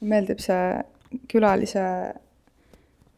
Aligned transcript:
meeldib 0.00 0.40
see 0.40 0.82
külalise 1.28 1.84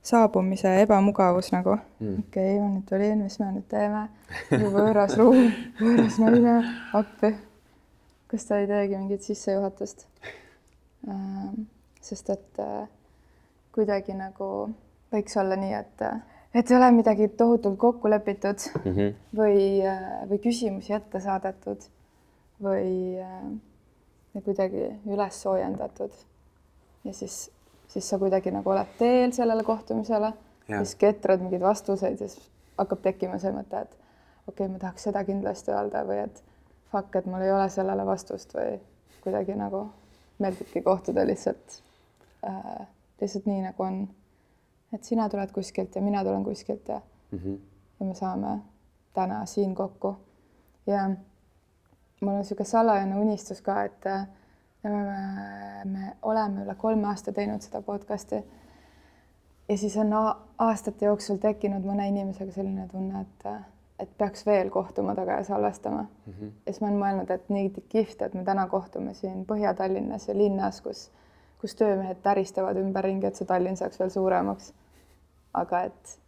saabumise 0.02 0.80
ebamugavus 0.82 1.52
nagu 1.52 1.78
Mm. 2.00 2.18
okei 2.18 2.56
okay,, 2.56 2.60
ma 2.60 2.68
nüüd 2.68 2.86
tulin, 2.88 3.22
mis 3.22 3.38
me 3.38 3.52
nüüd 3.54 3.68
teeme, 3.70 4.08
võõras 4.50 5.14
ruum, 5.18 5.52
võõras 5.78 6.18
naine, 6.18 6.56
appi. 6.98 7.36
kas 8.26 8.48
ta 8.48 8.58
ei 8.58 8.66
teegi 8.66 8.96
mingit 8.98 9.22
sissejuhatust? 9.22 10.06
sest 12.02 12.30
et 12.30 12.58
äh, 12.62 12.88
kuidagi 13.74 14.14
nagu 14.14 14.48
võiks 15.12 15.36
olla 15.38 15.56
nii, 15.58 15.72
et, 15.78 16.02
et 16.54 16.70
ei 16.70 16.76
ole 16.76 16.90
midagi 16.96 17.28
tohutult 17.38 17.78
kokku 17.78 18.10
lepitud 18.10 18.58
mm. 18.84 18.92
-hmm. 18.96 19.14
või, 19.38 19.62
või 20.30 20.38
küsimusi 20.42 20.94
ette 20.98 21.20
saadetud 21.20 21.86
või 22.62 23.18
äh, 23.22 24.42
kuidagi 24.44 24.88
üles 25.06 25.42
soojendatud. 25.42 26.12
Ja 27.04 27.12
siis, 27.12 27.50
siis 27.88 28.08
sa 28.08 28.18
kuidagi 28.18 28.50
nagu 28.50 28.70
oled 28.70 28.96
teel 28.98 29.32
sellele 29.32 29.64
kohtumisele, 29.64 30.32
siis 30.68 30.94
ketrad 31.00 31.42
mingeid 31.42 31.62
vastuseid 31.62 32.20
ja 32.20 32.28
siis 32.28 32.48
hakkab 32.78 33.02
tekkima 33.02 33.38
see 33.38 33.52
mõte, 33.52 33.82
et 33.82 33.92
okei 34.46 34.66
okay,, 34.66 34.72
ma 34.72 34.78
tahaks 34.78 35.08
seda 35.08 35.24
kindlasti 35.24 35.74
öelda 35.74 36.04
või 36.08 36.22
et 36.24 36.42
fuck, 36.92 37.14
et 37.16 37.26
mul 37.26 37.44
ei 37.44 37.52
ole 37.52 37.68
sellele 37.70 38.06
vastust 38.06 38.54
või 38.54 38.78
kuidagi 39.22 39.54
nagu 39.58 39.86
meeldibki 40.42 40.82
kohtuda 40.82 41.26
lihtsalt 41.26 41.78
äh,, 42.48 42.86
lihtsalt 43.20 43.46
nii 43.46 43.62
nagu 43.68 43.82
on. 43.82 44.02
et 44.92 45.04
sina 45.04 45.28
tuled 45.28 45.52
kuskilt 45.52 45.96
ja 45.96 46.02
mina 46.02 46.24
tulen 46.24 46.44
kuskilt 46.44 46.88
ja 46.88 47.00
Mm 47.32 47.38
-hmm. 47.38 47.58
ja 48.00 48.06
me 48.06 48.14
saame 48.14 48.60
täna 49.14 49.46
siin 49.46 49.74
kokku. 49.74 50.16
ja 50.86 51.10
mul 52.20 52.32
on 52.32 52.38
niisugune 52.38 52.64
salajane 52.64 53.16
unistus 53.16 53.60
ka, 53.60 53.82
et 53.82 54.06
äh, 54.06 54.26
me, 54.82 54.90
me, 54.90 55.84
me 55.84 56.16
oleme 56.22 56.64
üle 56.64 56.74
kolme 56.78 57.08
aasta 57.08 57.32
teinud 57.32 57.62
seda 57.62 57.82
podcast'i. 57.82 58.42
ja 59.68 59.78
siis 59.78 59.96
on 59.96 60.12
aastate 60.58 61.06
jooksul 61.06 61.38
tekkinud 61.42 61.84
mõne 61.86 62.08
inimesega 62.08 62.52
selline 62.52 62.88
tunne, 62.90 63.20
et, 63.20 63.46
et 64.02 64.14
peaks 64.18 64.46
veel 64.46 64.70
kohtuma 64.70 65.14
taga 65.14 65.40
ja 65.40 65.44
salvestama 65.44 66.06
Mm 66.26 66.32
-hmm. 66.32 66.52
ja 66.66 66.72
siis 66.72 66.80
ma 66.80 66.88
olen 66.88 67.00
mõelnud, 67.02 67.30
et 67.30 67.48
nii 67.48 67.72
kihvt, 67.88 68.22
et 68.22 68.34
me 68.34 68.44
täna 68.44 68.66
kohtume 68.66 69.14
siin 69.14 69.46
Põhja-Tallinnas 69.46 70.28
ja 70.28 70.38
linnas, 70.38 70.80
kus, 70.80 71.10
kus 71.60 71.74
töömehed 71.74 72.16
täristavad 72.22 72.76
ümberringi, 72.76 73.26
et 73.26 73.36
see 73.36 73.46
Tallinn 73.46 73.76
saaks 73.76 74.00
veel 74.00 74.10
suuremaks. 74.10 74.74
aga 75.54 75.82
et, 75.82 76.20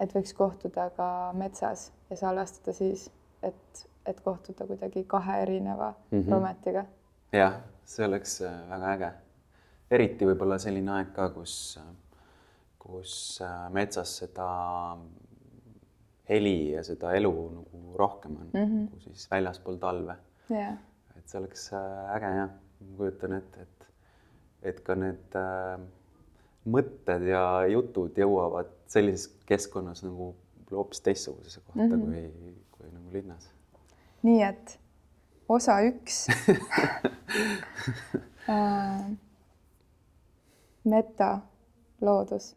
et 0.00 0.14
võiks 0.14 0.34
kohtuda 0.34 0.90
ka 0.90 1.32
metsas 1.32 1.92
ja 2.10 2.16
salvestada 2.16 2.72
siis, 2.72 3.10
et, 3.42 3.88
et 4.06 4.20
kohtuda 4.20 4.66
kuidagi 4.66 5.04
kahe 5.04 5.42
erineva 5.42 5.94
mm. 6.10 6.20
-hmm. 6.20 6.28
prometiga. 6.28 6.84
jah, 7.32 7.60
see 7.84 8.06
oleks 8.06 8.40
äh, 8.46 8.60
väga 8.70 8.92
äge. 8.94 9.10
eriti 9.90 10.26
võib-olla 10.28 10.58
selline 10.62 10.92
aeg 10.94 11.12
ka, 11.14 11.28
kus, 11.34 11.54
kus 12.78 13.14
äh, 13.44 13.66
metsas 13.74 14.16
seda 14.22 14.48
heli 16.30 16.72
ja 16.72 16.82
seda 16.86 17.14
elu 17.18 17.32
nagu 17.56 17.94
rohkem 17.98 18.36
on 18.36 18.50
mm, 18.52 18.66
-hmm. 18.66 18.90
kui 18.90 19.00
siis 19.00 19.30
väljaspool 19.30 19.76
talve. 19.76 20.16
jah, 20.48 20.76
et 21.16 21.28
see 21.28 21.40
oleks 21.40 21.72
äh, 21.72 22.16
äge 22.16 22.34
jah, 22.36 22.50
ma 22.80 22.96
kujutan 22.96 23.32
ette, 23.38 23.62
et, 23.62 23.88
et 24.62 24.80
ka 24.86 24.94
need 24.94 25.38
äh, 25.38 25.80
mõtted 26.70 27.26
ja 27.28 27.44
jutud 27.70 28.18
jõuavad 28.18 28.70
sellises 28.90 29.30
keskkonnas 29.46 30.04
nagu 30.04 30.34
hoopis 30.70 31.00
teistsugusesse 31.00 31.60
kohta 31.66 31.96
mm 31.96 32.02
-hmm. 32.02 32.30
kui, 32.38 32.54
kui 32.70 32.90
nagu 32.92 33.12
linnas. 33.12 33.50
nii 34.22 34.42
et 34.42 34.78
osa 35.50 35.82
üks 35.82 36.28
äh,. 38.48 39.00
metaloodus 40.84 42.54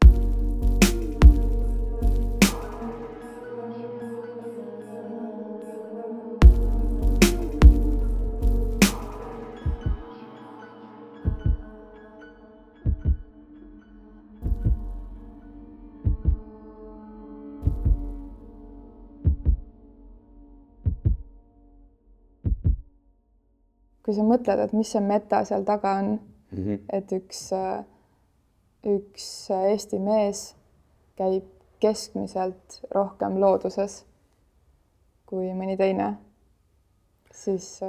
kui 24.13 24.21
sa 24.21 24.27
mõtled, 24.29 24.61
et 24.61 24.73
mis 24.77 24.91
see 24.93 25.01
meta 25.01 25.41
seal 25.49 25.65
taga 25.65 25.97
on, 26.03 26.13
Mm 26.53 26.63
-hmm. 26.63 26.79
et 26.93 27.11
üks, 27.11 27.39
üks 28.85 29.49
Eesti 29.49 29.99
mees 29.99 30.55
käib 31.17 31.47
keskmiselt 31.81 32.77
rohkem 32.93 33.39
looduses 33.41 34.03
kui 35.25 35.49
mõni 35.57 35.77
teine, 35.77 36.11
siis, 37.33 37.79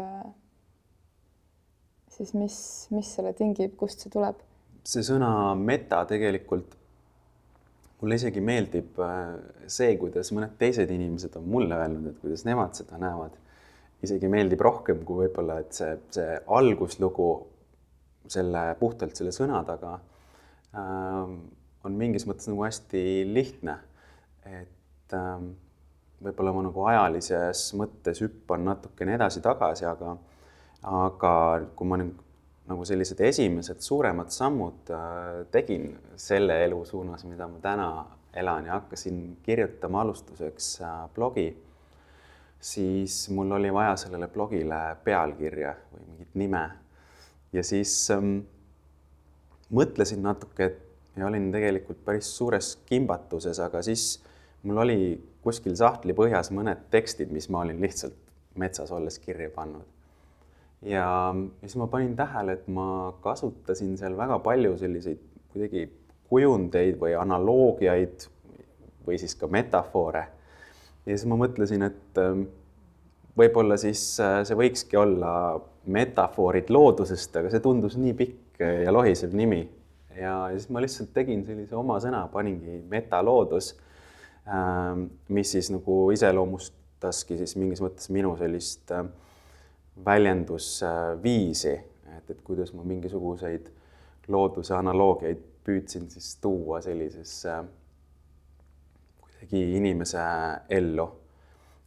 siis 2.08 2.32
mis, 2.34 2.56
mis 2.90 3.14
selle 3.14 3.32
tingib, 3.32 3.76
kust 3.76 4.00
see 4.00 4.10
tuleb? 4.10 4.40
see 4.84 5.02
sõna 5.02 5.54
meta 5.56 6.04
tegelikult 6.08 6.74
mulle 8.00 8.14
isegi 8.14 8.40
meeldib 8.40 8.98
äh, 9.00 9.36
see, 9.66 9.96
kuidas 10.00 10.32
mõned 10.32 10.56
teised 10.58 10.90
inimesed 10.90 11.36
on 11.36 11.44
mulle 11.48 11.76
öelnud, 11.76 12.06
et 12.10 12.18
kuidas 12.20 12.44
nemad 12.44 12.74
seda 12.76 12.98
näevad. 12.98 13.36
Isegi 14.02 14.28
meeldib 14.28 14.60
rohkem 14.64 15.04
kui 15.04 15.24
võib-olla, 15.24 15.60
et 15.62 15.72
see, 15.76 15.96
see 16.12 16.38
alguslugu 16.58 17.28
selle 18.30 18.62
puhtalt 18.80 19.16
selle 19.16 19.32
sõna 19.36 19.60
taga 19.68 19.98
ähm, 20.76 21.36
on 21.84 21.98
mingis 21.98 22.26
mõttes 22.28 22.48
nagu 22.48 22.64
hästi 22.64 23.02
lihtne. 23.28 23.78
et 24.48 25.16
ähm, 25.16 25.52
võib-olla 26.24 26.52
ma 26.56 26.66
nagu 26.66 26.84
ajalises 26.88 27.66
mõttes 27.76 28.22
hüppan 28.24 28.64
natukene 28.64 29.16
edasi-tagasi, 29.18 29.86
aga 29.88 30.16
aga 30.84 31.32
kui 31.76 31.88
ma 31.88 31.98
nüüd 32.00 32.20
nagu 32.68 32.84
sellised 32.88 33.20
esimesed 33.20 33.80
suuremad 33.84 34.32
sammud 34.32 34.92
äh, 34.92 35.44
tegin 35.52 35.90
selle 36.16 36.62
elu 36.64 36.80
suunas, 36.88 37.24
mida 37.28 37.48
ma 37.48 37.60
täna 37.60 37.88
elan 38.34 38.68
ja 38.68 38.78
hakkasin 38.78 39.38
kirjutama 39.44 40.00
alustuseks 40.04 40.70
äh, 40.82 40.94
blogi, 41.14 41.48
siis 42.64 43.28
mul 43.34 43.52
oli 43.58 43.72
vaja 43.72 43.96
sellele 44.00 44.28
blogile 44.32 44.80
pealkirja 45.04 45.74
või 45.92 46.06
mingit 46.08 46.34
nime. 46.40 46.64
ja 47.52 47.62
siis 47.62 47.92
ähm, 48.10 48.38
mõtlesin 49.70 50.22
natuke 50.24 50.70
et, 50.70 50.78
ja 51.16 51.26
olin 51.26 51.50
tegelikult 51.52 52.00
päris 52.04 52.30
suures 52.36 52.74
kimbatuses, 52.88 53.60
aga 53.60 53.82
siis 53.84 54.22
mul 54.62 54.80
oli 54.86 54.98
kuskil 55.44 55.76
sahtli 55.76 56.16
põhjas 56.16 56.50
mõned 56.56 56.88
tekstid, 56.90 57.30
mis 57.30 57.50
ma 57.52 57.66
olin 57.66 57.80
lihtsalt 57.84 58.16
metsas 58.58 58.90
olles 58.94 59.18
kirja 59.20 59.50
pannud 59.54 59.94
ja 60.84 61.34
siis 61.60 61.76
ma 61.76 61.86
panin 61.86 62.16
tähele, 62.16 62.52
et 62.52 62.68
ma 62.68 63.14
kasutasin 63.24 63.96
seal 63.98 64.16
väga 64.16 64.38
palju 64.44 64.76
selliseid 64.78 65.20
kuidagi 65.52 65.86
kujundeid 66.28 66.98
või 67.00 67.14
analoogiaid 67.18 68.26
või 69.06 69.18
siis 69.20 69.34
ka 69.38 69.48
metafoore. 69.48 70.26
Ja 71.04 71.14
siis 71.14 71.26
ma 71.30 71.38
mõtlesin, 71.40 71.84
et 71.86 72.20
ähm, 72.22 72.46
võib-olla 73.38 73.78
siis 73.80 74.02
äh, 74.22 74.40
see 74.48 74.58
võikski 74.58 74.98
olla 75.00 75.32
metafoorid 75.84 76.70
loodusest, 76.72 77.36
aga 77.36 77.52
see 77.52 77.62
tundus 77.64 77.98
nii 78.00 78.14
pikk 78.16 78.62
ja 78.64 78.92
lohisev 78.94 79.34
nimi. 79.36 79.64
Ja 80.14 80.46
siis 80.54 80.68
ma 80.70 80.80
lihtsalt 80.80 81.10
tegin 81.12 81.42
sellise 81.46 81.74
oma 81.76 81.98
sõna, 82.00 82.22
paningi 82.30 82.78
metaloodus, 82.88 83.72
mis 85.32 85.50
siis 85.56 85.70
nagu 85.72 85.96
iseloomustaski 86.14 87.38
siis 87.40 87.56
mingis 87.56 87.80
mõttes 87.82 88.10
minu 88.14 88.34
sellist 88.38 88.92
äh, 88.94 89.06
väljendusviisi, 90.04 91.74
et, 92.16 92.30
et 92.30 92.40
kuidas 92.44 92.74
ma 92.76 92.84
mingisuguseid 92.86 93.70
looduse 94.28 94.74
analoogiaid 94.76 95.42
püüdsin 95.64 96.08
siis 96.12 96.36
tuua 96.44 96.80
sellisesse 96.84 97.56
kuidagi 99.44 99.76
inimese 99.76 100.18
ellu. 100.68 101.08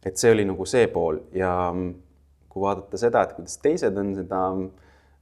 et 0.04 0.16
see 0.16 0.30
oli 0.32 0.44
nagu 0.46 0.64
see 0.64 0.86
pool 0.88 1.18
ja 1.34 1.74
kui 2.48 2.62
vaadata 2.62 2.96
seda, 2.96 3.22
et 3.22 3.34
kuidas 3.34 3.58
teised 3.58 3.96
on 3.98 4.14
seda 4.14 4.38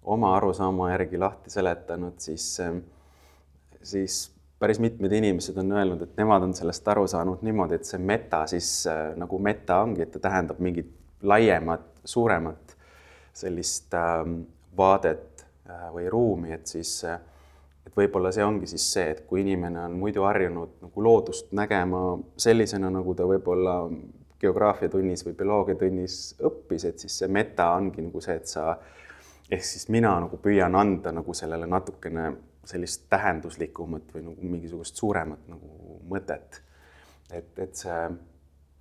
oma 0.05 0.37
arusaama 0.37 0.91
järgi 0.93 1.19
lahti 1.19 1.51
seletanud, 1.51 2.15
siis, 2.19 2.61
siis 3.83 4.19
päris 4.61 4.79
mitmed 4.79 5.13
inimesed 5.13 5.57
on 5.59 5.73
öelnud, 5.73 6.03
et 6.03 6.21
nemad 6.21 6.45
on 6.45 6.55
sellest 6.55 6.89
aru 6.89 7.07
saanud 7.09 7.43
niimoodi, 7.43 7.81
et 7.81 7.89
see 7.89 7.99
meta 7.99 8.45
siis 8.47 8.87
äh, 8.87 9.17
nagu 9.17 9.39
meta 9.39 9.81
ongi, 9.83 10.05
et 10.05 10.13
ta 10.13 10.23
tähendab 10.29 10.61
mingit 10.63 10.93
laiemat, 11.23 11.89
suuremat 12.05 12.77
sellist 13.35 13.97
äh, 13.97 14.23
vaadet 14.77 15.47
äh, 15.67 15.89
või 15.93 16.07
ruumi, 16.13 16.53
et 16.55 16.69
siis 16.69 17.01
äh, 17.09 17.19
võib-olla 17.97 18.33
see 18.35 18.45
ongi 18.45 18.69
siis 18.71 18.85
see, 18.93 19.07
et 19.15 19.23
kui 19.29 19.41
inimene 19.43 19.81
on 19.87 19.97
muidu 20.01 20.27
harjunud 20.27 20.77
nagu 20.85 21.03
loodust 21.03 21.53
nägema 21.57 22.03
sellisena, 22.41 22.91
nagu 22.93 23.15
ta 23.17 23.27
võib-olla 23.29 23.79
geograafiatunnis 24.41 25.25
või 25.27 25.37
bioloogiatunnis 25.39 26.19
õppis, 26.45 26.85
et 26.89 27.01
siis 27.01 27.17
see 27.23 27.31
meta 27.33 27.71
ongi 27.77 28.05
nagu 28.05 28.21
see, 28.21 28.37
et 28.37 28.53
sa 28.53 28.75
ehk 29.51 29.65
siis 29.65 29.89
mina 29.93 30.13
nagu 30.21 30.39
püüan 30.43 30.77
anda 30.77 31.13
nagu 31.15 31.35
sellele 31.35 31.69
natukene 31.71 32.31
sellist 32.67 33.07
tähenduslikumat 33.11 34.15
või 34.15 34.25
nagu 34.27 34.53
mingisugust 34.55 34.99
suuremat 34.99 35.49
nagu 35.49 36.01
mõtet. 36.11 36.63
et, 37.33 37.59
et 37.59 37.75
see 37.75 38.01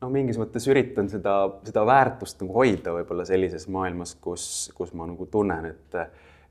noh, 0.02 0.12
mingis 0.12 0.38
mõttes 0.42 0.68
üritan 0.70 1.10
seda, 1.10 1.36
seda 1.66 1.86
väärtust 1.88 2.42
nagu 2.42 2.54
hoida 2.58 2.94
võib-olla 2.98 3.26
sellises 3.28 3.68
maailmas, 3.72 4.16
kus, 4.22 4.72
kus 4.78 4.94
ma 4.94 5.08
nagu 5.10 5.28
tunnen, 5.32 5.70
et, 5.72 6.00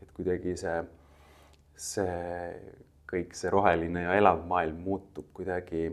et 0.03 0.15
kuidagi 0.17 0.57
see, 0.59 0.79
see 1.77 2.17
kõik 3.11 3.35
see 3.37 3.51
roheline 3.53 4.07
ja 4.07 4.17
elav 4.19 4.43
maailm 4.49 4.81
muutub 4.83 5.29
kuidagi, 5.37 5.89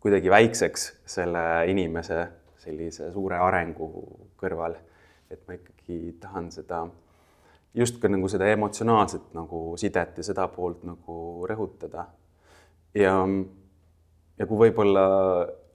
kuidagi 0.00 0.30
väikseks 0.30 0.86
selle 1.08 1.44
inimese 1.70 2.26
sellise 2.60 3.10
suure 3.12 3.38
arengu 3.40 3.88
kõrval. 4.40 4.76
et 5.30 5.42
ma 5.46 5.54
ikkagi 5.54 6.16
tahan 6.20 6.50
seda 6.50 6.82
just 7.74 8.00
ka 8.02 8.08
nagu 8.10 8.28
seda 8.28 8.48
emotsionaalset 8.50 9.30
nagu 9.36 9.76
sidet 9.78 10.18
ja 10.18 10.24
seda 10.26 10.48
poolt 10.50 10.82
nagu 10.84 11.46
rõhutada. 11.48 12.06
ja, 12.94 13.14
ja 14.38 14.46
kui 14.46 14.58
võib-olla 14.66 15.04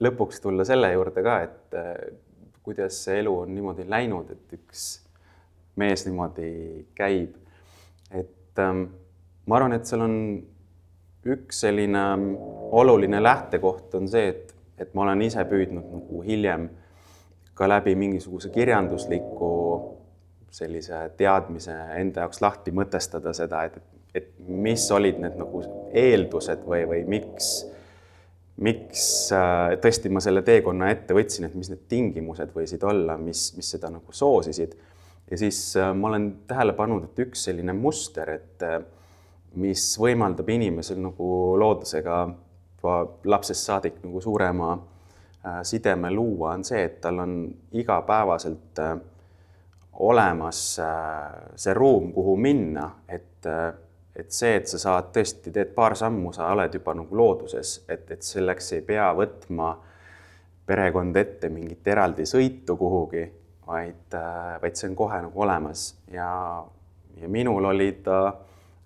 lõpuks 0.04 0.42
tulla 0.42 0.64
selle 0.68 0.92
juurde 0.92 1.24
ka, 1.24 1.40
et 1.46 2.62
kuidas 2.66 2.98
see 3.06 3.20
elu 3.22 3.32
on 3.44 3.54
niimoodi 3.54 3.86
läinud, 3.88 4.30
et 4.34 4.56
üks 4.58 4.86
mees 5.80 6.04
niimoodi 6.06 6.50
käib, 6.98 7.36
et 8.56 8.64
ähm, 8.64 8.86
ma 9.46 9.58
arvan, 9.58 9.76
et 9.76 9.84
seal 9.88 10.02
on 10.06 10.16
üks 11.26 11.60
selline 11.66 12.02
oluline 12.76 13.20
lähtekoht 13.22 13.94
on 13.98 14.08
see, 14.08 14.30
et, 14.32 14.54
et 14.78 14.94
ma 14.94 15.04
olen 15.04 15.22
ise 15.26 15.44
püüdnud 15.48 15.90
nagu 15.90 16.22
hiljem 16.24 16.68
ka 17.56 17.68
läbi 17.68 17.94
mingisuguse 17.98 18.50
kirjandusliku 18.54 19.52
sellise 20.56 21.10
teadmise 21.16 21.74
enda 22.00 22.24
jaoks 22.24 22.40
lahti 22.40 22.72
mõtestada 22.72 23.32
seda, 23.36 23.64
et, 23.68 23.80
et 24.14 24.28
mis 24.48 24.84
olid 24.94 25.18
need 25.20 25.36
nagu 25.40 25.62
eeldused 25.92 26.62
või, 26.68 26.84
või 26.88 27.02
miks, 27.16 27.50
miks 28.64 29.06
äh, 29.36 29.76
tõesti 29.82 30.12
ma 30.12 30.22
selle 30.24 30.44
teekonna 30.46 30.90
ette 30.94 31.16
võtsin, 31.16 31.48
et 31.48 31.56
mis 31.58 31.72
need 31.72 31.84
tingimused 31.90 32.54
võisid 32.56 32.84
olla, 32.88 33.18
mis, 33.20 33.50
mis 33.58 33.74
seda 33.76 33.90
nagu 33.92 34.16
soosisid. 34.16 34.76
Ja 35.30 35.38
siis 35.38 35.60
äh, 35.76 35.94
ma 35.94 36.08
olen 36.08 36.30
tähele 36.46 36.72
pannud, 36.72 37.08
et 37.08 37.24
üks 37.26 37.46
selline 37.48 37.72
muster, 37.76 38.30
et 38.30 38.62
äh, 38.66 38.80
mis 39.56 39.88
võimaldab 40.00 40.48
inimesel 40.52 41.00
nagu 41.00 41.30
loodusega 41.58 42.20
juba 42.76 42.98
lapsest 43.24 43.66
saadik 43.66 44.02
nagu 44.04 44.20
suurema 44.20 44.74
sideme 45.62 46.10
luua, 46.10 46.52
on 46.56 46.64
see, 46.64 46.82
et 46.84 47.00
tal 47.00 47.20
on 47.22 47.34
igapäevaselt 47.78 48.80
äh, 48.82 48.96
olemas 49.98 50.78
äh, 50.78 51.32
see 51.56 51.74
ruum, 51.74 52.12
kuhu 52.12 52.36
minna, 52.36 52.90
et, 53.08 53.46
äh, 53.46 53.72
et 54.16 54.32
see, 54.32 54.56
et 54.56 54.68
sa 54.68 54.80
saad 54.80 55.12
tõesti, 55.14 55.52
teed 55.54 55.72
paar 55.76 55.96
sammu, 55.96 56.32
sa 56.36 56.50
oled 56.52 56.74
juba 56.74 56.94
nagu 56.96 57.16
looduses, 57.16 57.78
et, 57.88 58.10
et 58.10 58.22
selleks 58.22 58.72
ei 58.76 58.84
pea 58.86 59.08
võtma 59.16 59.72
perekond 60.66 61.16
ette 61.16 61.48
mingit 61.52 61.86
eraldi 61.88 62.26
sõitu 62.26 62.76
kuhugi, 62.76 63.24
vaid, 63.66 64.14
äh, 64.14 64.56
vaid 64.62 64.78
see 64.78 64.90
on 64.90 64.98
kohe 64.98 65.22
nagu 65.26 65.46
olemas 65.46 65.88
ja, 66.12 66.28
ja 67.20 67.28
minul 67.28 67.72
oli 67.72 67.92
ta 68.04 68.20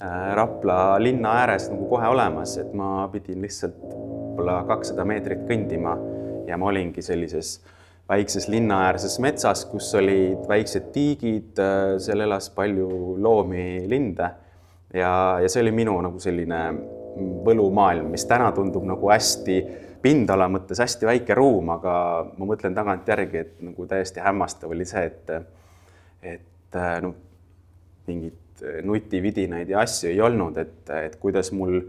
Rapla 0.00 0.97
linna 0.97 1.35
ääres 1.43 1.67
nagu 1.69 1.85
kohe 1.91 2.09
olemas, 2.09 2.55
et 2.56 2.71
ma 2.73 3.05
pidin 3.12 3.43
lihtsalt 3.44 3.82
võib-olla 3.85 4.62
kakssada 4.65 5.05
meetrit 5.05 5.43
kõndima 5.44 5.93
ja 6.49 6.56
ma 6.56 6.71
olingi 6.71 7.05
sellises 7.05 7.59
äh, 7.59 7.75
väikses 8.11 8.49
linnaäärses 8.50 9.19
metsas, 9.23 9.65
kus 9.71 9.93
olid 9.94 10.47
väiksed 10.50 10.91
tiigid, 10.94 11.59
äh, 11.62 11.97
seal 12.03 12.25
elas 12.27 12.50
palju 12.55 13.17
loomi, 13.23 13.85
linde. 13.91 14.31
ja, 14.94 15.12
ja 15.43 15.49
see 15.49 15.62
oli 15.62 15.73
minu 15.75 15.94
nagu 16.03 16.19
selline 16.19 16.61
võlumaailm, 17.47 18.09
mis 18.11 18.27
täna 18.27 18.50
tundub 18.55 18.87
nagu 18.88 19.11
hästi 19.12 19.61
pindala 20.02 20.49
mõttes 20.49 20.81
hästi 20.81 21.08
väike 21.08 21.35
ruum, 21.38 21.73
aga 21.76 21.94
ma 22.37 22.49
mõtlen 22.49 22.75
tagantjärgi, 22.76 23.38
et 23.38 23.64
nagu 23.64 23.87
täiesti 23.87 24.23
hämmastav 24.25 24.73
oli 24.73 24.87
see, 24.88 25.05
et, 25.06 25.32
et 26.23 26.79
äh, 26.79 26.97
noh, 27.05 27.17
mingit 28.08 28.64
nutividinaid 28.85 29.70
ja 29.73 29.81
asju 29.85 30.11
ei 30.11 30.20
olnud, 30.20 30.58
et, 30.61 30.91
et 30.93 31.17
kuidas 31.20 31.52
mul 31.56 31.81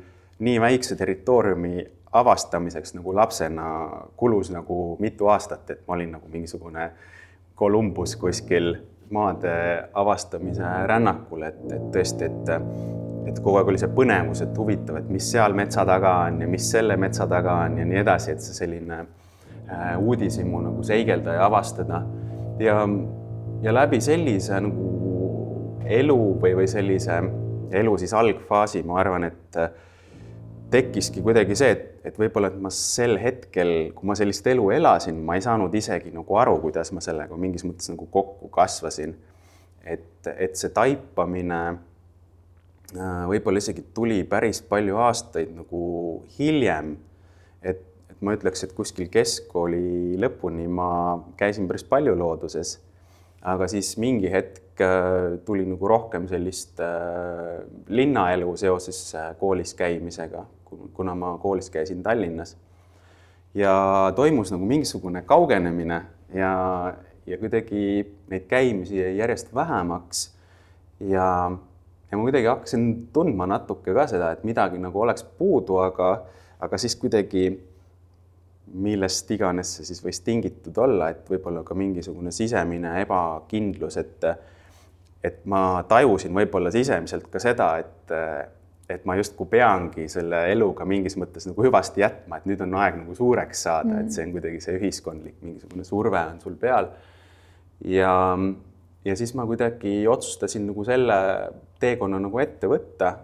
nii 0.41 0.59
väikse 0.61 0.95
territooriumi 0.95 1.85
avastamiseks 2.11 2.95
nagu 2.97 3.15
lapsena 3.15 3.65
kulus 4.19 4.51
nagu 4.51 4.97
mitu 4.99 5.27
aastat, 5.31 5.69
et 5.69 5.83
ma 5.87 5.95
olin 5.95 6.15
nagu 6.17 6.31
mingisugune 6.31 6.91
Kolumbus 7.55 8.15
kuskil 8.17 8.73
maade 9.11 9.53
avastamise 9.93 10.71
rännakul, 10.87 11.43
et, 11.47 11.59
et 11.73 11.87
tõesti, 11.93 12.29
et, 12.29 12.51
et 13.29 13.39
kogu 13.39 13.59
aeg 13.59 13.71
oli 13.73 13.81
see 13.81 13.91
põnevus, 13.95 14.43
et 14.45 14.57
huvitav, 14.57 15.01
et 15.01 15.09
mis 15.11 15.31
seal 15.33 15.55
metsa 15.57 15.85
taga 15.87 16.15
on 16.27 16.41
ja 16.41 16.49
mis 16.49 16.69
selle 16.71 16.97
metsa 16.99 17.27
taga 17.31 17.59
on 17.65 17.77
ja 17.81 17.87
nii 17.87 18.01
edasi, 18.03 18.35
et 18.35 18.45
see 18.45 18.57
selline 18.63 19.01
äh, 19.01 19.93
uudishimu 19.99 20.63
nagu 20.65 20.83
seigelda 20.87 21.37
ja 21.39 21.45
avastada. 21.49 22.03
ja, 22.59 22.81
ja 23.61 23.73
läbi 23.73 24.01
sellise 24.01 24.59
nagu 24.61 24.89
elu 25.85 26.19
või, 26.41 26.55
või 26.61 26.67
sellise 26.67 27.21
elu 27.71 27.97
siis 27.97 28.13
algfaasi, 28.13 28.83
ma 28.87 28.99
arvan, 28.99 29.23
et 29.27 29.57
tekkiski 30.71 31.21
kuidagi 31.23 31.55
see, 31.59 31.73
et, 31.75 31.87
et 32.07 32.17
võib-olla, 32.19 32.51
et 32.51 32.59
ma 32.63 32.71
sel 32.73 33.17
hetkel, 33.21 33.91
kui 33.95 34.07
ma 34.07 34.15
sellist 34.17 34.45
elu 34.47 34.69
elasin, 34.77 35.19
ma 35.27 35.35
ei 35.37 35.43
saanud 35.43 35.73
isegi 35.75 36.13
nagu 36.15 36.37
aru, 36.39 36.57
kuidas 36.63 36.93
ma 36.95 37.03
sellega 37.03 37.37
mingis 37.39 37.65
mõttes 37.67 37.91
nagu 37.91 38.07
kokku 38.11 38.51
kasvasin. 38.53 39.15
et, 39.83 40.27
et 40.37 40.55
see 40.55 40.69
taipamine 40.69 41.59
äh, 41.71 43.23
võib-olla 43.31 43.59
isegi 43.63 43.83
tuli 43.95 44.21
päris 44.29 44.61
palju 44.61 44.99
aastaid 45.01 45.55
nagu 45.57 45.81
hiljem. 46.37 46.95
et, 47.61 47.83
et 48.13 48.21
ma 48.21 48.37
ütleks, 48.37 48.63
et 48.63 48.75
kuskil 48.77 49.09
keskkooli 49.11 50.15
lõpuni 50.21 50.69
ma 50.69 51.19
käisin 51.37 51.67
päris 51.67 51.83
palju 51.83 52.15
looduses. 52.15 52.77
aga 53.41 53.67
siis 53.67 53.97
mingi 53.97 54.31
hetk 54.31 54.79
äh, 54.79 55.35
tuli 55.43 55.67
nagu 55.67 55.87
rohkem 55.87 56.31
sellist 56.31 56.79
äh, 56.79 57.59
linnaelu 57.89 58.55
seoses 58.55 59.03
koolis 59.41 59.75
käimisega 59.75 60.45
kuna 60.93 61.15
ma 61.15 61.37
koolis 61.37 61.69
käisin 61.69 62.03
Tallinnas. 62.03 62.57
ja 63.53 64.13
toimus 64.15 64.51
nagu 64.51 64.65
mingisugune 64.65 65.21
kaugenemine 65.21 66.01
ja, 66.33 66.51
ja 67.25 67.37
kuidagi 67.37 68.05
neid 68.29 68.45
käimisi 68.47 68.99
jäi 68.99 69.17
järjest 69.17 69.55
vähemaks. 69.55 70.37
ja, 70.99 71.51
ja 72.11 72.17
ma 72.17 72.23
kuidagi 72.23 72.47
hakkasin 72.47 73.07
tundma 73.13 73.47
natuke 73.47 73.93
ka 73.93 74.07
seda, 74.07 74.31
et 74.31 74.43
midagi 74.43 74.79
nagu 74.79 75.01
oleks 75.01 75.23
puudu, 75.23 75.77
aga, 75.83 76.13
aga 76.59 76.77
siis 76.77 76.95
kuidagi 76.95 77.49
millest 78.71 79.31
iganes 79.31 79.75
see 79.75 79.85
siis 79.89 79.99
võis 80.03 80.21
tingitud 80.23 80.77
olla, 80.79 81.09
et 81.11 81.27
võib-olla 81.29 81.63
ka 81.67 81.75
mingisugune 81.75 82.31
sisemine 82.31 83.01
ebakindlus, 83.01 83.97
et 83.97 84.31
et 85.21 85.43
ma 85.45 85.83
tajusin 85.87 86.33
võib-olla 86.33 86.71
sisemiselt 86.73 87.27
ka 87.29 87.39
seda, 87.39 87.75
et 87.77 88.13
et 88.93 89.05
ma 89.09 89.15
justkui 89.19 89.49
peangi 89.51 90.07
selle 90.11 90.43
eluga 90.51 90.85
mingis 90.87 91.17
mõttes 91.19 91.47
nagu 91.49 91.63
hüvasti 91.65 92.03
jätma, 92.03 92.39
et 92.39 92.49
nüüd 92.49 92.61
on 92.65 92.75
aeg 92.81 92.99
nagu 93.01 93.15
suureks 93.17 93.63
saada 93.67 93.93
mm., 93.93 94.03
et 94.03 94.15
see 94.15 94.27
on 94.27 94.35
kuidagi 94.35 94.61
see 94.63 94.77
ühiskondlik 94.79 95.39
mingisugune 95.41 95.87
surve 95.87 96.21
on 96.33 96.37
sul 96.43 96.57
peal. 96.61 96.91
ja, 97.85 98.13
ja 99.05 99.17
siis 99.17 99.33
ma 99.37 99.47
kuidagi 99.49 100.05
otsustasin 100.07 100.69
nagu 100.69 100.85
selle 100.87 101.17
teekonna 101.81 102.21
nagu 102.21 102.43
ette 102.43 102.69
võtta 102.69 103.15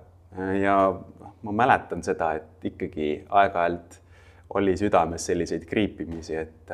ja 0.61 0.75
noh, 0.95 1.37
ma 1.47 1.55
mäletan 1.63 2.03
seda, 2.05 2.33
et 2.39 2.67
ikkagi 2.71 3.13
aeg-ajalt 3.29 4.01
oli 4.57 4.77
südames 4.79 5.25
selliseid 5.27 5.65
kriipimisi, 5.67 6.35
et, 6.39 6.71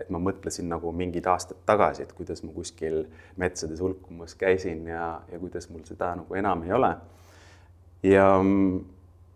et 0.00 0.08
ma 0.10 0.18
mõtlesin 0.18 0.66
nagu 0.68 0.90
mingid 0.92 1.26
aastad 1.30 1.60
tagasi, 1.66 2.02
et 2.02 2.12
kuidas 2.12 2.42
ma 2.42 2.50
kuskil 2.54 3.04
metsades 3.40 3.80
hulkumas 3.80 4.34
käisin 4.38 4.88
ja, 4.90 5.20
ja 5.30 5.38
kuidas 5.38 5.70
mul 5.70 5.84
seda 5.86 6.10
nagu 6.18 6.40
enam 6.40 6.64
ei 6.66 6.74
ole 6.74 6.90
ja, 8.04 8.44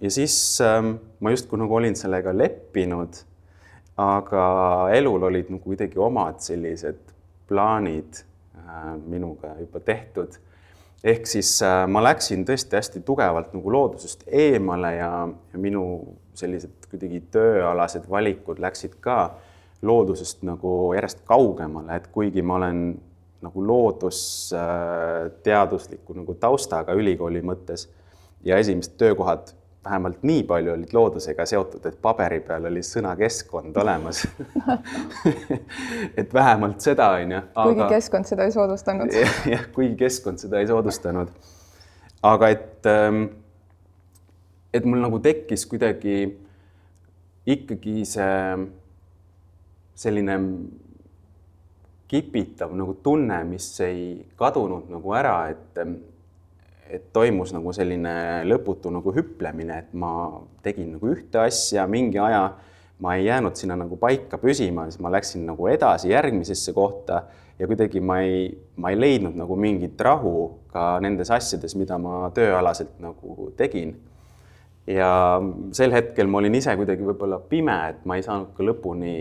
ja 0.01 0.11
siis 0.11 0.61
ähm, 0.61 0.87
ma 1.21 1.31
justkui 1.31 1.59
nagu 1.61 1.75
olin 1.75 1.97
sellega 1.97 2.37
leppinud, 2.37 3.15
aga 3.99 4.45
elul 4.95 5.23
olid 5.31 5.49
nagu 5.51 5.63
kuidagi 5.65 5.99
omad 5.99 6.41
sellised 6.45 7.01
plaanid 7.49 8.15
äh, 8.21 8.97
minuga 9.07 9.55
juba 9.61 9.81
tehtud. 9.81 10.33
ehk 11.05 11.27
siis 11.31 11.63
äh, 11.63 11.87
ma 11.89 12.03
läksin 12.03 12.45
tõesti 12.47 12.77
hästi 12.77 13.01
tugevalt 13.07 13.53
nagu 13.55 13.73
loodusest 13.73 14.25
eemale 14.27 14.95
ja, 14.97 15.29
ja 15.53 15.59
minu 15.59 16.17
sellised 16.35 16.71
kuidagi 16.91 17.21
tööalased 17.35 18.11
valikud 18.11 18.59
läksid 18.63 18.95
ka 19.01 19.35
loodusest 19.83 20.43
nagu 20.43 20.95
järjest 20.95 21.21
kaugemale, 21.27 21.97
et 21.97 22.07
kuigi 22.11 22.43
ma 22.43 22.55
olen 22.59 23.01
nagu 23.43 23.67
loodusteadusliku 23.67 26.15
nagu 26.19 26.35
taustaga 26.35 26.93
ülikooli 26.99 27.43
mõttes 27.47 27.89
ja 28.45 28.59
esimesed 28.59 28.97
töökohad 29.01 29.55
vähemalt 29.85 30.23
nii 30.23 30.43
palju 30.43 30.73
olid 30.73 30.93
loodusega 30.93 31.47
seotud, 31.47 31.85
et 31.87 31.99
paberi 32.03 32.41
peal 32.45 32.67
oli 32.69 32.83
sõna 32.85 33.15
keskkond 33.19 33.77
olemas 33.81 34.25
et 36.21 36.35
vähemalt 36.35 36.81
seda 36.85 37.11
on 37.17 37.37
ju. 37.37 37.43
kuigi 37.57 37.89
keskkond 37.95 38.29
seda 38.29 38.49
ei 38.49 38.53
soodustanud. 38.53 39.15
jah, 39.53 39.69
kuigi 39.75 39.97
keskkond 40.03 40.43
seda 40.43 40.61
ei 40.61 40.69
soodustanud. 40.69 41.31
aga 42.23 42.51
et, 42.57 42.91
ähm, 42.91 43.23
et 44.75 44.85
mul 44.85 45.01
nagu 45.07 45.23
tekkis 45.25 45.67
kuidagi 45.71 46.19
ikkagi 47.49 48.05
see 48.05 48.69
selline 49.99 50.37
kipitav 52.09 52.73
nagu 52.77 52.95
tunne, 53.05 53.41
mis 53.45 53.67
ei 53.85 54.05
kadunud 54.39 54.89
nagu 54.93 55.17
ära, 55.17 55.39
et 55.53 55.81
et 56.91 57.11
toimus 57.13 57.53
nagu 57.55 57.73
selline 57.77 58.45
lõputu 58.49 58.93
nagu 58.93 59.13
hüplemine, 59.15 59.83
et 59.83 59.93
ma 59.93 60.13
tegin 60.65 60.95
nagu 60.97 61.11
ühte 61.13 61.41
asja 61.43 61.87
mingi 61.91 62.21
aja, 62.23 62.47
ma 63.05 63.15
ei 63.17 63.29
jäänud 63.29 63.59
sinna 63.59 63.77
nagu 63.79 63.99
paika 64.01 64.41
püsima, 64.43 64.89
siis 64.89 65.01
ma 65.03 65.13
läksin 65.15 65.45
nagu 65.47 65.69
edasi 65.71 66.11
järgmisesse 66.11 66.75
kohta 66.75 67.23
ja 67.59 67.67
kuidagi 67.67 68.01
ma 68.01 68.21
ei, 68.25 68.51
ma 68.77 68.93
ei 68.93 68.99
leidnud 68.99 69.39
nagu 69.39 69.57
mingit 69.59 70.01
rahu 70.01 70.35
ka 70.73 70.99
nendes 71.03 71.31
asjades, 71.35 71.75
mida 71.79 71.99
ma 71.99 72.29
tööalaselt 72.35 72.99
nagu 73.03 73.51
tegin. 73.59 73.97
Ja 74.89 75.37
sel 75.77 75.93
hetkel 75.93 76.31
ma 76.33 76.41
olin 76.41 76.55
ise 76.57 76.73
kuidagi 76.79 77.05
võib-olla 77.05 77.37
pime, 77.51 77.75
et 77.91 78.05
ma 78.09 78.17
ei 78.17 78.23
saanud 78.25 78.55
ka 78.57 78.65
lõpuni 78.65 79.17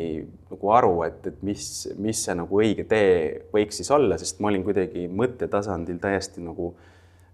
nagu 0.48 0.70
aru, 0.72 0.94
et, 1.04 1.26
et 1.28 1.42
mis, 1.44 1.66
mis 2.00 2.22
see 2.24 2.36
nagu 2.40 2.62
õige 2.62 2.86
tee 2.88 3.10
võiks 3.52 3.82
siis 3.82 3.92
olla, 3.92 4.16
sest 4.22 4.40
ma 4.40 4.48
olin 4.48 4.64
kuidagi 4.64 5.10
mõttetasandil 5.12 6.00
täiesti 6.00 6.46
nagu 6.46 6.72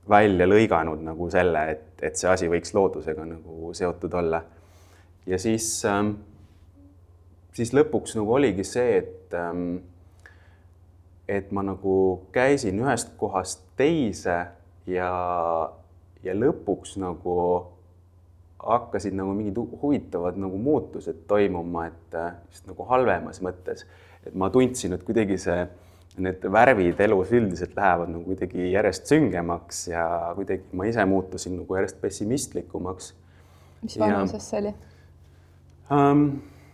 välja 0.09 0.47
lõiganud 0.47 1.03
nagu 1.05 1.29
selle, 1.31 1.63
et, 1.71 2.03
et 2.03 2.19
see 2.19 2.29
asi 2.29 2.49
võiks 2.51 2.73
loodusega 2.75 3.25
nagu 3.27 3.73
seotud 3.75 4.13
olla. 4.19 4.43
ja 5.25 5.39
siis, 5.39 5.67
ähm, 5.87 6.15
siis 7.55 7.73
lõpuks 7.73 8.17
nagu 8.19 8.33
oligi 8.33 8.65
see, 8.67 8.97
et, 8.97 9.35
ähm, 9.37 9.77
et 11.27 11.51
ma 11.51 11.63
nagu 11.63 11.95
käisin 12.35 12.81
ühest 12.83 13.15
kohast 13.17 13.63
teise 13.79 14.39
ja, 14.87 15.11
ja 16.23 16.35
lõpuks 16.35 16.97
nagu 16.99 17.37
hakkasid 18.63 19.15
nagu 19.15 19.33
mingid 19.35 19.57
huvitavad 19.81 20.37
nagu 20.39 20.57
muutused 20.57 21.25
toimuma, 21.27 21.87
et 21.87 22.15
äh, 22.15 22.35
just 22.51 22.67
nagu 22.67 22.85
halvemas 22.87 23.41
mõttes, 23.43 23.87
et 24.23 24.35
ma 24.35 24.49
tundsin, 24.51 24.95
et 24.95 25.03
kuidagi 25.03 25.37
see, 25.39 25.65
need 26.21 26.45
värvid 26.51 26.99
elus 27.01 27.31
üldiselt 27.33 27.75
lähevad 27.77 28.11
nagu 28.13 28.23
kuidagi 28.27 28.69
järjest 28.71 29.09
süngemaks 29.09 29.87
ja 29.89 30.05
kuidagi 30.37 30.77
ma 30.77 30.85
ise 30.89 31.05
muutusin 31.09 31.57
nagu 31.57 31.77
järjest 31.79 32.01
pessimistlikumaks. 32.01 33.13
mis 33.81 33.99
vanuses 33.99 34.49
see 34.49 34.59
oli 34.61 34.73
um,? 35.91 36.27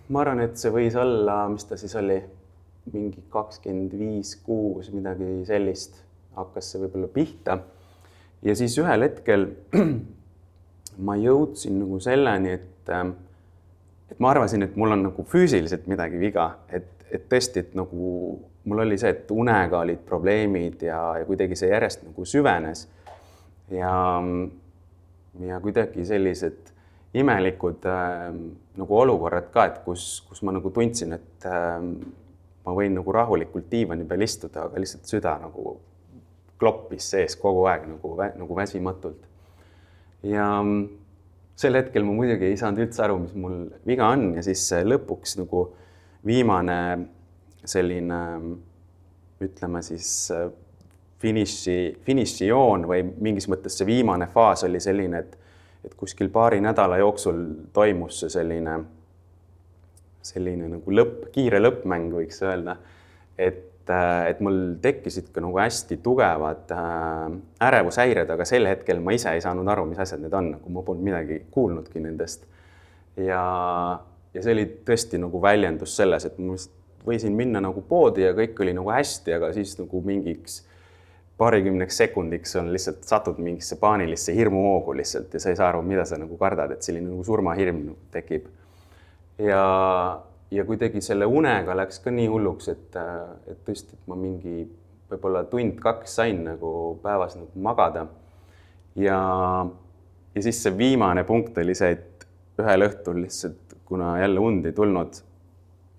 ma 0.10 0.24
arvan, 0.24 0.41
et 0.41 0.58
see 0.58 0.72
võis 0.74 0.96
olla, 0.98 1.43
mis 1.53 1.67
ta 1.69 1.77
siis 1.77 1.93
oli, 2.00 2.17
mingi 2.89 3.22
kakskümmend 3.29 3.93
viis, 3.93 4.34
kuus, 4.41 4.89
midagi 4.89 5.43
sellist 5.46 6.00
hakkas 6.38 6.72
see 6.72 6.81
võib-olla 6.81 7.10
pihta. 7.13 7.60
ja 8.46 8.55
siis 8.58 8.77
ühel 8.81 9.05
hetkel 9.05 9.50
ma 11.08 11.15
jõudsin 11.19 11.77
nagu 11.79 12.00
selleni, 12.03 12.58
et, 12.60 12.93
ähm, 12.96 13.15
et 14.12 14.19
ma 14.19 14.34
arvasin, 14.34 14.65
et 14.65 14.75
mul 14.79 14.98
on 14.98 15.05
nagu 15.12 15.25
füüsiliselt 15.27 15.88
midagi 15.91 16.19
viga, 16.22 16.51
et, 16.74 16.89
et 17.12 17.29
tõesti, 17.29 17.63
et 17.63 17.77
nagu 17.77 18.15
mul 18.65 18.83
oli 18.85 18.97
see, 18.99 19.11
et 19.13 19.31
unega 19.31 19.83
olid 19.85 20.01
probleemid 20.05 20.83
ja, 20.87 20.99
ja 21.19 21.27
kuidagi 21.27 21.57
see 21.59 21.69
järjest 21.71 22.03
nagu 22.07 22.25
süvenes. 22.25 22.87
ja, 23.71 23.93
ja 25.45 25.59
kuidagi 25.63 26.05
sellised 26.05 26.73
imelikud 27.13 27.85
äh, 27.89 28.33
nagu 28.77 28.97
olukorrad 28.97 29.49
ka, 29.53 29.65
et 29.69 29.79
kus, 29.85 30.21
kus 30.29 30.41
ma 30.45 30.53
nagu 30.53 30.69
tundsin, 30.73 31.13
et 31.17 31.45
äh, 31.49 31.77
ma 32.65 32.75
võin 32.75 32.93
nagu 32.97 33.13
rahulikult 33.13 33.69
diivani 33.71 34.05
peal 34.09 34.25
istuda, 34.25 34.67
aga 34.67 34.81
lihtsalt 34.81 35.09
süda 35.09 35.37
nagu 35.41 35.79
kloppis 36.59 37.07
sees 37.13 37.37
kogu 37.39 37.63
aeg 37.71 37.87
nagu, 37.87 38.13
nagu 38.19 38.55
väsimatult 38.57 39.29
ja 40.23 40.61
mm, 40.61 40.87
sel 41.59 41.77
hetkel 41.79 42.05
ma 42.07 42.15
muidugi 42.15 42.49
ei 42.49 42.57
saanud 42.59 42.83
üldse 42.83 43.03
aru, 43.05 43.19
mis 43.23 43.35
mul 43.37 43.61
viga 43.87 44.09
on 44.13 44.33
ja 44.37 44.43
siis 44.45 44.63
lõpuks 44.87 45.37
nagu 45.39 45.65
viimane 46.27 46.79
selline 47.65 48.19
ütleme 49.43 49.81
siis 49.83 50.31
finiši, 51.19 51.77
finišijoon 52.05 52.85
või 52.87 53.03
mingis 53.19 53.49
mõttes 53.51 53.77
see 53.79 53.87
viimane 53.87 54.27
faas 54.31 54.63
oli 54.67 54.81
selline, 54.83 55.23
et 55.23 55.37
et 55.79 55.93
kuskil 55.95 56.27
paari 56.27 56.59
nädala 56.59 56.97
jooksul 56.99 57.37
toimus 57.73 58.17
see 58.19 58.33
selline, 58.33 58.73
selline 60.27 60.67
nagu 60.73 60.91
lõpp, 60.91 61.29
kiire 61.31 61.61
lõppmäng, 61.61 62.11
võiks 62.15 62.43
öelda. 62.43 62.77
et 63.37 63.65
et, 63.89 64.41
mul 64.45 64.75
tekkisid 64.81 65.31
ka 65.33 65.41
nagu 65.41 65.57
hästi 65.57 65.97
tugevad 66.05 66.69
äh, 66.75 67.31
ärevushäired, 67.65 68.29
aga 68.29 68.45
sel 68.45 68.67
hetkel 68.69 68.99
ma 69.01 69.15
ise 69.15 69.31
ei 69.33 69.41
saanud 69.41 69.67
aru, 69.73 69.87
mis 69.89 69.97
asjad 69.97 70.21
need 70.21 70.35
on, 70.37 70.51
nagu 70.53 70.73
ma 70.75 70.83
polnud 70.85 71.07
midagi 71.07 71.39
kuulnudki 71.49 72.03
nendest. 72.03 72.45
ja, 73.17 73.41
ja 74.33 74.43
see 74.43 74.53
oli 74.53 74.67
tõesti 74.85 75.17
nagu 75.17 75.41
väljendus 75.41 75.95
selles, 75.97 76.27
et 76.29 76.37
ma 76.37 76.59
võisin 77.05 77.35
minna 77.35 77.61
nagu 77.63 77.81
poodi 77.87 78.25
ja 78.25 78.33
kõik 78.37 78.59
oli 78.63 78.73
nagu 78.75 78.91
hästi, 78.91 79.37
aga 79.37 79.53
siis 79.55 79.77
nagu 79.79 80.01
mingiks 80.05 80.63
paarikümneks 81.39 81.97
sekundiks 81.97 82.55
on 82.59 82.71
lihtsalt 82.73 83.05
satud 83.07 83.37
mingisse 83.39 83.77
paanilisse 83.79 84.35
hirmuhoogu 84.35 84.93
lihtsalt 84.99 85.33
ja 85.33 85.39
sa 85.39 85.53
ei 85.53 85.59
saa 85.59 85.69
aru, 85.71 85.83
mida 85.87 86.03
sa 86.05 86.19
nagu 86.19 86.37
kardad, 86.37 86.73
et 86.75 86.83
selline 86.83 87.07
nagu 87.07 87.23
surmahirm 87.23 87.79
nagu 87.85 88.09
tekib. 88.11 88.49
ja, 89.39 89.61
ja 90.51 90.65
kuidagi 90.67 91.01
selle 91.01 91.25
unega 91.25 91.77
läks 91.79 92.01
ka 92.03 92.11
nii 92.11 92.27
hulluks, 92.27 92.67
et, 92.73 92.99
et 93.47 93.61
tõesti, 93.67 93.95
et 93.95 94.11
ma 94.11 94.19
mingi 94.19 94.65
võib-olla 95.09 95.45
tund-kaks 95.49 96.19
sain 96.19 96.43
nagu 96.43 96.73
päevas 97.03 97.37
nagu 97.39 97.63
magada. 97.69 98.07
ja, 98.99 99.21
ja 100.35 100.43
siis 100.43 100.59
see 100.63 100.75
viimane 100.77 101.23
punkt 101.23 101.57
oli 101.63 101.75
see, 101.75 101.95
et 101.95 102.27
ühel 102.59 102.83
õhtul 102.89 103.23
lihtsalt, 103.23 103.79
kuna 103.87 104.17
jälle 104.19 104.43
und 104.43 104.67
ei 104.67 104.75
tulnud 104.75 105.23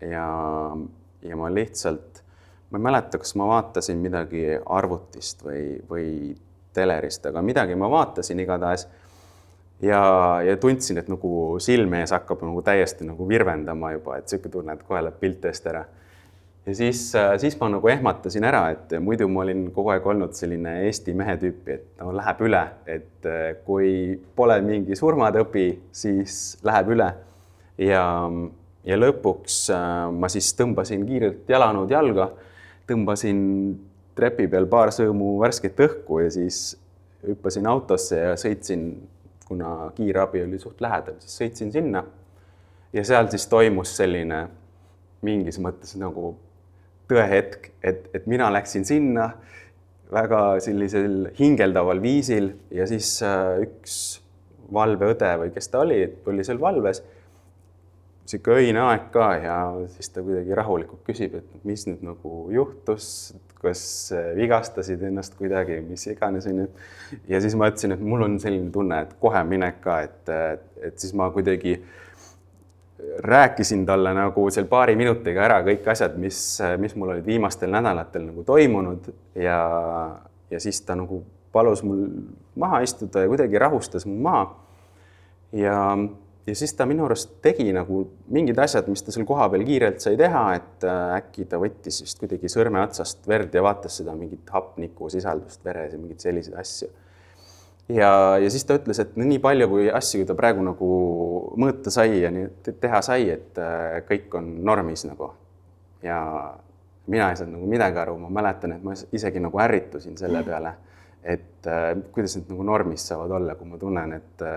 ja, 0.01 0.27
ja 1.23 1.37
ma 1.37 1.51
lihtsalt, 1.55 2.23
ma 2.71 2.79
ei 2.79 2.87
mäleta, 2.89 3.19
kas 3.19 3.35
ma 3.39 3.49
vaatasin 3.51 4.01
midagi 4.01 4.45
arvutist 4.67 5.45
või, 5.45 5.65
või 5.91 6.09
telerist, 6.75 7.27
aga 7.27 7.43
midagi 7.43 7.77
ma 7.79 7.91
vaatasin 7.91 8.41
igatahes 8.41 8.87
ja, 9.83 10.03
ja 10.47 10.57
tundsin, 10.61 11.01
et 11.01 11.09
nagu 11.11 11.57
silme 11.63 12.03
ees 12.05 12.13
hakkab 12.15 12.45
nagu 12.47 12.63
täiesti 12.65 13.07
nagu 13.09 13.29
virvendama 13.29 13.95
juba, 13.97 14.19
et 14.19 14.29
niisugune 14.29 14.53
tunne, 14.53 14.77
et 14.77 14.85
kohe 14.87 15.03
läheb 15.07 15.19
pilt 15.21 15.49
eest 15.51 15.67
ära. 15.71 15.85
ja 16.67 16.75
siis, 16.77 17.03
siis 17.43 17.57
ma 17.61 17.71
nagu 17.73 17.89
ehmatasin 17.89 18.45
ära, 18.45 18.63
et 18.75 18.95
muidu 19.01 19.29
ma 19.29 19.45
olin 19.47 19.67
kogu 19.75 19.95
aeg 19.95 20.07
olnud 20.07 20.37
selline 20.37 20.77
Eesti 20.87 21.15
mehe 21.17 21.37
tüüpi, 21.41 21.79
et 21.79 22.03
no 22.03 22.13
läheb 22.17 22.45
üle, 22.47 22.63
et 22.87 23.31
kui 23.67 23.93
pole 24.37 24.61
mingi 24.65 24.97
surmatõbi, 24.97 25.67
siis 25.93 26.59
läheb 26.67 26.95
üle. 26.97 27.13
ja, 27.81 28.05
ja 28.85 28.97
lõpuks 28.97 29.63
ma 30.17 30.29
siis 30.33 30.53
tõmbasin 30.59 31.07
kiirelt 31.09 31.49
jalanõud 31.51 31.91
jalga, 31.91 32.31
tõmbasin 32.89 33.41
trepi 34.17 34.49
peal 34.51 34.67
paar 34.71 34.93
sõõmu 34.95 35.35
värsket 35.41 35.81
õhku 35.87 36.23
ja 36.25 36.31
siis 36.33 36.75
hüppasin 37.27 37.69
autosse 37.69 38.17
ja 38.17 38.37
sõitsin 38.41 38.87
kuna 39.51 39.91
kiirabi 39.95 40.45
oli 40.45 40.59
suht 40.63 40.81
lähedal, 40.81 41.17
siis 41.19 41.41
sõitsin 41.41 41.73
sinna. 41.75 42.05
ja 42.93 43.03
seal 43.07 43.29
siis 43.31 43.47
toimus 43.51 43.93
selline 43.99 44.45
mingis 45.27 45.59
mõttes 45.63 45.97
nagu 45.99 46.33
tõehetk, 47.11 47.73
et, 47.83 48.07
et 48.15 48.27
mina 48.31 48.49
läksin 48.55 48.87
sinna 48.87 49.33
väga 50.13 50.61
sellisel 50.63 51.33
hingeldaval 51.39 52.03
viisil 52.03 52.53
ja 52.75 52.87
siis 52.91 53.17
äh, 53.27 53.63
üks 53.67 53.97
valveõde 54.73 55.33
või 55.43 55.51
kes 55.55 55.71
ta 55.71 55.83
oli, 55.83 56.03
oli 56.31 56.47
seal 56.47 56.63
valves. 56.63 57.03
Sihuke 58.31 58.57
öine 58.63 58.83
aeg 58.87 59.09
ka 59.15 59.29
ja 59.43 59.61
siis 59.95 60.11
ta 60.15 60.25
kuidagi 60.25 60.57
rahulikult 60.59 61.03
küsib, 61.07 61.37
et 61.41 61.65
mis 61.69 61.87
nüüd 61.89 62.03
nagu 62.07 62.43
juhtus, 62.55 63.07
kas 63.61 63.83
vigastasid 64.39 65.03
ennast 65.11 65.37
kuidagi, 65.39 65.81
mis 65.85 66.07
iganes, 66.09 66.47
onju. 66.49 66.69
ja 67.29 67.41
siis 67.45 67.57
ma 67.59 67.69
ütlesin, 67.71 67.97
et 67.97 68.05
mul 68.05 68.25
on 68.25 68.39
selline 68.41 68.71
tunne, 68.73 69.03
et 69.05 69.17
kohe 69.21 69.43
minek 69.49 69.83
ka, 69.85 70.01
et, 70.07 70.33
et 70.81 71.03
siis 71.03 71.13
ma 71.19 71.29
kuidagi 71.35 71.79
rääkisin 73.19 73.87
talle 73.87 74.15
nagu 74.15 74.47
seal 74.51 74.67
paari 74.71 74.97
minutiga 74.97 75.45
ära 75.45 75.61
kõik 75.67 75.87
asjad, 75.93 76.17
mis, 76.21 76.39
mis 76.81 76.97
mul 76.97 77.15
olid 77.15 77.27
viimastel 77.27 77.73
nädalatel 77.73 78.27
nagu 78.29 78.45
toimunud 78.47 79.11
ja, 79.35 79.61
ja 80.51 80.61
siis 80.61 80.81
ta 80.87 80.97
nagu 80.99 81.23
palus 81.53 81.83
mul 81.83 82.07
maha 82.61 82.83
istuda 82.87 83.25
ja 83.25 83.31
kuidagi 83.31 83.59
rahustas 83.59 84.07
mu 84.07 84.17
maha. 84.23 84.45
ja 85.53 85.77
ja 86.47 86.55
siis 86.57 86.73
ta 86.75 86.87
minu 86.89 87.05
arust 87.05 87.37
tegi 87.45 87.69
nagu 87.75 88.03
mingid 88.33 88.59
asjad, 88.63 88.89
mis 88.91 89.03
ta 89.05 89.13
seal 89.15 89.27
kohapeal 89.29 89.65
kiirelt 89.67 90.01
sai 90.03 90.17
teha, 90.21 90.45
et 90.57 90.87
äh, 90.89 91.03
äkki 91.19 91.47
ta 91.51 91.61
võttis 91.61 92.01
vist 92.05 92.21
kuidagi 92.23 92.51
sõrme 92.53 92.81
otsast 92.83 93.29
verd 93.29 93.55
ja 93.55 93.63
vaatas 93.65 94.01
seda 94.01 94.15
mingit 94.19 94.49
hapnikusisaldust 94.55 95.65
veres 95.67 95.95
ja 95.95 96.01
mingeid 96.01 96.25
selliseid 96.25 96.57
asju. 96.61 96.89
ja, 97.93 98.13
ja 98.41 98.51
siis 98.51 98.65
ta 98.65 98.79
ütles, 98.81 99.03
et 99.03 99.19
nii 99.21 99.41
palju 99.43 99.69
kui 99.71 99.91
asju, 100.01 100.23
kui 100.23 100.31
ta 100.31 100.39
praegu 100.39 100.65
nagu 100.65 100.91
mõõta 101.61 101.93
sai 101.93 102.23
ja 102.23 102.33
nii 102.35 102.49
teha 102.81 103.03
sai, 103.05 103.29
et 103.37 103.61
äh, 103.61 104.01
kõik 104.09 104.41
on 104.41 104.53
normis 104.65 105.05
nagu. 105.09 105.33
ja 106.03 106.21
mina 107.11 107.31
ei 107.31 107.37
saanud 107.37 107.59
nagu 107.59 107.69
midagi 107.69 107.99
aru, 108.01 108.17
ma 108.23 108.31
mäletan, 108.41 108.77
et 108.77 108.87
ma 108.87 108.95
isegi 109.13 109.43
nagu 109.43 109.61
ärritusin 109.61 110.17
selle 110.17 110.43
peale, 110.47 110.75
et 111.23 111.69
äh, 111.69 111.93
kuidas 112.15 112.39
need 112.39 112.51
nagu 112.55 112.65
normis 112.65 113.05
saavad 113.13 113.39
olla, 113.39 113.59
kui 113.61 113.69
ma 113.69 113.79
tunnen, 113.79 114.17
et 114.17 114.49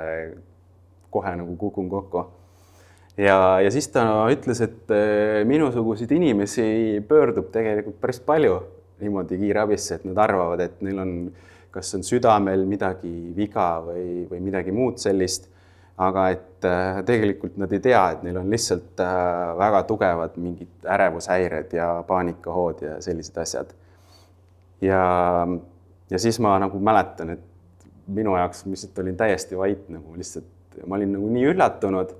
kohe 1.14 1.36
nagu 1.40 1.56
kukun 1.58 1.90
kokku. 1.90 2.26
ja, 3.18 3.38
ja 3.62 3.72
siis 3.72 3.88
ta 3.94 4.06
ütles, 4.34 4.62
et 4.66 4.92
äh, 4.92 5.42
minusuguseid 5.48 6.12
inimesi 6.12 6.68
pöördub 7.08 7.52
tegelikult 7.54 8.02
päris 8.02 8.20
palju 8.20 8.60
niimoodi 9.04 9.38
kiirabisse, 9.38 10.00
et 10.00 10.06
nad 10.08 10.20
arvavad, 10.24 10.62
et 10.64 10.82
neil 10.86 11.02
on 11.02 11.18
kas 11.74 11.96
on 11.98 12.06
südamel 12.06 12.68
midagi 12.70 13.12
viga 13.36 13.68
või, 13.84 14.24
või 14.30 14.40
midagi 14.50 14.74
muud 14.76 15.02
sellist. 15.02 15.50
aga 16.04 16.22
et 16.34 16.66
äh, 16.66 17.04
tegelikult 17.06 17.58
nad 17.62 17.74
ei 17.76 17.80
tea, 17.80 18.00
et 18.16 18.24
neil 18.26 18.40
on 18.42 18.48
lihtsalt 18.50 19.02
äh, 19.04 19.52
väga 19.60 19.84
tugevad 19.86 20.40
mingid 20.42 20.88
ärevushäired 20.90 21.76
ja 21.78 21.90
paanikahood 22.08 22.82
ja 22.82 22.96
sellised 23.02 23.38
asjad. 23.38 23.76
ja, 24.82 25.04
ja 26.10 26.20
siis 26.20 26.40
ma 26.42 26.56
nagu 26.60 26.80
mäletan, 26.80 27.36
et 27.38 27.86
minu 28.08 28.34
jaoks 28.38 28.66
ma 28.66 28.74
lihtsalt 28.74 29.04
olin 29.06 29.18
täiesti 29.18 29.58
vait 29.58 29.86
nagu 29.94 30.18
lihtsalt, 30.18 30.50
ma 30.88 31.00
olin 31.00 31.14
nagu 31.18 31.32
nii 31.34 31.50
üllatunud 31.54 32.14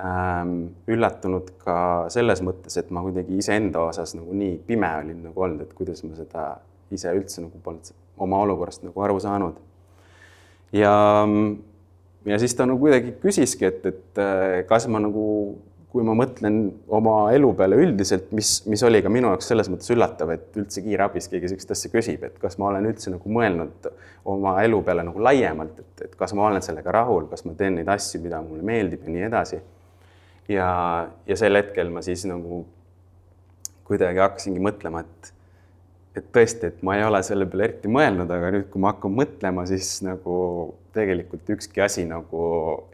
ähm,. 0.00 0.56
üllatunud 0.90 1.52
ka 1.62 1.76
selles 2.12 2.42
mõttes, 2.44 2.76
et 2.80 2.90
ma 2.90 3.04
kuidagi 3.04 3.38
iseenda 3.40 3.86
osas 3.88 4.14
nagu 4.18 4.34
nii 4.36 4.58
pime 4.66 4.90
olin 5.02 5.22
nagu 5.28 5.46
olnud, 5.48 5.66
et 5.66 5.76
kuidas 5.76 6.04
ma 6.04 6.16
seda 6.18 6.48
ise 6.94 7.12
üldse 7.16 7.42
nagu 7.42 7.62
polnud 7.62 7.94
oma 8.22 8.40
olukorrast 8.44 8.84
nagu 8.86 9.02
aru 9.02 9.18
saanud. 9.20 9.56
ja, 10.72 10.92
ja 12.26 12.38
siis 12.42 12.54
ta 12.54 12.66
nagu 12.68 12.80
kuidagi 12.82 13.14
küsiski, 13.22 13.68
et, 13.70 13.86
et 13.86 14.20
äh, 14.22 14.60
kas 14.68 14.88
ma 14.88 15.00
nagu, 15.02 15.26
kui 15.96 16.04
ma 16.04 16.12
mõtlen 16.12 16.56
oma 16.92 17.14
elu 17.32 17.50
peale 17.56 17.78
üldiselt, 17.80 18.26
mis, 18.36 18.58
mis 18.68 18.82
oli 18.84 18.98
ka 19.00 19.08
minu 19.12 19.30
jaoks 19.32 19.46
selles 19.48 19.70
mõttes 19.72 19.88
üllatav, 19.94 20.28
et 20.34 20.58
üldse 20.60 20.82
kiirabis 20.84 21.30
keegi 21.32 21.48
sellist 21.48 21.70
asja 21.72 21.88
küsib, 21.92 22.26
et 22.26 22.34
kas 22.42 22.58
ma 22.60 22.68
olen 22.68 22.88
üldse 22.90 23.12
nagu 23.14 23.32
mõelnud 23.32 23.88
oma 24.28 24.58
elu 24.66 24.82
peale 24.84 25.06
nagu 25.06 25.22
laiemalt, 25.24 25.78
et, 25.80 26.02
et 26.04 26.18
kas 26.20 26.34
ma 26.36 26.50
olen 26.50 26.64
sellega 26.64 26.92
rahul, 26.98 27.30
kas 27.30 27.46
ma 27.48 27.54
teen 27.56 27.78
neid 27.80 27.88
asju, 27.94 28.20
mida 28.26 28.42
mulle 28.44 28.66
meeldib 28.66 29.06
ja 29.06 29.14
nii 29.14 29.24
edasi. 29.30 29.62
ja, 30.52 30.68
ja 31.26 31.38
sel 31.40 31.56
hetkel 31.56 31.88
ma 31.94 32.04
siis 32.04 32.26
nagu 32.28 32.60
kuidagi 33.88 34.20
hakkasingi 34.20 34.60
mõtlema, 34.68 35.06
et 35.06 35.32
et 36.16 36.28
tõesti, 36.32 36.68
et 36.72 36.84
ma 36.84 36.94
ei 36.96 37.04
ole 37.04 37.22
selle 37.24 37.48
peale 37.48 37.70
eriti 37.70 37.88
mõelnud, 37.92 38.30
aga 38.32 38.52
nüüd, 38.52 38.68
kui 38.72 38.80
ma 38.80 38.92
hakkan 38.92 39.12
mõtlema, 39.16 39.64
siis 39.68 39.98
nagu 40.04 40.36
tegelikult 40.96 41.56
ükski 41.56 41.82
asi 41.84 42.06
nagu 42.08 42.44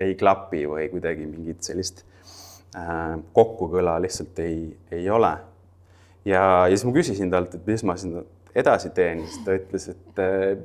ei 0.02 0.14
klapi 0.18 0.64
või 0.70 0.88
kuidagi 0.90 1.26
mingit 1.26 1.66
sellist 1.66 2.02
kokkukõla 3.36 3.98
lihtsalt 4.00 4.38
ei, 4.40 4.70
ei 4.90 5.10
ole. 5.10 5.32
ja, 6.24 6.40
ja 6.40 6.70
siis 6.70 6.86
ma 6.88 6.94
küsisin 6.94 7.30
talt, 7.30 7.54
et 7.58 7.66
mis 7.68 7.82
ma 7.84 7.96
siin 8.00 8.22
edasi 8.56 8.90
teen, 8.96 9.20
siis 9.26 9.42
ta 9.44 9.56
ütles, 9.58 9.88
et 9.92 10.22
äh, 10.22 10.62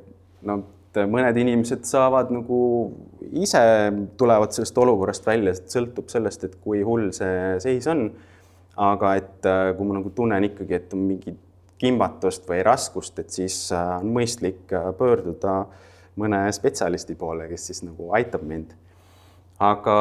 no 0.48 0.62
mõned 1.06 1.36
inimesed 1.38 1.84
saavad 1.86 2.30
nagu 2.32 2.60
ise 3.36 3.60
tulevad 4.18 4.54
sellest 4.56 4.78
olukorrast 4.80 5.26
välja, 5.28 5.54
sest 5.54 5.76
sõltub 5.76 6.08
sellest, 6.10 6.46
et 6.48 6.56
kui 6.64 6.80
hull 6.86 7.10
see 7.16 7.58
seis 7.62 7.86
on. 7.90 8.10
aga 8.78 9.16
et 9.18 9.46
äh, 9.50 9.72
kui 9.74 9.86
ma 9.88 9.96
nagu 9.96 10.10
tunnen 10.14 10.44
ikkagi, 10.46 10.74
et 10.76 10.92
on 10.94 11.00
mingid 11.02 11.38
kimbatust 11.82 12.44
või 12.46 12.60
raskust, 12.62 13.16
et 13.18 13.34
siis 13.34 13.56
äh, 13.74 13.96
on 13.98 14.12
mõistlik 14.14 14.70
äh, 14.70 14.92
pöörduda 14.94 15.64
mõne 16.18 16.44
spetsialisti 16.54 17.16
poole, 17.18 17.48
kes 17.50 17.66
siis 17.70 17.82
nagu 17.82 18.12
aitab 18.14 18.44
mind. 18.46 18.76
Aga, 19.58 19.96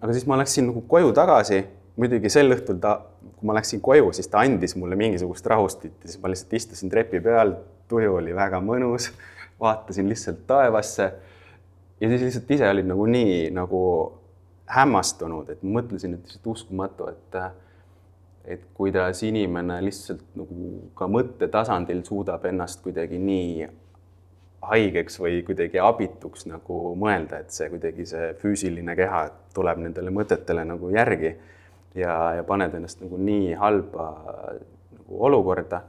aga 0.00 0.12
siis 0.12 0.26
ma 0.28 0.38
läksin 0.40 0.68
nagu 0.70 0.82
koju 0.88 1.12
tagasi, 1.16 1.62
muidugi 2.00 2.32
sel 2.32 2.54
õhtul 2.54 2.80
ta, 2.82 2.96
kui 3.36 3.48
ma 3.48 3.56
läksin 3.58 3.82
koju, 3.84 4.10
siis 4.16 4.30
ta 4.32 4.42
andis 4.42 4.76
mulle 4.80 4.98
mingisugust 4.98 5.46
rahustit 5.50 5.94
ja 6.02 6.10
siis 6.10 6.22
ma 6.22 6.32
lihtsalt 6.32 6.56
istusin 6.58 6.92
trepi 6.92 7.20
peal, 7.24 7.54
tuju 7.90 8.16
oli 8.18 8.34
väga 8.36 8.60
mõnus, 8.64 9.10
vaatasin 9.60 10.08
lihtsalt 10.10 10.46
taevasse. 10.48 11.12
Ja 12.00 12.08
siis 12.10 12.24
lihtsalt 12.26 12.50
ise 12.56 12.68
olin 12.68 12.88
nagu 12.90 13.04
nii 13.06 13.36
nagu 13.54 13.82
hämmastunud, 14.74 15.52
et 15.52 15.62
mõtlesin, 15.62 16.16
et 16.16 16.24
lihtsalt 16.24 16.50
uskumatu, 16.56 17.10
et 17.12 17.38
et 18.44 18.60
kuidas 18.76 19.22
inimene 19.24 19.78
lihtsalt 19.80 20.24
nagu 20.36 20.90
ka 20.98 21.06
mõttetasandil 21.08 22.02
suudab 22.04 22.42
ennast 22.44 22.82
kuidagi 22.84 23.16
nii 23.16 23.68
haigeks 24.68 25.18
või 25.20 25.40
kuidagi 25.46 25.80
abituks 25.82 26.46
nagu 26.50 26.94
mõelda, 27.00 27.42
et 27.44 27.54
see 27.54 27.68
kuidagi 27.72 28.06
see 28.08 28.30
füüsiline 28.40 28.96
keha 28.98 29.26
tuleb 29.54 29.82
nendele 29.84 30.12
mõtetele 30.14 30.64
nagu 30.66 30.90
järgi 30.94 31.34
ja, 31.94 32.14
ja 32.38 32.44
paned 32.46 32.74
ennast 32.74 33.02
nagu 33.04 33.18
nii 33.18 33.54
halba 33.58 34.08
nagu 34.94 35.20
olukorda. 35.28 35.82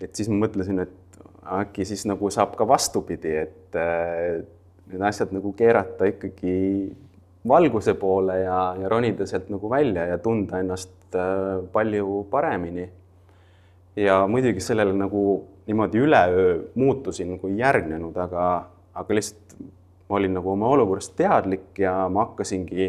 et 0.00 0.14
siis 0.14 0.28
ma 0.30 0.46
mõtlesin, 0.46 0.80
et 0.82 1.20
äkki 1.58 1.84
siis 1.88 2.04
nagu 2.06 2.30
saab 2.30 2.54
ka 2.56 2.66
vastupidi, 2.68 3.34
et 3.44 3.76
äh, 3.76 4.44
need 4.88 5.04
asjad 5.04 5.32
nagu 5.34 5.52
keerata 5.56 6.08
ikkagi 6.08 6.54
valguse 7.48 7.94
poole 7.98 8.40
ja, 8.42 8.58
ja 8.80 8.88
ronida 8.88 9.26
sealt 9.26 9.48
nagu 9.52 9.70
välja 9.70 10.06
ja 10.10 10.18
tunda 10.22 10.60
ennast 10.62 11.14
äh, 11.14 11.58
palju 11.72 12.26
paremini. 12.30 12.88
ja 13.96 14.26
muidugi 14.30 14.60
sellele 14.62 14.92
nagu 14.94 15.22
niimoodi 15.68 16.00
üleöö 16.00 16.52
muutusin 16.74 17.34
ei 17.36 17.58
järgnenud, 17.58 18.16
aga, 18.16 18.44
aga 18.94 19.14
lihtsalt 19.14 19.58
ma 20.08 20.16
olin 20.16 20.34
nagu 20.38 20.50
oma 20.50 20.70
olukorrast 20.72 21.12
teadlik 21.16 21.78
ja 21.78 21.92
ma 22.08 22.24
hakkasingi, 22.24 22.88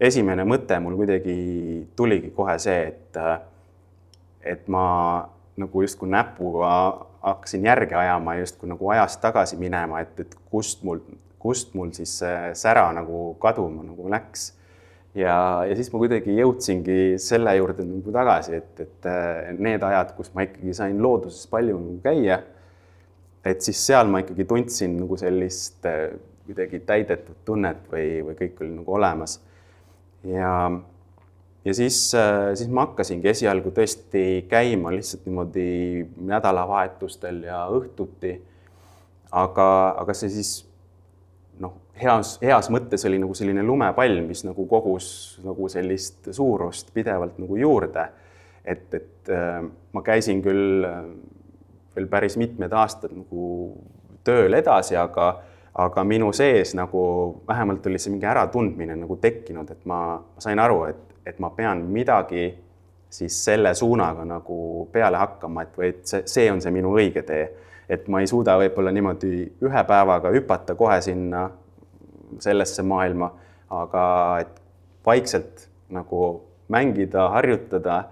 esimene 0.00 0.44
mõte 0.44 0.78
mul 0.82 0.96
kuidagi 0.98 1.36
tuligi 1.96 2.32
kohe 2.34 2.58
see, 2.62 2.90
et, 2.90 3.20
et 4.42 4.66
ma 4.68 4.84
nagu 5.58 5.82
justkui 5.82 6.10
näpuga 6.10 6.72
hakkasin 7.22 7.64
järge 7.66 7.94
ajama, 7.98 8.36
justkui 8.42 8.70
nagu 8.70 8.90
ajas 8.94 9.16
tagasi 9.22 9.58
minema, 9.58 10.02
et, 10.02 10.20
et 10.20 10.36
kust 10.50 10.82
mul 10.86 11.02
kust 11.38 11.74
mul 11.74 11.92
siis 11.94 12.18
see 12.20 12.52
sära 12.58 12.88
nagu 12.94 13.34
kaduma 13.42 13.84
nagu 13.86 14.10
läks. 14.10 14.52
Ja, 15.16 15.64
ja 15.68 15.76
siis 15.76 15.90
ma 15.92 16.00
kuidagi 16.02 16.34
jõudsingi 16.36 17.00
selle 17.22 17.54
juurde 17.58 17.86
nagu 17.86 18.14
tagasi, 18.14 18.58
et, 18.60 18.84
et 18.84 19.08
äh, 19.08 19.50
need 19.56 19.84
ajad, 19.84 20.14
kus 20.18 20.30
ma 20.34 20.44
ikkagi 20.46 20.74
sain 20.76 21.00
looduses 21.02 21.48
palju 21.50 21.78
nagu 21.80 21.98
käia, 22.04 22.42
et 23.48 23.64
siis 23.64 23.80
seal 23.88 24.10
ma 24.12 24.22
ikkagi 24.24 24.46
tundsin 24.48 24.98
nagu 25.00 25.18
sellist 25.20 25.86
äh, 25.88 26.10
kuidagi 26.48 26.80
täidetud 26.88 27.42
tunnet 27.44 27.88
või, 27.92 28.20
või 28.24 28.36
kõik 28.38 28.62
oli 28.64 28.72
nagu 28.76 28.94
olemas. 28.96 29.38
ja, 30.24 30.52
ja 31.64 31.74
siis, 31.76 32.00
äh, 32.16 32.52
siis 32.58 32.70
ma 32.72 32.86
hakkasingi 32.88 33.32
esialgu 33.32 33.72
tõesti 33.76 34.44
käima 34.50 34.92
lihtsalt 34.94 35.26
niimoodi 35.28 35.68
nädalavahetustel 36.30 37.42
ja 37.48 37.66
õhtuti. 37.72 38.38
aga, 39.32 39.68
aga 40.00 40.14
see 40.16 40.30
siis 40.32 40.67
noh, 41.62 41.74
heas, 41.98 42.36
heas 42.42 42.70
mõttes 42.72 43.04
oli 43.08 43.18
nagu 43.20 43.34
selline 43.36 43.62
lumepall, 43.66 44.20
mis 44.26 44.44
nagu 44.46 44.66
kogus 44.70 45.08
nagu 45.44 45.68
sellist 45.72 46.30
suurust 46.34 46.92
pidevalt 46.94 47.38
nagu 47.42 47.56
juurde. 47.56 48.08
et, 48.64 48.94
et 48.94 49.30
äh, 49.32 49.62
ma 49.92 50.02
käisin 50.04 50.42
küll 50.44 50.84
äh, 50.84 51.04
veel 51.96 52.08
päris 52.08 52.36
mitmed 52.36 52.72
aastad 52.72 53.14
nagu 53.16 53.72
tööl 54.24 54.54
edasi, 54.54 54.96
aga, 54.96 55.28
aga 55.74 56.04
minu 56.04 56.32
sees 56.36 56.74
nagu 56.76 57.02
vähemalt 57.48 57.86
oli 57.86 57.98
see 57.98 58.12
mingi 58.12 58.28
äratundmine 58.28 58.96
nagu 58.98 59.16
tekkinud, 59.16 59.70
et 59.70 59.86
ma, 59.88 60.18
ma 60.20 60.42
sain 60.44 60.60
aru, 60.60 60.82
et, 60.90 61.04
et 61.26 61.38
ma 61.40 61.50
pean 61.56 61.86
midagi 61.92 62.50
siis 63.10 63.38
selle 63.44 63.72
suunaga 63.74 64.26
nagu 64.28 64.88
peale 64.92 65.16
hakkama, 65.16 65.64
et 65.64 65.80
või 65.80 65.88
et 65.94 66.04
see, 66.06 66.26
see 66.28 66.50
on 66.52 66.60
see 66.60 66.74
minu 66.74 66.92
õige 66.98 67.24
tee 67.24 67.46
et 67.88 68.08
ma 68.08 68.20
ei 68.20 68.26
suuda 68.26 68.58
võib-olla 68.60 68.92
niimoodi 68.92 69.32
ühe 69.64 69.84
päevaga 69.88 70.32
hüpata 70.34 70.74
kohe 70.76 71.00
sinna 71.04 71.48
sellesse 72.40 72.82
maailma, 72.82 73.30
aga 73.70 74.04
et 74.42 74.60
vaikselt 75.06 75.68
nagu 75.88 76.42
mängida, 76.68 77.28
harjutada 77.32 78.02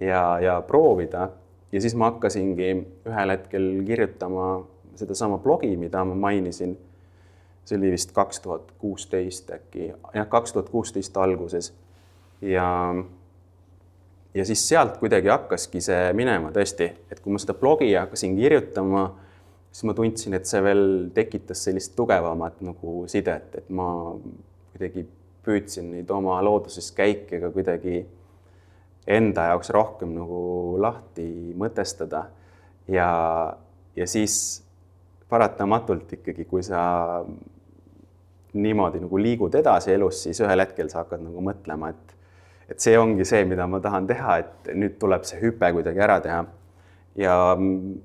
ja, 0.00 0.40
ja 0.42 0.62
proovida. 0.66 1.28
ja 1.72 1.80
siis 1.80 1.94
ma 1.94 2.10
hakkasingi 2.10 2.70
ühel 3.06 3.30
hetkel 3.30 3.68
kirjutama 3.86 4.66
sedasama 4.98 5.38
blogi, 5.38 5.76
mida 5.76 6.04
ma 6.04 6.14
mainisin. 6.14 6.78
see 7.64 7.78
oli 7.78 7.90
vist 7.92 8.12
kaks 8.12 8.40
tuhat 8.40 8.72
kuusteist 8.78 9.50
äkki, 9.50 9.92
jah, 10.14 10.26
kaks 10.28 10.52
tuhat 10.52 10.68
kuusteist 10.68 11.16
alguses 11.16 11.74
ja 12.42 12.94
ja 14.34 14.44
siis 14.46 14.62
sealt 14.68 14.98
kuidagi 15.00 15.30
hakkaski 15.30 15.82
see 15.84 16.12
minema 16.16 16.52
tõesti, 16.54 16.90
et 17.10 17.20
kui 17.20 17.34
ma 17.34 17.40
seda 17.42 17.56
blogi 17.58 17.90
hakkasin 17.94 18.36
kirjutama, 18.38 19.08
siis 19.70 19.86
ma 19.88 19.94
tundsin, 19.96 20.36
et 20.38 20.46
see 20.46 20.62
veel 20.64 20.84
tekitas 21.14 21.64
sellist 21.66 21.96
tugevamat 21.98 22.62
nagu 22.66 23.04
sidet, 23.10 23.58
et 23.58 23.68
ma 23.74 23.90
kuidagi 24.74 25.06
püüdsin 25.46 25.90
neid 25.94 26.10
oma 26.14 26.38
looduses 26.44 26.90
käike 26.94 27.40
ka 27.42 27.50
kuidagi 27.54 28.04
enda 29.10 29.50
jaoks 29.50 29.72
rohkem 29.74 30.12
nagu 30.14 30.40
lahti 30.78 31.26
mõtestada. 31.58 32.28
ja, 32.88 33.08
ja 33.96 34.06
siis 34.06 34.62
paratamatult 35.30 36.12
ikkagi, 36.12 36.44
kui 36.44 36.62
sa 36.62 37.24
niimoodi 38.52 39.00
nagu 39.00 39.18
liigud 39.18 39.54
edasi 39.54 39.94
elus, 39.94 40.24
siis 40.24 40.40
ühel 40.42 40.64
hetkel 40.64 40.90
sa 40.90 41.04
hakkad 41.04 41.22
nagu 41.22 41.42
mõtlema, 41.44 41.92
et 41.94 42.16
et 42.70 42.78
see 42.82 42.96
ongi 42.98 43.26
see, 43.26 43.44
mida 43.48 43.66
ma 43.66 43.80
tahan 43.82 44.06
teha, 44.10 44.38
et 44.42 44.72
nüüd 44.78 44.96
tuleb 45.02 45.26
see 45.28 45.40
hüpe 45.42 45.72
kuidagi 45.76 46.02
ära 46.06 46.20
teha. 46.24 46.40
ja 47.18 47.34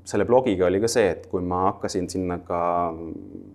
selle 0.09 0.25
blogiga 0.25 0.65
oli 0.65 0.79
ka 0.81 0.89
see, 0.89 1.11
et 1.13 1.27
kui 1.29 1.43
ma 1.45 1.67
hakkasin 1.67 2.09
sinna 2.09 2.39
ka 2.43 2.59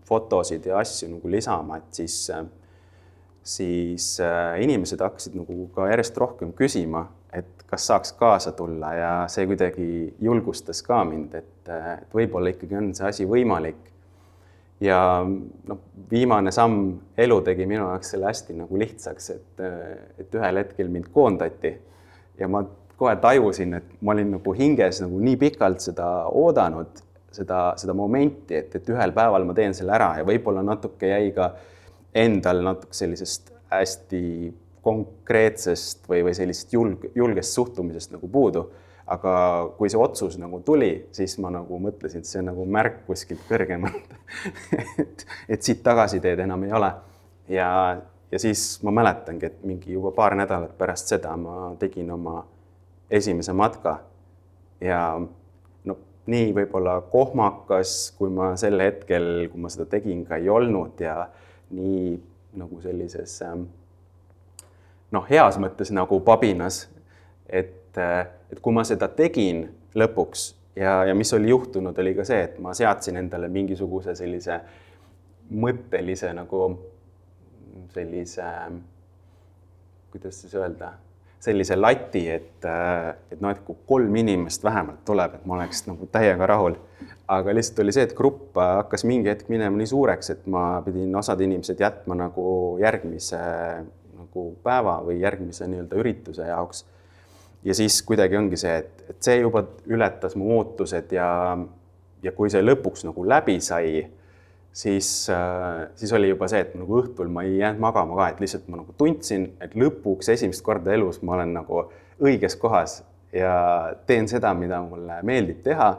fotosid 0.08 0.68
ja 0.70 0.78
asju 0.78 1.08
nagu 1.16 1.32
lisama, 1.32 1.80
et 1.80 1.98
siis, 1.98 2.30
siis 3.42 4.06
äh, 4.22 4.60
inimesed 4.62 5.02
hakkasid 5.02 5.34
nagu 5.36 5.66
ka 5.74 5.88
järjest 5.90 6.22
rohkem 6.22 6.54
küsima, 6.56 7.08
et 7.34 7.66
kas 7.66 7.88
saaks 7.90 8.14
kaasa 8.18 8.54
tulla 8.54 8.94
ja 8.94 9.10
see 9.30 9.46
kuidagi 9.50 9.88
julgustas 10.22 10.84
ka 10.86 11.02
mind, 11.04 11.34
et, 11.34 11.70
et 11.70 12.14
võib-olla 12.14 12.54
ikkagi 12.54 12.78
on 12.78 12.92
see 12.94 13.10
asi 13.10 13.26
võimalik 13.30 13.89
ja 14.80 14.98
noh, 15.24 15.78
viimane 16.10 16.52
samm 16.54 16.94
elu 17.20 17.38
tegi 17.46 17.66
minu 17.68 17.84
jaoks 17.84 18.14
selle 18.14 18.30
hästi 18.30 18.56
nagu 18.62 18.80
lihtsaks, 18.80 19.30
et, 19.34 19.64
et 20.22 20.36
ühel 20.38 20.62
hetkel 20.62 20.88
mind 20.92 21.10
koondati 21.14 21.74
ja 22.40 22.48
ma 22.48 22.64
kohe 23.00 23.14
tajusin, 23.20 23.76
et 23.80 23.92
ma 24.04 24.14
olin 24.14 24.34
nagu 24.36 24.54
hinges 24.56 25.00
nagu 25.04 25.20
nii 25.20 25.36
pikalt 25.40 25.84
seda 25.84 26.08
oodanud, 26.36 27.00
seda, 27.32 27.70
seda 27.80 27.94
momenti, 27.96 28.56
et, 28.58 28.74
et 28.76 28.90
ühel 28.92 29.14
päeval 29.16 29.46
ma 29.48 29.56
teen 29.56 29.76
selle 29.76 29.94
ära 29.96 30.14
ja 30.20 30.26
võib-olla 30.28 30.64
natuke 30.66 31.12
jäi 31.12 31.30
ka 31.36 31.52
endal 32.16 32.64
natuke 32.66 32.96
sellisest 32.96 33.52
hästi 33.70 34.22
konkreetsest 34.82 36.08
või, 36.08 36.24
või 36.26 36.34
sellisest 36.36 36.72
julg, 36.74 37.04
julgest 37.14 37.56
suhtumisest 37.56 38.16
nagu 38.16 38.28
puudu 38.32 38.64
aga 39.10 39.32
kui 39.78 39.90
see 39.90 39.98
otsus 39.98 40.36
nagu 40.38 40.60
tuli, 40.66 40.90
siis 41.14 41.36
ma 41.42 41.50
nagu 41.54 41.78
mõtlesin, 41.82 42.22
et 42.22 42.28
see 42.28 42.40
on 42.42 42.50
nagu 42.52 42.66
märk 42.66 43.02
kuskilt 43.08 43.42
kõrgemalt. 43.48 44.16
Et, 45.02 45.24
et 45.50 45.66
siit 45.66 45.80
tagasiteed 45.82 46.38
enam 46.44 46.62
ei 46.62 46.72
ole. 46.72 46.90
ja, 47.50 47.70
ja 48.30 48.38
siis 48.38 48.78
ma 48.86 48.92
mäletangi, 48.94 49.46
et 49.46 49.64
mingi 49.66 49.96
juba 49.96 50.12
paar 50.14 50.36
nädalat 50.38 50.76
pärast 50.78 51.10
seda 51.10 51.32
ma 51.36 51.72
tegin 51.80 52.12
oma 52.14 52.44
esimese 53.10 53.52
matka. 53.52 53.96
Ja 54.80 55.00
no 55.84 55.96
nii 56.30 56.52
võib-olla 56.54 57.00
kohmakas, 57.10 58.14
kui 58.18 58.30
ma 58.30 58.52
sel 58.60 58.78
hetkel, 58.80 59.48
kui 59.50 59.60
ma 59.60 59.72
seda 59.74 59.88
tegin, 59.90 60.22
ka 60.28 60.38
ei 60.38 60.48
olnud. 60.48 61.02
Ja 61.02 61.26
nii 61.74 62.14
nagu 62.62 62.78
sellises 62.86 63.34
ähm, 63.46 63.66
noh, 65.10 65.26
heas 65.26 65.58
mõttes 65.58 65.90
nagu 65.90 66.22
pabinas, 66.22 66.84
et 67.48 67.80
et, 67.98 68.30
et 68.52 68.60
kui 68.60 68.74
ma 68.74 68.84
seda 68.86 69.08
tegin 69.08 69.64
lõpuks 69.98 70.46
ja, 70.76 71.04
ja 71.08 71.14
mis 71.14 71.32
oli 71.34 71.50
juhtunud, 71.50 71.98
oli 71.98 72.14
ka 72.18 72.26
see, 72.26 72.44
et 72.48 72.58
ma 72.62 72.74
seadsin 72.76 73.18
endale 73.20 73.50
mingisuguse 73.52 74.14
sellise 74.18 74.60
mõttelise 75.50 76.30
nagu 76.34 76.66
sellise, 77.94 78.46
kuidas 80.12 80.42
siis 80.42 80.54
öelda, 80.54 80.92
sellise 81.42 81.76
lati, 81.78 82.22
et, 82.30 82.66
et 83.32 83.40
noh, 83.40 83.50
et 83.50 83.62
kui 83.66 83.78
kolm 83.88 84.16
inimest 84.20 84.64
vähemalt 84.64 85.02
tuleb, 85.08 85.38
et 85.38 85.48
ma 85.48 85.56
oleks 85.58 85.86
nagu 85.88 86.06
täiega 86.12 86.46
rahul. 86.50 86.78
aga 87.30 87.52
lihtsalt 87.54 87.78
oli 87.84 87.92
see, 87.94 88.04
et 88.08 88.14
grupp 88.18 88.58
hakkas 88.58 89.04
mingi 89.06 89.30
hetk 89.30 89.48
minema 89.52 89.78
nii 89.78 89.86
suureks, 89.86 90.32
et 90.34 90.46
ma 90.50 90.82
pidin 90.82 91.14
osad 91.16 91.40
inimesed 91.40 91.78
jätma 91.80 92.16
nagu 92.18 92.44
järgmise 92.82 93.38
nagu 94.20 94.46
päeva 94.62 94.96
või 95.06 95.20
järgmise 95.22 95.68
nii-öelda 95.70 96.00
ürituse 96.02 96.48
jaoks 96.48 96.84
ja 97.64 97.74
siis 97.76 98.00
kuidagi 98.06 98.38
ongi 98.38 98.56
see, 98.60 98.78
et, 98.84 99.04
et 99.10 99.18
see 99.24 99.40
juba 99.40 99.64
ületas 99.90 100.36
mu 100.38 100.54
ootused 100.58 101.12
ja, 101.12 101.28
ja 102.22 102.32
kui 102.36 102.50
see 102.52 102.62
lõpuks 102.64 103.04
nagu 103.08 103.26
läbi 103.28 103.58
sai, 103.64 104.06
siis 104.72 105.10
siis 105.98 106.12
oli 106.16 106.30
juba 106.30 106.48
see, 106.48 106.62
et 106.64 106.74
nagu 106.78 107.02
õhtul 107.02 107.28
ma 107.32 107.44
ei 107.44 107.58
jäänud 107.58 107.82
magama 107.82 108.16
ka, 108.16 108.30
et 108.32 108.40
lihtsalt 108.44 108.68
ma 108.70 108.80
nagu 108.80 108.94
tundsin, 108.98 109.50
et 109.60 109.76
lõpuks 109.76 110.32
esimest 110.32 110.64
korda 110.64 110.94
elus 110.96 111.20
ma 111.26 111.36
olen 111.36 111.56
nagu 111.58 111.84
õiges 112.20 112.56
kohas 112.60 113.00
ja 113.32 113.94
teen 114.06 114.28
seda, 114.28 114.52
mida 114.54 114.80
mulle 114.82 115.20
meeldib 115.26 115.62
teha. 115.64 115.90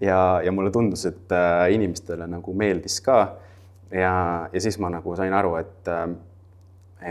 ja, 0.00 0.40
ja 0.44 0.52
mulle 0.52 0.70
tundus, 0.70 1.04
et 1.06 1.32
äh, 1.32 1.72
inimestele 1.74 2.26
nagu 2.26 2.54
meeldis 2.54 3.00
ka. 3.04 3.36
ja, 3.90 4.48
ja 4.52 4.60
siis 4.60 4.78
ma 4.78 4.90
nagu 4.90 5.16
sain 5.16 5.32
aru, 5.34 5.56
et, 5.60 5.88
äh, 5.88 6.08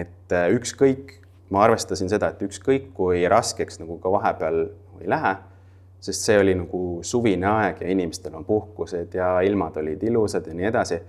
et 0.01 0.35
äh, 0.35 0.49
ükskõik 0.55 1.19
ma 1.49 1.63
arvestasin 1.65 2.09
seda, 2.11 2.29
et 2.29 2.41
ükskõik 2.45 2.91
kui 2.97 3.23
raskeks 3.29 3.81
nagu 3.81 3.97
ka 4.01 4.11
vahepeal 4.13 4.59
ei 5.01 5.09
lähe, 5.09 5.35
sest 5.99 6.27
see 6.27 6.37
oli 6.39 6.55
nagu 6.55 6.81
suvine 7.03 7.47
aeg 7.49 7.81
ja 7.83 7.89
inimestel 7.91 8.35
on 8.39 8.45
puhkused 8.47 9.15
ja 9.17 9.39
ilmad 9.45 9.77
olid 9.81 10.03
ilusad 10.03 10.47
ja 10.47 10.53
nii 10.55 10.69
edasi. 10.69 10.99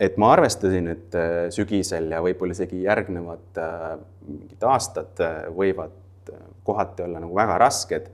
et 0.00 0.16
ma 0.16 0.32
arvestasin, 0.32 0.88
et 0.88 1.14
äh, 1.14 1.48
sügisel 1.50 2.10
ja 2.12 2.20
võib-olla 2.22 2.52
isegi 2.52 2.82
järgnevad 2.82 3.60
äh, 3.60 3.98
mingid 4.28 4.62
aastad 4.62 5.22
äh, 5.24 5.46
võivad 5.56 5.94
kohati 6.66 7.02
olla 7.02 7.20
nagu 7.22 7.34
väga 7.34 7.58
rasked. 7.58 8.08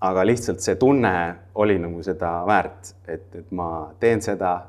aga 0.00 0.22
lihtsalt 0.26 0.60
see 0.62 0.76
tunne 0.78 1.34
oli 1.54 1.78
nagu 1.78 2.02
seda 2.06 2.44
väärt, 2.46 2.94
et, 3.08 3.34
et 3.34 3.50
ma 3.50 3.90
teen 4.00 4.22
seda, 4.22 4.60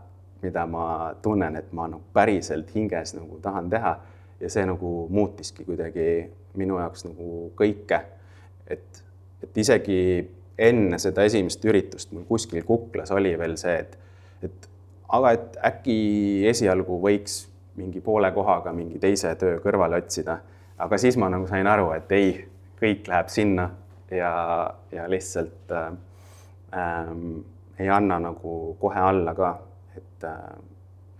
mida 0.41 0.65
ma 0.65 1.13
tunnen, 1.21 1.55
et 1.55 1.71
ma 1.71 1.85
nagu 1.87 2.01
päriselt 2.13 2.71
hinges 2.75 3.13
nagu 3.13 3.37
tahan 3.41 3.69
teha 3.69 3.97
ja 4.39 4.49
see 4.49 4.65
nagu 4.65 5.07
muutiski 5.09 5.65
kuidagi 5.67 6.09
minu 6.59 6.79
jaoks 6.79 7.05
nagu 7.07 7.51
kõike. 7.59 8.01
et, 8.67 9.03
et 9.43 9.57
isegi 9.57 9.99
enne 10.59 10.99
seda 10.99 11.23
esimest 11.27 11.63
üritust 11.65 12.11
mul 12.11 12.25
kuskil 12.27 12.63
kuklas 12.67 13.11
oli 13.15 13.37
veel 13.39 13.55
see, 13.57 13.77
et, 13.79 13.97
et 14.43 14.69
aga 15.09 15.31
et 15.37 15.59
äkki 15.71 15.99
esialgu 16.49 16.99
võiks 17.01 17.41
mingi 17.79 18.01
poole 18.03 18.31
kohaga 18.35 18.73
mingi 18.75 18.99
teise 18.99 19.31
töö 19.39 19.59
kõrvale 19.63 20.01
otsida. 20.03 20.39
aga 20.77 20.97
siis 20.97 21.17
ma 21.17 21.29
nagu 21.29 21.47
sain 21.47 21.67
aru, 21.67 21.91
et 21.95 22.11
ei, 22.15 22.33
kõik 22.79 23.07
läheb 23.07 23.31
sinna 23.31 23.69
ja, 24.11 24.33
ja 24.91 25.07
lihtsalt 25.11 25.71
äh, 25.75 25.87
ähm, 26.75 27.41
ei 27.79 27.89
anna 27.89 28.19
nagu 28.19 28.75
kohe 28.79 28.99
alla 28.99 29.33
ka, 29.35 29.53
et 29.95 30.27
äh, 30.27 30.53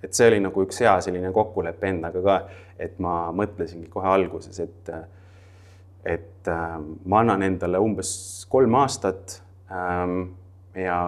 et 0.03 0.15
see 0.15 0.27
oli 0.29 0.39
nagu 0.43 0.63
üks 0.63 0.81
hea 0.83 0.95
selline 1.03 1.31
kokkulepe 1.35 1.89
endaga 1.89 2.23
ka, 2.23 2.37
et 2.79 2.99
ma 3.03 3.29
mõtlesingi 3.35 3.89
kohe 3.91 4.07
alguses, 4.07 4.59
et 4.63 4.91
et 6.07 6.47
äh, 6.47 6.75
ma 7.11 7.19
annan 7.19 7.43
endale 7.43 7.79
umbes 7.83 8.11
kolm 8.49 8.77
aastat 8.79 9.41
ähm, 9.67 10.29
ja 10.77 10.99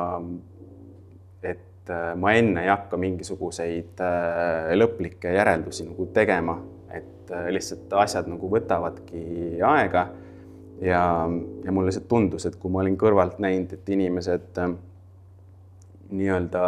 et 1.42 1.90
äh, 1.90 2.12
ma 2.20 2.34
enne 2.36 2.66
ei 2.66 2.72
hakka 2.72 3.00
mingisuguseid 3.00 4.04
äh, 4.04 4.74
lõplikke 4.76 5.32
järeldusi 5.38 5.88
nagu 5.88 6.10
tegema, 6.14 6.58
et 6.92 7.32
äh, 7.32 7.48
lihtsalt 7.56 7.94
asjad 8.04 8.28
nagu 8.32 8.52
võtavadki 8.52 9.24
aega. 9.64 10.10
Ja, 10.82 11.30
ja 11.62 11.72
mulle 11.72 11.92
lihtsalt 11.92 12.08
tundus, 12.10 12.48
et 12.50 12.56
kui 12.58 12.72
ma 12.74 12.80
olin 12.82 12.96
kõrvalt 12.98 13.38
näinud, 13.40 13.70
et 13.76 13.90
inimesed 13.94 14.58
äh, 14.60 14.72
nii-öelda 16.12 16.64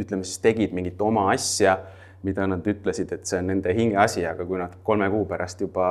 ütleme 0.00 0.24
siis 0.24 0.40
tegid 0.42 0.72
mingit 0.76 1.00
oma 1.02 1.28
asja, 1.32 1.76
mida 2.22 2.46
nad 2.46 2.66
ütlesid, 2.68 3.10
et 3.14 3.26
see 3.26 3.40
on 3.42 3.48
nende 3.50 3.72
hinge 3.74 3.98
asi, 3.98 4.22
aga 4.26 4.46
kui 4.46 4.60
nad 4.60 4.76
kolme 4.86 5.08
kuu 5.10 5.24
pärast 5.30 5.64
juba 5.64 5.86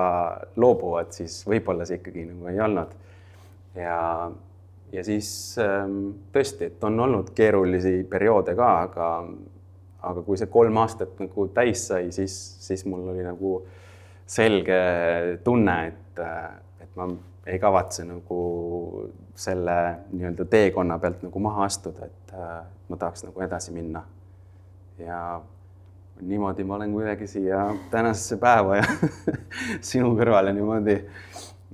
loobuvad, 0.60 1.12
siis 1.16 1.42
võib-olla 1.48 1.88
see 1.88 2.00
ikkagi 2.00 2.26
nagu 2.30 2.48
ei 2.52 2.62
olnud. 2.64 2.94
ja, 3.76 3.98
ja 4.92 5.04
siis 5.08 5.32
ähm, 5.62 5.98
tõesti, 6.32 6.72
et 6.72 6.84
on 6.88 7.00
olnud 7.00 7.34
keerulisi 7.36 8.02
perioode 8.10 8.56
ka, 8.56 8.72
aga, 8.88 9.10
aga 10.12 10.24
kui 10.28 10.40
see 10.40 10.52
kolm 10.52 10.80
aastat 10.82 11.20
nagu 11.20 11.48
täis 11.56 11.88
sai, 11.92 12.12
siis, 12.16 12.38
siis 12.64 12.86
mul 12.88 13.12
oli 13.14 13.28
nagu 13.28 13.60
selge 14.32 14.80
tunne, 15.44 15.78
et, 15.92 16.24
et 16.80 16.96
ma 16.96 17.10
ei 17.46 17.60
kavatse 17.60 18.06
nagu 18.06 19.10
selle 19.36 19.78
nii-öelda 20.12 20.46
teekonna 20.46 21.00
pealt 21.00 21.24
nagu 21.24 21.40
maha 21.40 21.66
astuda, 21.66 22.06
et 22.06 22.34
äh, 22.34 22.60
ma 22.90 22.98
tahaks 22.98 23.24
nagu 23.26 23.42
edasi 23.42 23.72
minna. 23.74 24.04
ja 24.98 25.42
niimoodi 26.22 26.64
ma 26.64 26.76
olen 26.76 26.92
kuidagi 26.92 27.28
siia 27.28 27.76
tänasesse 27.92 28.38
päeva 28.38 28.76
ja 28.76 28.84
sinu 29.92 30.14
kõrvale 30.18 30.54
niimoodi 30.54 30.98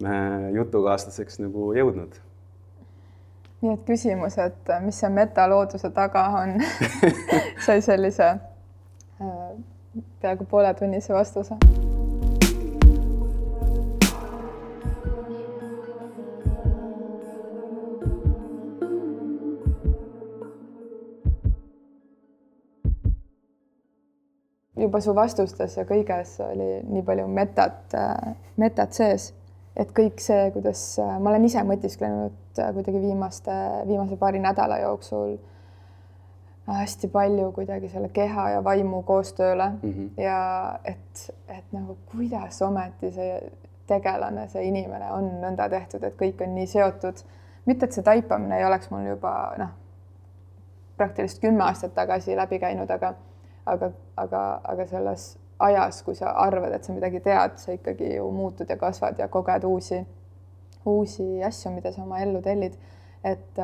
äh, 0.05 0.47
jutukaaslaseks 0.55 1.41
nagu 1.43 1.73
jõudnud. 1.75 2.15
nii 3.61 3.73
et 3.73 3.83
küsimus, 3.89 4.37
et 4.37 4.71
mis 4.85 4.99
see 5.03 5.09
metalooduse 5.09 5.89
taga 5.91 6.27
on 6.43 6.55
sai 7.65 7.81
sellise 7.81 8.29
äh, 8.29 9.51
peaaegu 10.21 10.45
pooletunnise 10.45 11.13
vastuse 11.13 11.59
juba 24.87 25.01
su 25.03 25.15
vastustes 25.15 25.77
ja 25.77 25.85
kõiges 25.87 26.37
oli 26.47 26.69
nii 26.87 27.03
palju 27.05 27.27
metat, 27.31 27.93
metat 28.57 28.95
sees, 28.97 29.29
et 29.77 29.91
kõik 29.95 30.23
see, 30.23 30.49
kuidas 30.55 30.81
ma 30.97 31.33
olen 31.33 31.45
ise 31.45 31.61
mõtisklenud 31.67 32.57
kuidagi 32.57 33.03
viimaste, 33.03 33.53
viimase 33.87 34.17
paari 34.17 34.41
nädala 34.41 34.79
jooksul 34.81 35.37
hästi 36.67 37.07
palju 37.07 37.51
kuidagi 37.51 37.89
selle 37.89 38.09
keha 38.09 38.49
ja 38.49 38.63
vaimu 38.63 39.01
koostööle 39.03 39.69
mm 39.69 39.89
Mhm. 39.89 40.07
ja 40.17 40.79
et, 40.85 41.31
et 41.47 41.63
nagu 41.71 41.97
kuidas 42.11 42.61
ometi 42.61 43.11
see 43.11 43.51
tegelane, 43.87 44.47
see 44.47 44.67
inimene 44.67 45.11
on 45.11 45.29
nõnda 45.41 45.69
tehtud, 45.69 46.03
et 46.03 46.15
kõik 46.19 46.43
on 46.43 46.55
nii 46.55 46.67
seotud. 46.67 47.23
mitte, 47.65 47.85
et 47.85 47.93
see 47.93 48.03
taipamine 48.03 48.57
ei 48.57 48.65
oleks 48.65 48.91
mul 48.91 49.05
juba 49.07 49.53
noh, 49.57 49.69
praktiliselt 50.97 51.41
kümme 51.41 51.63
aastat 51.63 51.93
tagasi 51.93 52.35
läbi 52.35 52.59
käinud, 52.59 52.89
aga, 52.89 53.13
aga, 53.73 53.91
aga, 54.17 54.43
aga 54.63 54.87
selles 54.87 55.37
ajas, 55.59 56.01
kui 56.05 56.15
sa 56.15 56.33
arvad, 56.43 56.73
et 56.75 56.85
sa 56.85 56.93
midagi 56.93 57.21
tead, 57.25 57.57
sa 57.61 57.73
ikkagi 57.73 58.15
ju 58.15 58.27
muutud 58.31 58.69
ja 58.69 58.77
kasvad 58.77 59.19
ja 59.19 59.27
koged 59.31 59.65
uusi, 59.67 60.03
uusi 60.85 61.25
asju, 61.43 61.71
mida 61.75 61.91
sa 61.91 62.03
oma 62.03 62.21
ellu 62.23 62.41
tellid. 62.41 62.77
et, 63.23 63.59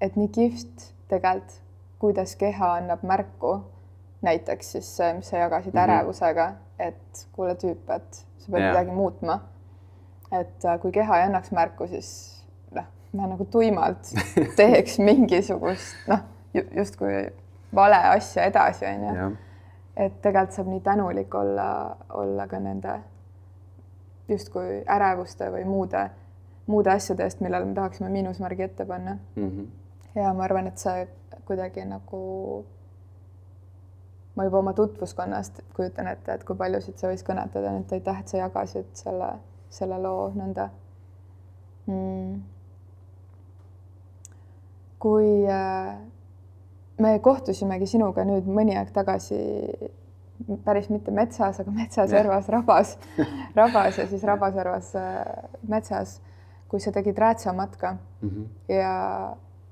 et 0.00 0.16
nii 0.16 0.28
kihvt 0.28 0.92
tegelikult, 1.08 1.62
kuidas 1.98 2.36
keha 2.38 2.74
annab 2.78 3.02
märku, 3.02 3.56
näiteks 4.22 4.72
siis 4.76 4.88
see, 4.96 5.12
mis 5.16 5.30
sa 5.30 5.36
jagasid 5.36 5.74
mm 5.74 5.80
-hmm. 5.80 5.90
ärevusega, 5.90 6.52
et 6.78 7.28
kuule 7.32 7.54
tüüp, 7.54 7.90
et 7.96 8.26
sa 8.38 8.52
pead 8.52 8.62
Jaa. 8.62 8.70
midagi 8.70 8.90
muutma. 8.90 9.40
et 10.32 10.64
äh, 10.64 10.80
kui 10.80 10.92
keha 10.92 11.18
ei 11.18 11.24
annaks 11.24 11.50
märku, 11.50 11.86
siis 11.86 12.44
noh, 12.70 12.84
ma 13.12 13.26
nagu 13.26 13.44
tuimalt 13.44 14.12
teeks 14.56 14.98
mingisugust 14.98 15.96
noh, 16.06 16.18
justkui 16.76 17.32
vale 17.74 17.96
asja 18.14 18.44
edasi, 18.44 18.86
onju 18.86 19.36
et 19.98 20.20
tegelikult 20.22 20.54
saab 20.54 20.70
nii 20.70 20.80
tänulik 20.86 21.34
olla, 21.34 21.96
olla 22.14 22.46
ka 22.46 22.60
nende 22.62 22.94
justkui 24.28 24.82
ärevuste 24.86 25.48
või 25.50 25.64
muude, 25.66 26.04
muude 26.70 26.92
asjade 26.92 27.24
eest, 27.26 27.40
millele 27.42 27.66
me 27.66 27.74
tahaksime 27.74 28.10
miinusmärgi 28.12 28.62
ette 28.62 28.86
panna. 28.86 29.18
Mhm. 29.36 29.64
ja 30.14 30.32
ma 30.34 30.44
arvan, 30.44 30.66
et 30.66 30.78
see 30.78 31.08
kuidagi 31.46 31.84
nagu, 31.88 32.20
ma 34.36 34.44
juba 34.44 34.58
oma 34.58 34.72
tutvuskonnast 34.72 35.62
kujutan 35.76 36.06
ette, 36.12 36.34
et 36.34 36.44
kui 36.44 36.56
paljusid 36.56 36.98
see 36.98 37.10
võis 37.10 37.24
kõnetada, 37.24 37.72
et 37.80 37.92
aitäh, 37.98 38.20
et 38.20 38.28
sa 38.28 38.44
jagasid 38.44 38.92
selle, 39.00 39.32
selle 39.70 39.98
loo 40.02 40.30
nõnda 40.36 40.68
mm.. 41.86 42.38
kui 44.98 45.32
äh, 45.50 45.98
me 46.98 47.18
kohtusimegi 47.22 47.86
sinuga 47.86 48.24
nüüd 48.26 48.46
mõni 48.50 48.76
aeg 48.78 48.90
tagasi 48.94 49.38
päris 50.64 50.86
mitte 50.90 51.10
metsas, 51.10 51.58
aga 51.60 51.70
metsaservas 51.74 52.48
rabas, 52.54 52.96
rabas 53.58 53.98
ja 53.98 54.06
siis 54.06 54.22
rabaservas 54.26 54.92
äh, 54.96 55.22
metsas, 55.68 56.20
kui 56.68 56.80
sa 56.80 56.92
tegid 56.92 57.18
räätsamatka 57.18 57.96
Mhm. 58.22 58.44
ja 58.68 58.92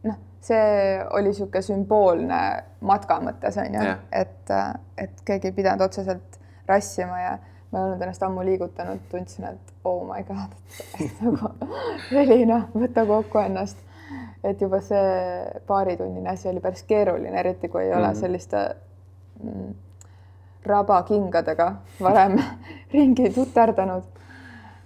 noh, 0.06 0.16
see 0.40 1.02
oli 1.10 1.32
niisugune 1.32 1.62
sümboolne 1.62 2.40
matka 2.80 3.16
mõttes 3.20 3.56
on 3.58 3.74
ju 3.74 3.80
et, 4.12 4.50
et 4.98 5.22
keegi 5.26 5.48
ei 5.50 5.52
pidanud 5.52 5.80
otseselt 5.88 6.38
rassima 6.68 7.18
ja 7.20 7.32
ma 7.72 7.78
ei 7.78 7.84
olnud 7.88 8.02
ennast 8.02 8.22
ammu 8.22 8.44
liigutanud, 8.46 9.00
tundsin, 9.10 9.44
et 9.50 9.72
oh 9.84 10.04
my 10.06 10.22
god, 10.28 10.54
et 11.00 11.18
nagu 11.22 11.50
Elina, 12.22 12.60
võta 12.74 13.02
kokku 13.06 13.38
ennast. 13.42 13.82
Et 14.44 14.60
juba 14.60 14.80
see 14.80 15.60
paaritunnine 15.66 16.30
asi 16.30 16.48
oli 16.48 16.60
päris 16.60 16.82
keeruline, 16.82 17.38
eriti 17.40 17.68
kui 17.68 17.82
ei 17.82 17.94
ole 17.94 18.06
Mhm. 18.08 18.14
selliste 18.20 18.76
mm, 19.42 19.74
rabakingadega 20.66 21.72
varem 22.00 22.38
ringi 22.94 23.30
tuterdanud 23.30 24.04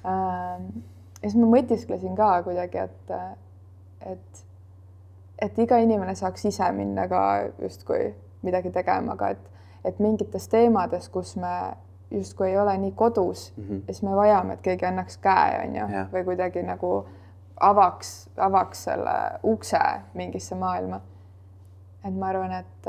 ähm, 0.05 0.65
ja 1.23 1.29
siis 1.29 1.37
ma 1.37 1.51
mõtisklesin 1.53 2.17
ka 2.17 2.43
kuidagi, 2.43 2.79
et, 2.79 3.13
et, 4.13 4.43
et 5.43 5.59
iga 5.59 5.79
inimene 5.79 6.15
saaks 6.15 6.45
ise 6.49 6.73
minna 6.73 7.09
ka 7.09 7.23
justkui 7.63 8.15
midagi 8.43 8.71
tegema, 8.73 9.13
aga 9.13 9.35
et, 9.37 9.47
et 9.85 9.99
mingites 10.01 10.49
teemades, 10.49 11.09
kus 11.09 11.37
me 11.37 11.55
justkui 12.11 12.49
ei 12.51 12.59
ole 12.59 12.79
nii 12.79 12.93
kodus 12.93 13.53
mm. 13.57 13.65
-hmm. 13.65 13.83
siis 13.87 14.03
me 14.03 14.17
vajame, 14.17 14.53
et 14.53 14.61
keegi 14.61 14.87
annaks 14.87 15.19
käe, 15.19 15.61
on 15.67 15.77
ju 15.77 15.87
või 16.13 16.25
kuidagi 16.25 16.63
nagu 16.63 17.05
avaks, 17.61 18.29
avaks 18.37 18.85
selle 18.85 19.15
ukse 19.45 19.79
mingisse 20.15 20.55
maailma. 20.55 21.01
et 22.05 22.15
ma 22.17 22.27
arvan, 22.33 22.53
et, 22.53 22.87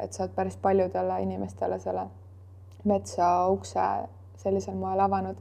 et 0.00 0.12
sa 0.12 0.22
oled 0.24 0.32
päris 0.34 0.56
paljudele 0.56 1.20
inimestele 1.22 1.78
selle 1.78 2.06
metsa 2.84 3.48
ukse 3.52 3.80
sellisel 4.36 4.74
moel 4.74 5.00
avanud 5.00 5.36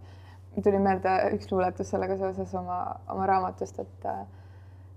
tuli 0.64 0.80
meelde 0.80 1.10
üks 1.36 1.52
luuletus 1.52 1.90
sellega 1.90 2.18
seoses 2.18 2.54
oma, 2.56 2.96
oma 3.12 3.26
raamatust, 3.28 3.80
et 3.80 4.06
äh, 4.06 4.26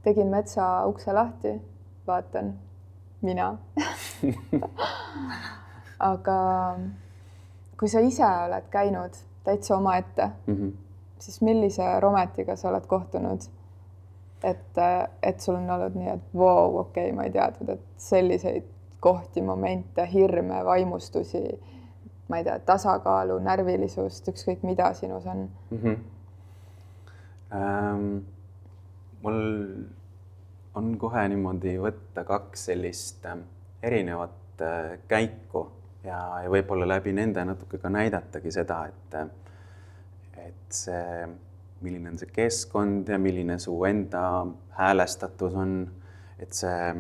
tegin 0.03 0.27
metsa 0.31 0.87
ukse 0.87 1.13
lahti, 1.13 1.57
vaatan, 2.07 2.53
mina 3.23 3.57
aga 6.13 6.39
kui 7.79 7.89
sa 7.91 8.01
ise 8.03 8.27
oled 8.27 8.69
käinud 8.71 9.17
täitsa 9.45 9.77
omaette, 9.77 10.31
Mhm. 10.47 10.69
siis 11.19 11.41
millise 11.43 12.01
rometiga 12.01 12.57
sa 12.57 12.69
oled 12.69 12.87
kohtunud? 12.87 13.41
Et, 14.45 14.81
et 15.23 15.41
sul 15.41 15.57
on 15.59 15.71
olnud 15.71 15.97
nii, 15.99 16.13
et 16.15 16.35
vau 16.35 16.45
wow,, 16.47 16.81
okei 16.85 17.09
okay,, 17.09 17.17
ma 17.17 17.27
ei 17.27 17.33
teadnud, 17.35 17.75
et 17.75 18.03
selliseid 18.03 18.69
kohti, 19.01 19.43
momente, 19.43 20.07
hirme, 20.13 20.63
vaimustusi, 20.65 21.43
ma 22.29 22.41
ei 22.41 22.47
tea, 22.47 22.59
tasakaalu, 22.67 23.39
närvilisust, 23.45 24.29
ükskõik 24.33 24.65
mida 24.67 24.93
sinus 24.95 25.27
on 25.27 25.49
mm. 25.71 25.79
-hmm. 25.83 25.99
Ähm, 27.49 28.19
mul 29.23 29.39
on 30.75 30.99
kohe 30.99 31.29
niimoodi 31.29 31.79
võtta 31.81 32.25
kaks 32.25 32.65
sellist 32.69 33.25
ähm, 33.27 33.41
erinevat 33.83 34.61
äh, 34.61 34.99
käiku 35.09 35.63
ja, 36.05 36.19
ja 36.43 36.51
võib-olla 36.53 36.89
läbi 36.89 37.13
nende 37.17 37.45
natuke 37.45 37.79
ka 37.79 37.89
näidatagi 37.89 38.53
seda, 38.53 38.83
et, 38.91 39.15
äh, 39.15 39.29
et 40.47 40.81
see, 40.81 41.29
milline 41.81 42.11
on 42.11 42.19
see 42.19 42.31
keskkond 42.35 43.09
ja 43.09 43.19
milline 43.19 43.59
su 43.63 43.75
enda 43.85 44.23
häälestatus 44.79 45.55
on, 45.55 45.75
et 46.39 46.53
see 46.53 46.93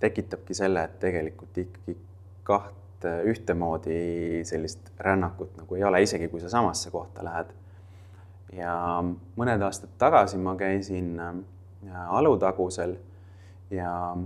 tekitabki 0.00 0.54
selle, 0.54 0.84
et 0.84 0.98
tegelikult 1.02 1.58
ikkagi 1.58 1.96
kaht 2.48 3.06
ühtemoodi 3.28 4.44
sellist 4.48 4.92
rännakut 4.98 5.56
nagu 5.58 5.76
ei 5.78 5.84
ole, 5.84 6.02
isegi 6.02 6.28
kui 6.28 6.40
sa 6.40 6.50
samasse 6.50 6.90
kohta 6.90 7.24
lähed. 7.24 7.52
ja 8.56 8.74
mõned 9.36 9.62
aastad 9.62 9.90
tagasi 10.00 10.38
ma 10.40 10.54
käisin 10.56 11.18
äh, 11.20 11.34
Alutagusel 12.16 12.94
ja 13.70 14.16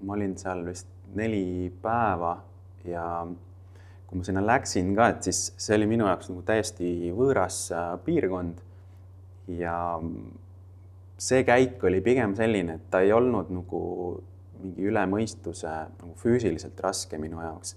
ma 0.00 0.14
olin 0.14 0.38
seal 0.38 0.64
vist 0.64 0.88
neli 1.14 1.68
päeva 1.82 2.38
ja 2.84 3.26
kui 4.08 4.18
ma 4.18 4.24
sinna 4.24 4.40
läksin 4.44 4.94
ka, 4.96 5.10
et 5.12 5.26
siis 5.28 5.50
see 5.60 5.76
oli 5.76 5.88
minu 5.90 6.06
jaoks 6.08 6.30
nagu 6.30 6.40
täiesti 6.48 7.10
võõras 7.16 7.66
äh, 7.76 7.90
piirkond. 8.06 8.62
ja 9.52 9.74
see 11.18 11.44
käik 11.44 11.84
oli 11.84 12.00
pigem 12.04 12.34
selline, 12.36 12.78
et 12.78 12.88
ta 12.92 13.02
ei 13.04 13.12
olnud 13.12 13.52
nagu 13.52 13.82
mingi 14.62 14.88
üle 14.88 15.04
mõistuse 15.08 15.68
nagu 15.68 16.14
füüsiliselt 16.20 16.80
raske 16.80 17.20
minu 17.20 17.42
jaoks. 17.44 17.76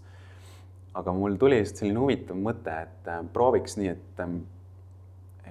aga 0.96 1.13
mul 1.15 1.36
tuli 1.39 1.60
lihtsalt 1.60 1.84
selline 1.84 2.00
huvitav 2.00 2.39
mõte, 2.39 2.80
et 2.88 3.12
äh, 3.12 3.22
prooviks 3.34 3.76
nii, 3.80 3.91
et, 3.91 4.24
ähm, 4.24 4.41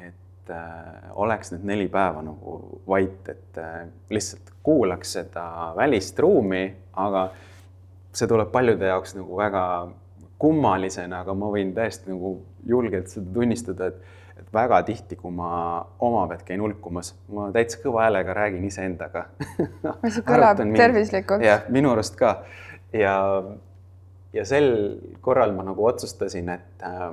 et 0.01 0.57
äh, 0.57 1.12
oleks 1.12 1.53
need 1.53 1.69
neli 1.75 1.88
päeva 1.93 2.25
nagu 2.25 2.81
vait, 2.88 3.29
et 3.29 3.64
lihtsalt 4.09 4.55
kuulaks 4.64 5.12
seda 5.19 5.75
välist 5.77 6.19
ruumi, 6.19 6.71
aga 6.97 7.31
see 8.16 8.29
tuleb 8.29 8.49
paljude 8.53 8.88
jaoks 8.88 9.14
nagu 9.16 9.37
väga 9.37 9.64
kummalisena, 10.40 11.20
aga 11.24 11.35
ma 11.37 11.50
võin 11.53 11.74
täiesti 11.76 12.11
nagu 12.12 12.35
julgelt 12.66 13.12
seda 13.12 13.33
tunnistada, 13.35 13.90
et, 13.90 14.20
et 14.40 14.53
väga 14.55 14.81
tihti, 14.88 15.18
kui 15.20 15.33
ma 15.37 15.50
oma 16.00 16.26
pealt 16.31 16.46
käin 16.48 16.62
hulkumas, 16.64 17.12
ma 17.33 17.50
täitsa 17.55 17.81
kõva 17.83 18.07
häälega 18.07 18.37
räägin 18.37 18.64
iseendaga 18.68 19.26
see 20.09 20.24
kõlab 20.26 20.62
tervislikult. 20.76 21.44
jah, 21.44 21.66
minu 21.72 21.92
arust 21.92 22.16
ka 22.20 22.38
ja, 22.96 23.14
ja 24.33 24.46
sel 24.48 24.72
korral 25.20 25.53
ma 25.57 25.66
nagu 25.68 25.85
otsustasin, 25.90 26.48
et 26.57 26.88
äh, 26.88 27.07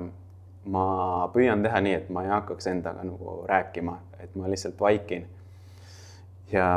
ma 0.72 0.86
püüan 1.34 1.62
teha 1.64 1.84
nii, 1.84 2.00
et 2.00 2.10
ma 2.12 2.24
ei 2.24 2.32
hakkaks 2.32 2.70
endaga 2.72 3.04
nagu 3.06 3.42
rääkima, 3.48 3.98
et 4.24 4.34
ma 4.36 4.50
lihtsalt 4.50 4.80
vaikin. 4.80 5.28
ja, 6.52 6.68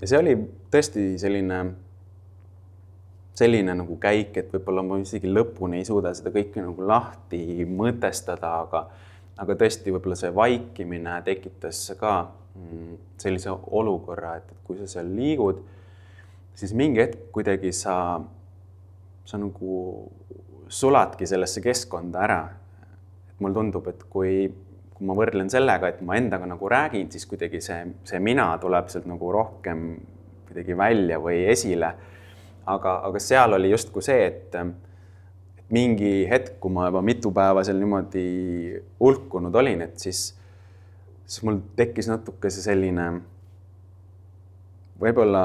ja 0.00 0.06
see 0.06 0.18
oli 0.18 0.36
tõesti 0.70 1.12
selline 1.18 1.64
selline 3.38 3.74
nagu 3.76 3.96
käik, 4.00 4.34
et 4.36 4.50
võib-olla 4.52 4.82
ma 4.84 4.98
isegi 5.00 5.30
lõpuni 5.30 5.80
ei 5.80 5.86
suuda 5.88 6.12
seda 6.16 6.32
kõike 6.34 6.62
nagu 6.64 6.86
lahti 6.86 7.64
mõtestada, 7.68 8.52
aga, 8.66 8.84
aga 9.40 9.56
tõesti, 9.62 9.92
võib-olla 9.94 10.18
see 10.18 10.32
vaikimine 10.34 11.20
tekitas 11.26 11.84
ka 12.00 12.14
mm, 12.26 12.96
sellise 13.22 13.54
olukorra, 13.80 14.36
et, 14.40 14.50
et 14.50 14.64
kui 14.66 14.80
sa 14.80 14.88
seal 14.90 15.12
liigud, 15.16 15.62
siis 16.58 16.74
mingi 16.76 17.02
hetk 17.02 17.30
kuidagi 17.34 17.72
sa, 17.76 17.94
sa 19.24 19.40
nagu 19.40 19.76
suladki 20.70 21.26
sellesse 21.26 21.62
keskkonda 21.64 22.26
ära. 22.26 22.42
et 23.30 23.40
mul 23.40 23.54
tundub, 23.54 23.86
et 23.88 24.04
kui, 24.12 24.50
kui 24.94 25.06
ma 25.06 25.16
võrdlen 25.16 25.48
sellega, 25.50 25.88
et 25.88 26.02
ma 26.04 26.18
endaga 26.18 26.46
nagu 26.50 26.68
räägin, 26.68 27.08
siis 27.10 27.26
kuidagi 27.30 27.62
see, 27.64 27.80
see 28.04 28.20
mina 28.20 28.52
tuleb 28.60 28.90
sealt 28.92 29.08
nagu 29.08 29.32
rohkem 29.32 29.94
kuidagi 30.50 30.76
välja 30.76 31.18
või 31.22 31.44
esile 31.48 31.94
aga, 32.74 33.00
aga 33.08 33.22
seal 33.22 33.56
oli 33.58 33.72
justkui 33.72 34.04
see, 34.04 34.26
et, 34.26 34.56
mingi 35.70 36.24
hetk, 36.30 36.56
kui 36.62 36.72
ma 36.74 36.88
juba 36.88 37.02
mitu 37.06 37.30
päeva 37.34 37.62
seal 37.66 37.78
niimoodi 37.78 38.24
hulkunud 39.00 39.54
olin, 39.54 39.84
et 39.86 40.02
siis, 40.02 40.24
siis 41.26 41.44
mul 41.46 41.60
tekkis 41.78 42.10
natuke 42.10 42.50
see 42.50 42.64
selline 42.64 43.06
võib-olla 45.00 45.44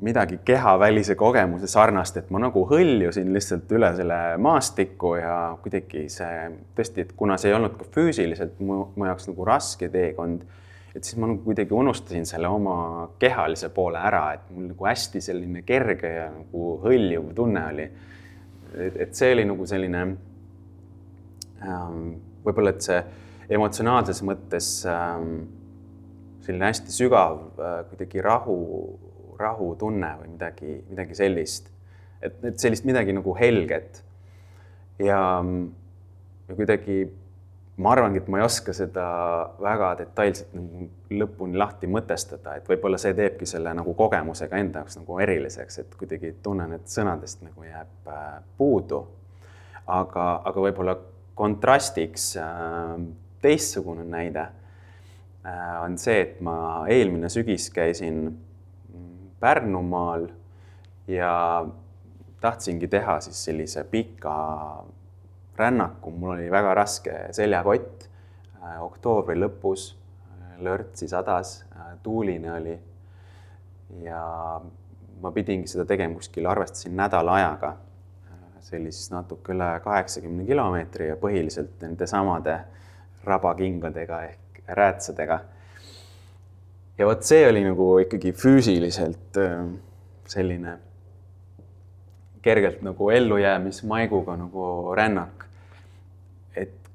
midagi 0.00 0.38
kehavälise 0.44 1.14
kogemuse 1.14 1.68
sarnast, 1.68 2.16
et 2.16 2.30
ma 2.32 2.40
nagu 2.40 2.62
hõljusin 2.70 3.32
lihtsalt 3.34 3.72
üle 3.76 3.90
selle 3.98 4.20
maastiku 4.40 5.14
ja 5.20 5.34
kuidagi 5.62 6.06
see 6.12 6.46
tõesti, 6.76 7.04
et 7.04 7.12
kuna 7.16 7.36
see 7.40 7.52
ei 7.52 7.56
olnud 7.58 7.76
ka 7.76 7.88
füüsiliselt 7.96 8.62
mu, 8.64 8.86
mu 8.96 9.08
jaoks 9.10 9.28
nagu 9.28 9.48
raske 9.48 9.90
teekond, 9.92 10.46
et 10.94 11.06
siis 11.06 11.18
ma 11.20 11.28
nagu 11.30 11.42
kuidagi 11.44 11.74
unustasin 11.74 12.26
selle 12.26 12.48
oma 12.50 13.08
kehalise 13.22 13.70
poole 13.74 14.00
ära, 14.02 14.24
et 14.34 14.48
mul 14.54 14.70
nagu 14.72 14.88
hästi 14.88 15.22
selline 15.22 15.62
kerge 15.66 16.10
ja 16.16 16.26
nagu 16.34 16.72
hõljuv 16.82 17.30
tunne 17.36 17.62
oli. 17.72 17.86
et 18.74 19.14
see 19.18 19.32
oli 19.34 19.44
nagu 19.46 19.66
selline 19.66 20.02
ähm, 21.66 22.02
võib-olla, 22.44 22.74
et 22.74 22.86
see 22.86 23.00
emotsionaalses 23.50 24.22
mõttes 24.26 24.68
ähm, 24.90 25.32
selline 26.44 26.70
hästi 26.70 26.94
sügav 26.94 27.40
äh, 27.58 27.80
kuidagi 27.90 28.22
rahu, 28.24 28.58
rahutunne 29.40 30.12
või 30.20 30.34
midagi, 30.34 30.76
midagi 30.90 31.18
sellist. 31.18 31.70
et, 32.22 32.38
et 32.44 32.58
sellist 32.58 32.86
midagi 32.86 33.14
nagu 33.14 33.34
helget. 33.38 34.02
ja, 34.98 35.22
ja 36.48 36.58
kuidagi 36.58 37.04
ma 37.80 37.94
arvangi, 37.94 38.20
et 38.20 38.28
ma 38.28 38.40
ei 38.40 38.44
oska 38.44 38.74
seda 38.76 39.04
väga 39.62 39.94
detailselt 40.02 40.52
nagu 40.56 40.88
lõpuni 41.22 41.58
lahti 41.58 41.88
mõtestada, 41.90 42.58
et 42.58 42.68
võib-olla 42.68 42.98
see 43.00 43.14
teebki 43.16 43.48
selle 43.48 43.72
nagu 43.76 43.94
kogemusega 43.96 44.60
enda 44.60 44.84
jaoks 44.84 45.00
nagu 45.00 45.18
eriliseks, 45.24 45.80
et 45.82 45.96
kuidagi 45.98 46.34
tunnen, 46.44 46.76
et 46.76 46.92
sõnadest 46.92 47.42
nagu 47.46 47.66
jääb 47.66 48.12
äh, 48.12 48.30
puudu. 48.58 49.06
aga, 49.86 50.24
aga 50.44 50.60
võib-olla 50.68 50.96
kontrastiks 51.34 52.34
äh, 52.38 52.96
teistsugune 53.42 54.04
näide 54.04 54.50
Äh, 55.46 55.84
on 55.84 55.96
see, 55.96 56.18
et 56.20 56.40
ma 56.44 56.84
eelmine 56.92 57.30
sügis 57.32 57.70
käisin 57.72 58.26
Pärnumaal 59.40 60.26
ja 61.08 61.64
tahtsingi 62.44 62.88
teha 62.92 63.14
siis 63.24 63.38
sellise 63.46 63.86
pika 63.88 64.34
rännaku, 65.60 66.10
mul 66.10 66.34
oli 66.36 66.50
väga 66.50 66.74
raske 66.74 67.16
seljakott. 67.36 68.08
Äh, 68.60 68.76
oktoobri 68.82 69.38
lõpus 69.38 69.90
äh, 69.92 70.58
lörtsi 70.64 71.08
sadas, 71.08 71.60
tuuline 72.02 72.52
oli. 72.52 72.78
ja 74.04 74.20
ma 75.20 75.30
pidingi 75.34 75.68
seda 75.68 75.84
tegema 75.84 76.14
kuskil, 76.14 76.46
arvestasin 76.46 76.96
nädala 76.96 77.34
ajaga. 77.40 77.76
see 78.60 78.76
oli 78.76 78.92
siis 78.92 79.08
natuke 79.10 79.54
üle 79.54 79.66
kaheksakümne 79.82 80.44
kilomeetri 80.46 81.06
ja 81.08 81.16
põhiliselt 81.18 81.80
nende 81.80 82.06
samade 82.06 82.58
rabakingadega 83.24 84.22
ehk 84.28 84.60
räätsadega. 84.68 85.40
ja 86.98 87.06
vot 87.06 87.24
see 87.24 87.48
oli 87.48 87.64
nagu 87.64 87.98
ikkagi 88.04 88.32
füüsiliselt 88.36 89.40
äh, 89.40 89.64
selline 90.28 90.78
kergelt 92.42 92.82
nagu 92.82 93.10
ellujäämismaiguga 93.10 94.36
nagu 94.36 94.94
rännak. 94.96 95.46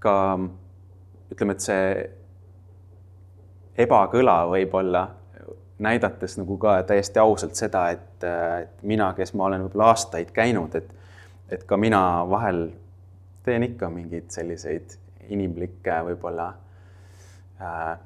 Ka 0.06 0.16
ütleme, 1.34 1.56
et 1.56 1.66
see 1.66 1.86
ebakõla 3.86 4.40
võib-olla 4.52 5.06
näidates 5.84 6.38
nagu 6.40 6.58
ka 6.62 6.78
täiesti 6.88 7.20
ausalt 7.20 7.58
seda, 7.60 7.90
et, 7.92 8.24
et 8.24 8.84
mina, 8.88 9.12
kes 9.18 9.34
ma 9.36 9.50
olen 9.50 9.66
võib-olla 9.66 9.92
aastaid 9.92 10.32
käinud, 10.36 10.76
et, 10.80 10.94
et 11.52 11.66
ka 11.68 11.78
mina 11.78 12.02
vahel 12.30 12.70
teen 13.46 13.66
ikka 13.68 13.90
mingeid 13.94 14.32
selliseid 14.34 14.96
inimlikke 15.30 15.98
võib-olla 16.08 16.48
äh, 17.62 17.98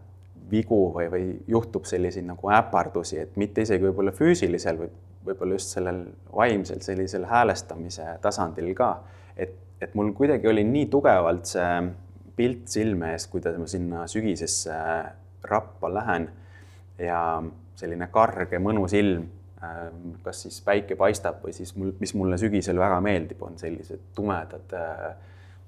vigu 0.49 0.81
või, 0.95 1.09
või 1.11 1.29
juhtub 1.47 1.85
selliseid 1.85 2.25
nagu 2.25 2.51
äpardusi, 2.55 3.19
et 3.21 3.37
mitte 3.37 3.61
isegi 3.67 3.85
võib-olla 3.85 4.15
füüsilisel 4.15 4.79
või 4.79 4.89
võib-olla 5.25 5.57
just 5.59 5.75
sellel 5.75 6.03
vaimsel 6.35 6.81
sellisel 6.81 7.25
häälestamise 7.29 8.17
tasandil 8.21 8.73
ka. 8.75 8.91
et, 9.37 9.53
et 9.81 9.95
mul 9.95 10.11
kuidagi 10.17 10.47
oli 10.47 10.63
nii 10.67 10.87
tugevalt 10.91 11.49
see 11.49 11.71
pilt 12.39 12.67
silme 12.71 13.13
ees, 13.15 13.27
kuidas 13.27 13.57
ma 13.59 13.67
sinna 13.67 14.05
sügisesse 14.07 14.75
rappa 15.49 15.89
lähen 15.93 16.29
ja 16.99 17.19
selline 17.79 18.07
karge 18.11 18.59
mõnus 18.63 18.93
ilm, 18.95 19.25
ähm, 19.63 20.13
kas 20.23 20.43
siis 20.45 20.59
päike 20.63 20.95
paistab 20.99 21.43
või 21.43 21.55
siis 21.55 21.73
mul, 21.79 21.93
mis 21.99 22.13
mulle 22.15 22.39
sügisel 22.39 22.79
väga 22.79 22.99
meeldib, 23.03 23.41
on 23.43 23.57
sellised 23.59 24.11
tumedad 24.15 24.75
äh, 24.75 25.03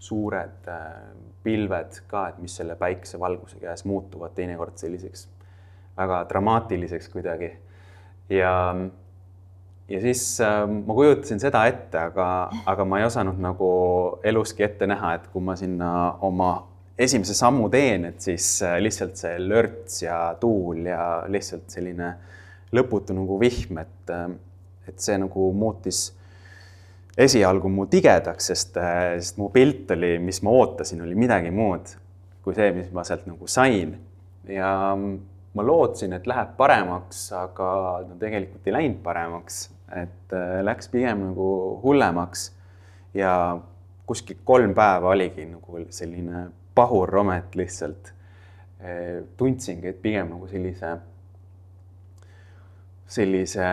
suured 0.02 0.72
äh, 0.72 0.88
pilved 1.44 2.02
ka, 2.12 2.28
et 2.32 2.42
mis 2.44 2.56
selle 2.58 2.76
päikesevalguse 2.80 3.62
käes 3.62 3.86
muutuvad 3.88 4.36
teinekord 4.36 4.80
selliseks 4.80 5.28
väga 5.98 6.24
dramaatiliseks 6.30 7.10
kuidagi. 7.12 7.52
ja, 8.30 8.54
ja 9.92 10.02
siis 10.02 10.24
äh, 10.44 10.64
ma 10.68 10.96
kujutasin 10.96 11.42
seda 11.42 11.66
ette, 11.70 12.08
aga, 12.10 12.28
aga 12.70 12.86
ma 12.88 13.02
ei 13.02 13.08
osanud 13.08 13.40
nagu 13.44 13.72
eluski 14.24 14.66
ette 14.68 14.88
näha, 14.90 15.16
et 15.18 15.28
kui 15.34 15.44
ma 15.44 15.58
sinna 15.60 15.92
oma 16.28 16.54
esimese 17.02 17.36
sammu 17.38 17.68
teen, 17.74 18.08
et 18.12 18.24
siis 18.24 18.48
äh, 18.66 18.78
lihtsalt 18.84 19.20
see 19.20 19.36
lörts 19.42 20.02
ja 20.06 20.22
tuul 20.40 20.86
ja 20.92 21.04
lihtsalt 21.32 21.70
selline 21.74 22.14
lõputu 22.72 23.16
nagu 23.18 23.38
vihm, 23.42 23.82
et, 23.84 24.14
et 24.88 25.02
see 25.04 25.18
nagu 25.20 25.52
muutis 25.52 26.06
esialgu 27.20 27.68
mu 27.70 27.84
tigedaks, 27.92 28.54
sest, 28.54 28.80
äh, 28.80 29.18
sest 29.20 29.42
mu 29.42 29.52
pilt 29.52 29.92
oli, 29.98 30.16
mis 30.24 30.40
ma 30.46 30.56
ootasin, 30.62 31.04
oli 31.04 31.20
midagi 31.20 31.52
muud 31.52 31.98
kui 32.44 32.58
see, 32.58 32.72
mis 32.76 32.90
ma 32.96 33.04
sealt 33.08 33.28
nagu 33.30 33.50
sain. 33.50 33.98
ja 34.50 34.72
ma 35.52 35.64
lootsin, 35.66 36.16
et 36.16 36.26
läheb 36.30 36.56
paremaks, 36.58 37.28
aga 37.36 37.68
no 38.08 38.16
tegelikult 38.20 38.68
ei 38.68 38.74
läinud 38.74 39.02
paremaks, 39.04 39.66
et 39.96 40.34
äh, 40.34 40.60
läks 40.64 40.90
pigem 40.92 41.26
nagu 41.30 41.80
hullemaks. 41.84 42.52
ja 43.14 43.60
kuskil 44.08 44.38
kolm 44.44 44.74
päeva 44.74 45.10
oligi 45.12 45.46
nagu 45.46 45.86
selline 45.90 46.48
pahurromet 46.76 47.56
lihtsalt. 47.56 48.14
Äh, 48.82 49.24
tundsingi, 49.38 49.88
et 49.88 50.02
pigem 50.02 50.30
nagu 50.32 50.48
sellise 50.48 50.98
sellise 53.12 53.66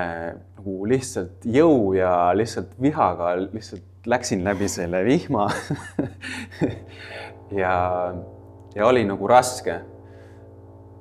nagu 0.58 0.86
lihtsalt 0.90 1.46
jõu 1.46 1.92
ja 1.94 2.32
lihtsalt 2.34 2.72
vihaga 2.82 3.36
lihtsalt 3.38 4.08
läksin 4.08 4.42
läbi 4.44 4.68
selle 4.68 5.04
vihma 5.04 5.46
ja, 7.62 7.74
ja 8.74 8.86
oli 8.86 9.04
nagu 9.06 9.28
raske. 9.30 9.80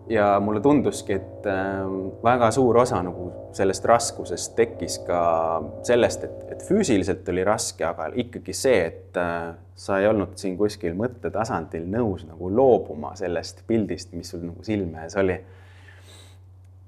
Ja 0.10 0.40
mulle 0.40 0.62
tunduski, 0.62 1.14
et 1.14 1.46
äh, 1.46 1.84
väga 2.24 2.52
suur 2.52 2.78
osa 2.78 3.02
nagu 3.04 3.28
sellest 3.56 3.86
raskusest 3.86 4.56
tekkis 4.56 5.00
ka 5.08 5.22
sellest, 5.88 6.24
et, 6.24 6.44
et 6.54 6.64
füüsiliselt 6.68 7.28
oli 7.32 7.44
raske, 7.48 7.86
aga 7.86 8.10
ikkagi 8.16 8.56
see, 8.56 8.80
et 8.88 9.20
äh, 9.20 9.56
sa 9.78 10.00
ei 10.02 10.08
olnud 10.10 10.38
siin 10.40 10.58
kuskil 10.58 10.96
mõttetasandil 10.98 11.88
nõus 11.92 12.26
nagu 12.28 12.52
loobuma 12.54 13.14
sellest 13.20 13.64
pildist, 13.68 14.14
mis 14.18 14.32
sul 14.34 14.46
nagu 14.48 14.64
silme 14.66 15.04
ees 15.06 15.18
oli. 15.20 15.38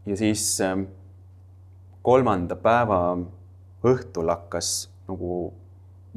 ja 0.05 0.17
siis 0.17 0.45
äh, 0.65 0.77
kolmanda 2.01 2.55
päeva 2.55 3.17
õhtul 3.86 4.32
hakkas 4.32 4.89
nagu 5.10 5.49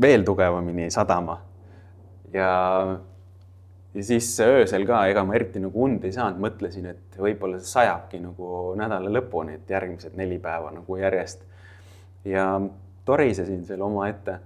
veel 0.01 0.25
tugevamini 0.25 0.91
sadama. 0.91 1.41
ja, 2.33 2.53
ja 3.95 4.05
siis 4.05 4.29
öösel 4.41 4.87
ka, 4.89 5.03
ega 5.07 5.25
ma 5.25 5.35
eriti 5.37 5.61
nagu 5.61 5.85
und 5.85 6.05
ei 6.05 6.15
saanud, 6.15 6.41
mõtlesin, 6.41 6.87
et 6.95 7.19
võib-olla 7.21 7.61
see 7.61 7.75
sajabki 7.75 8.23
nagu 8.23 8.73
nädala 8.79 9.13
lõpuni, 9.13 9.59
et 9.59 9.71
järgmised 9.71 10.17
neli 10.17 10.39
päeva 10.43 10.73
nagu 10.73 10.97
järjest. 10.97 11.45
ja 12.25 12.47
torisesin 13.05 13.65
seal 13.67 13.83
omaette. 13.83 14.39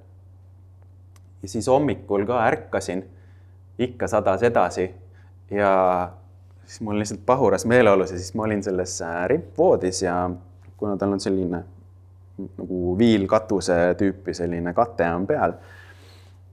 ja 1.42 1.48
siis 1.48 1.68
hommikul 1.68 2.26
ka 2.26 2.42
ärkasin, 2.46 3.04
ikka 3.78 4.08
sadas 4.08 4.42
edasi 4.42 4.90
ja 5.50 6.10
siis 6.64 6.80
mul 6.80 6.98
lihtsalt 6.98 7.20
pahuras 7.26 7.66
meeleolus 7.66 8.10
ja 8.10 8.18
siis 8.18 8.34
ma 8.34 8.42
olin 8.42 8.62
selles 8.62 9.00
äh, 9.02 9.26
rippvoodis 9.28 10.02
ja 10.02 10.30
kuna 10.76 10.96
tal 10.96 11.12
on 11.12 11.20
selline 11.20 11.62
nagu 12.36 12.98
viilkatuse 12.98 13.94
tüüpi 13.98 14.34
selline 14.34 14.74
kate 14.74 15.08
on 15.14 15.26
peal, 15.26 15.54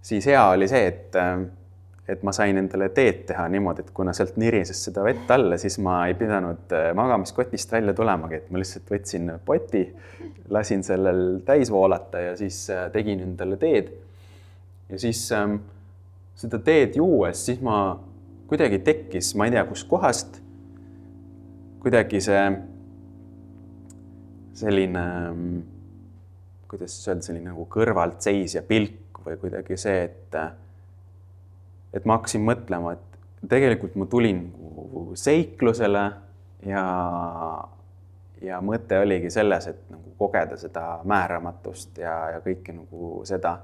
siis 0.01 0.25
hea 0.25 0.43
oli 0.53 0.67
see, 0.67 0.85
et, 0.87 1.17
et 2.07 2.23
ma 2.23 2.33
sain 2.35 2.57
endale 2.59 2.89
teed 2.91 3.23
teha 3.29 3.45
niimoodi, 3.51 3.85
et 3.85 3.91
kuna 3.95 4.11
sealt 4.15 4.35
nirises 4.41 4.81
seda 4.87 5.05
vett 5.05 5.29
alla, 5.31 5.57
siis 5.61 5.77
ma 5.83 6.01
ei 6.09 6.17
pidanud 6.19 6.73
magamiskotist 6.99 7.71
välja 7.71 7.93
tulemagi, 7.95 8.41
et 8.41 8.49
ma 8.51 8.59
lihtsalt 8.59 8.91
võtsin 8.91 9.31
poti, 9.45 9.85
lasin 10.51 10.83
sellel 10.83 11.39
täis 11.47 11.71
voolata 11.71 12.25
ja 12.25 12.33
siis 12.39 12.65
tegin 12.91 13.23
endale 13.23 13.57
teed. 13.61 13.93
ja 14.89 14.99
siis 14.99 15.25
ähm, 15.31 15.61
seda 16.35 16.59
teed 16.59 16.97
juues, 16.99 17.45
siis 17.45 17.61
ma 17.63 17.77
kuidagi 18.51 18.81
tekkis, 18.83 19.31
ma 19.39 19.47
ei 19.47 19.55
tea, 19.55 19.63
kuskohast, 19.65 20.41
kuidagi 21.83 22.19
see 22.21 22.43
selline 24.53 25.05
kuidas 26.73 26.95
siis 26.95 27.07
öelda, 27.07 27.25
selline 27.27 27.51
nagu 27.51 27.67
kõrvaltseisja 27.69 28.63
pilk 28.65 29.21
või 29.23 29.37
kuidagi 29.39 29.77
see, 29.77 30.07
et 30.09 30.37
et 31.93 32.05
ma 32.05 32.17
hakkasin 32.17 32.43
mõtlema, 32.45 32.95
et 32.97 33.49
tegelikult 33.49 33.95
ma 33.99 34.07
tulin 34.09 34.41
seiklusele 35.19 36.03
ja, 36.69 36.85
ja 38.41 38.59
mõte 38.63 38.99
oligi 39.03 39.31
selles, 39.33 39.67
et 39.69 39.85
nagu 39.91 40.15
kogeda 40.17 40.57
seda 40.59 40.87
määramatust 41.09 42.01
ja, 42.01 42.15
ja 42.35 42.41
kõike 42.43 42.75
nagu 42.75 43.21
seda. 43.27 43.57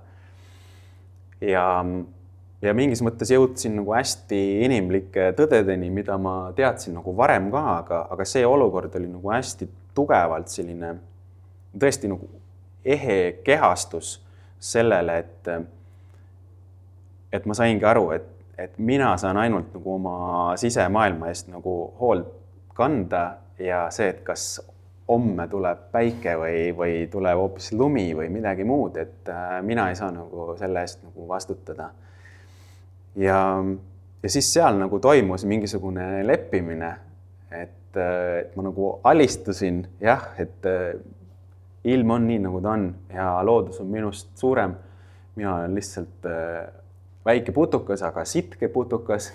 ja, 1.41 1.65
ja 2.61 2.73
mingis 2.75 3.01
mõttes 3.05 3.31
jõudsin 3.33 3.77
nagu 3.79 3.93
hästi 3.95 4.41
inimlike 4.67 5.31
tõdedeni, 5.37 5.91
mida 5.93 6.17
ma 6.21 6.51
teadsin 6.55 6.97
nagu 6.99 7.15
varem 7.17 7.51
ka, 7.53 7.65
aga, 7.77 8.01
aga 8.11 8.27
see 8.27 8.45
olukord 8.45 8.95
oli 8.99 9.11
nagu 9.11 9.31
hästi 9.31 9.69
tugevalt 9.95 10.51
selline 10.51 10.95
tõesti 11.79 12.09
nagu 12.11 12.27
ehe 12.85 13.19
kehastus 13.45 14.17
sellele, 14.59 15.19
et 15.23 15.49
et 17.33 17.45
ma 17.45 17.53
saingi 17.57 17.85
aru, 17.85 18.11
et, 18.15 18.27
et 18.57 18.77
mina 18.77 19.13
saan 19.17 19.37
ainult 19.37 19.73
nagu 19.75 19.93
oma 19.95 20.17
sisemaailma 20.59 21.29
eest 21.29 21.49
nagu 21.53 21.75
hoolt 21.99 22.33
kanda 22.75 23.23
ja 23.59 23.85
see, 23.93 24.09
et 24.13 24.21
kas 24.23 24.59
homme 25.09 25.47
tuleb 25.49 25.89
päike 25.91 26.35
või, 26.37 26.57
või 26.77 26.95
tuleb 27.11 27.41
hoopis 27.41 27.71
lumi 27.73 28.11
või 28.15 28.29
midagi 28.33 28.65
muud, 28.67 28.97
et 29.01 29.29
äh, 29.33 29.57
mina 29.65 29.89
ei 29.89 29.97
saa 29.97 30.11
nagu 30.13 30.53
selle 30.59 30.83
eest 30.85 31.01
nagu 31.03 31.27
vastutada. 31.27 31.89
ja, 33.15 33.39
ja 34.23 34.29
siis 34.29 34.53
seal 34.53 34.77
nagu 34.77 34.99
toimus 34.99 35.45
mingisugune 35.49 36.27
leppimine, 36.27 36.91
et, 37.51 37.97
äh, 37.97 38.39
et 38.43 38.55
ma 38.55 38.67
nagu 38.69 38.91
alistusin 39.03 39.81
jah, 40.01 40.29
et 40.37 40.69
äh, 40.69 40.93
ilm 41.89 42.11
on 42.11 42.27
nii, 42.27 42.43
nagu 42.45 42.61
ta 42.61 42.75
on 42.77 42.91
ja 43.13 43.31
loodus 43.43 43.81
on 43.81 43.87
minust 43.87 44.29
suurem. 44.37 44.75
mina 45.35 45.55
olen 45.55 45.75
lihtsalt 45.75 46.25
väike 47.25 47.51
putukas, 47.51 48.03
aga 48.03 48.25
sitke 48.25 48.67
putukas. 48.67 49.31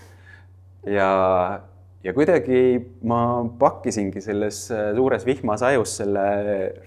ja, 0.86 1.60
ja 2.04 2.12
kuidagi 2.12 2.80
ma 3.02 3.44
pakkisingi 3.58 4.20
selles 4.20 4.66
suures 4.96 5.26
vihmas 5.26 5.62
ajus 5.62 5.96
selle 6.02 6.24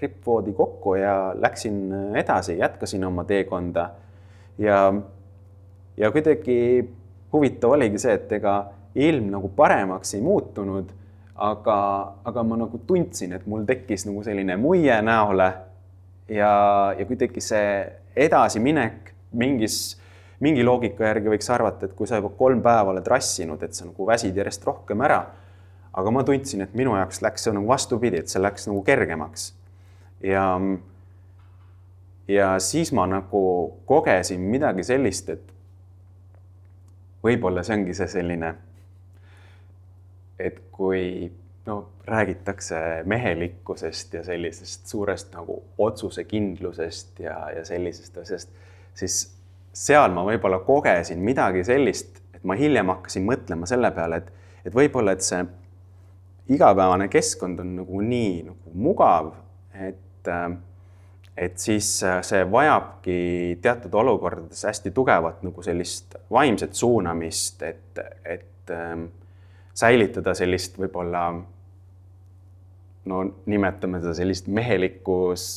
rippvoodi 0.02 0.54
kokku 0.54 0.96
ja 0.96 1.34
läksin 1.36 1.80
edasi, 2.16 2.58
jätkasin 2.58 3.06
oma 3.06 3.24
teekonda. 3.24 3.90
ja, 4.58 4.94
ja 5.98 6.12
kuidagi 6.12 6.90
huvitav 7.34 7.76
oligi 7.78 8.00
see, 8.00 8.14
et 8.14 8.32
ega 8.40 8.58
ilm 8.96 9.30
nagu 9.32 9.50
paremaks 9.56 10.16
ei 10.18 10.22
muutunud, 10.22 10.90
aga, 11.36 11.78
aga 12.26 12.44
ma 12.44 12.58
nagu 12.58 12.80
tundsin, 12.88 13.34
et 13.38 13.46
mul 13.46 13.66
tekkis 13.68 14.08
nagu 14.10 14.24
selline 14.26 14.58
muie 14.58 14.96
näole 15.06 15.52
ja, 16.30 16.52
ja 16.98 17.06
kuidagi 17.06 17.44
see 17.44 17.70
edasiminek 18.18 19.14
mingis 19.38 19.98
mingi 20.44 20.64
loogika 20.64 21.08
järgi 21.10 21.32
võiks 21.34 21.50
arvata, 21.54 21.88
et 21.88 21.96
kui 21.98 22.08
sa 22.10 22.20
juba 22.22 22.30
kolm 22.38 22.62
päeva 22.66 22.94
oled 22.94 23.08
rassinud, 23.08 23.62
et 23.64 23.74
sa 23.74 23.88
nagu 23.88 24.08
väsid 24.08 24.38
järjest 24.38 24.66
rohkem 24.68 25.02
ära. 25.02 25.26
aga 25.98 26.12
ma 26.14 26.22
tundsin, 26.24 26.62
et 26.62 26.74
minu 26.78 26.94
jaoks 26.94 27.24
läks 27.26 27.48
see 27.48 27.54
nagu 27.56 27.68
vastupidi, 27.68 28.20
et 28.22 28.30
see 28.30 28.42
läks 28.42 28.68
nagu 28.70 28.84
kergemaks. 28.86 29.54
ja, 30.24 30.60
ja 32.28 32.60
siis 32.60 32.94
ma 32.94 33.08
nagu 33.08 33.44
kogesin 33.86 34.42
midagi 34.42 34.84
sellist, 34.84 35.30
et 35.30 35.54
võib-olla 37.24 37.64
see 37.64 37.80
ongi 37.80 37.98
see 37.98 38.08
selline, 38.08 38.54
et 40.40 40.62
kui 40.72 41.32
no 41.68 41.90
räägitakse 42.08 43.04
mehelikkusest 43.06 44.14
ja 44.14 44.24
sellisest 44.24 44.88
suurest 44.88 45.34
nagu 45.34 45.64
otsusekindlusest 45.78 47.20
ja, 47.20 47.40
ja 47.58 47.66
sellisest 47.66 48.18
asjast, 48.22 48.54
siis 48.94 49.37
seal 49.78 50.14
ma 50.16 50.24
võib-olla 50.26 50.62
kogesin 50.66 51.22
midagi 51.24 51.64
sellist, 51.68 52.22
et 52.34 52.44
ma 52.48 52.58
hiljem 52.58 52.90
hakkasin 52.94 53.26
mõtlema 53.28 53.70
selle 53.70 53.92
peale, 53.94 54.22
et, 54.22 54.32
et 54.70 54.76
võib-olla, 54.76 55.14
et 55.14 55.26
see 55.26 55.44
igapäevane 56.56 57.10
keskkond 57.12 57.60
on 57.62 57.76
nagu 57.82 58.02
nii 58.02 58.32
nagu 58.48 58.74
mugav, 58.88 59.34
et, 59.78 60.32
et 61.38 61.60
siis 61.62 61.92
see 62.02 62.42
vajabki 62.52 63.20
teatud 63.62 63.94
olukordades 64.02 64.64
hästi 64.70 64.94
tugevat 64.96 65.44
nagu 65.46 65.66
sellist 65.66 66.18
vaimset 66.34 66.74
suunamist, 66.78 67.62
et, 67.68 68.02
et 68.26 68.74
ähm, 68.74 69.10
säilitada 69.78 70.34
sellist 70.38 70.80
võib-olla 70.80 71.28
no 73.08 73.24
nimetame 73.46 74.02
seda 74.02 74.16
sellist 74.18 74.48
mehelikus 74.52 75.48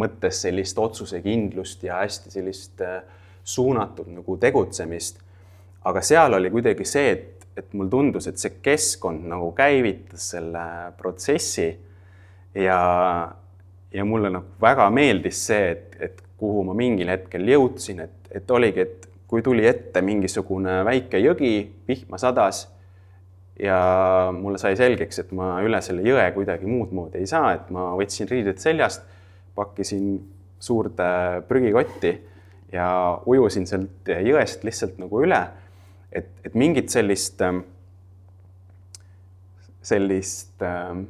mõttes 0.00 0.40
sellist 0.46 0.78
otsusekindlust 0.80 1.82
ja 1.84 2.00
hästi 2.00 2.32
sellist 2.32 2.80
äh, 2.86 3.02
suunatud 3.44 4.08
nagu 4.14 4.36
tegutsemist. 4.36 5.20
aga 5.84 6.00
seal 6.04 6.34
oli 6.36 6.50
kuidagi 6.52 6.84
see, 6.84 7.10
et, 7.10 7.46
et 7.56 7.72
mulle 7.72 7.90
tundus, 7.90 8.26
et 8.28 8.38
see 8.38 8.58
keskkond 8.62 9.24
nagu 9.28 9.52
käivitas 9.56 10.30
selle 10.34 10.64
protsessi 10.98 11.68
ja, 12.54 12.80
ja 13.92 14.04
mulle 14.04 14.30
nagu 14.30 14.60
väga 14.60 14.90
meeldis 14.92 15.46
see, 15.46 15.70
et, 15.70 15.96
et 16.00 16.22
kuhu 16.40 16.64
ma 16.68 16.74
mingil 16.76 17.08
hetkel 17.12 17.48
jõudsin, 17.48 18.04
et, 18.04 18.18
et 18.32 18.50
oligi, 18.50 18.84
et 18.84 19.08
kui 19.30 19.42
tuli 19.46 19.66
ette 19.68 20.02
mingisugune 20.02 20.80
väike 20.84 21.20
jõgi, 21.22 21.54
vihma 21.88 22.18
sadas 22.18 22.64
ja 23.60 23.78
mulle 24.34 24.58
sai 24.58 24.76
selgeks, 24.78 25.20
et 25.22 25.32
ma 25.36 25.58
üle 25.64 25.80
selle 25.84 26.04
jõe 26.06 26.24
kuidagi 26.34 26.68
muud 26.68 26.94
moodi 26.96 27.20
ei 27.20 27.28
saa, 27.30 27.52
et 27.56 27.68
ma 27.74 27.90
võtsin 27.98 28.28
riided 28.30 28.60
seljast, 28.62 29.04
pakkisin 29.54 30.16
suurde 30.60 31.10
prügikotti 31.48 32.14
ja 32.72 32.88
ujusin 33.26 33.66
sealt 33.66 34.10
jõest 34.24 34.64
lihtsalt 34.64 34.98
nagu 35.02 35.22
üle. 35.24 35.40
et, 36.12 36.26
et 36.44 36.54
mingit 36.54 36.90
sellist, 36.90 37.40
ähm, 37.42 37.62
sellist 39.82 40.62
ähm, 40.66 41.04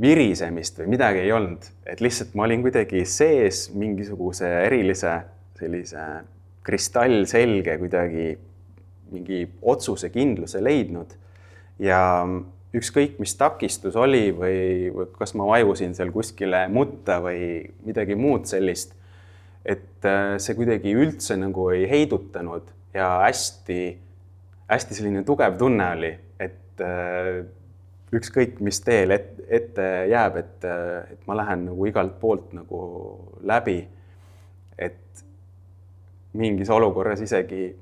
virisemist 0.00 0.78
või 0.78 0.92
midagi 0.94 1.24
ei 1.24 1.32
olnud, 1.34 1.64
et 1.86 2.00
lihtsalt 2.00 2.36
ma 2.38 2.46
olin 2.46 2.62
kuidagi 2.62 3.02
sees 3.04 3.66
mingisuguse 3.74 4.46
erilise 4.66 5.16
sellise 5.58 6.04
kristallselge 6.66 7.78
kuidagi 7.80 8.28
mingi 9.10 9.40
otsusekindluse 9.62 10.60
leidnud 10.62 11.14
ja 11.82 12.00
ükskõik, 12.76 13.16
mis 13.22 13.32
takistus 13.40 13.96
oli 13.96 14.28
või, 14.36 14.90
või 14.92 15.08
kas 15.16 15.32
ma 15.38 15.46
vajusin 15.48 15.96
seal 15.96 16.12
kuskile 16.12 16.66
mutta 16.72 17.18
või 17.24 17.40
midagi 17.86 18.18
muud 18.18 18.46
sellist, 18.50 18.92
et 19.68 20.06
äh, 20.08 20.36
see 20.40 20.56
kuidagi 20.56 20.94
üldse 20.96 21.36
nagu 21.36 21.68
ei 21.74 21.84
heidutanud 21.90 22.70
ja 22.96 23.08
hästi-hästi 23.26 24.96
selline 24.96 25.24
tugev 25.28 25.58
tunne 25.60 25.90
oli, 25.96 26.12
et 26.40 26.84
äh, 26.84 27.42
ükskõik, 28.16 28.62
mis 28.64 28.80
teel 28.80 29.12
et, 29.12 29.34
ette 29.60 29.88
jääb, 30.08 30.38
et, 30.40 30.64
äh, 30.64 31.12
et 31.12 31.28
ma 31.28 31.36
lähen 31.36 31.66
nagu 31.68 31.88
igalt 31.90 32.16
poolt 32.20 32.54
nagu 32.56 32.80
läbi. 33.44 33.80
et 34.78 35.24
mingis 36.38 36.68
olukorras 36.70 37.20
isegi 37.20 37.72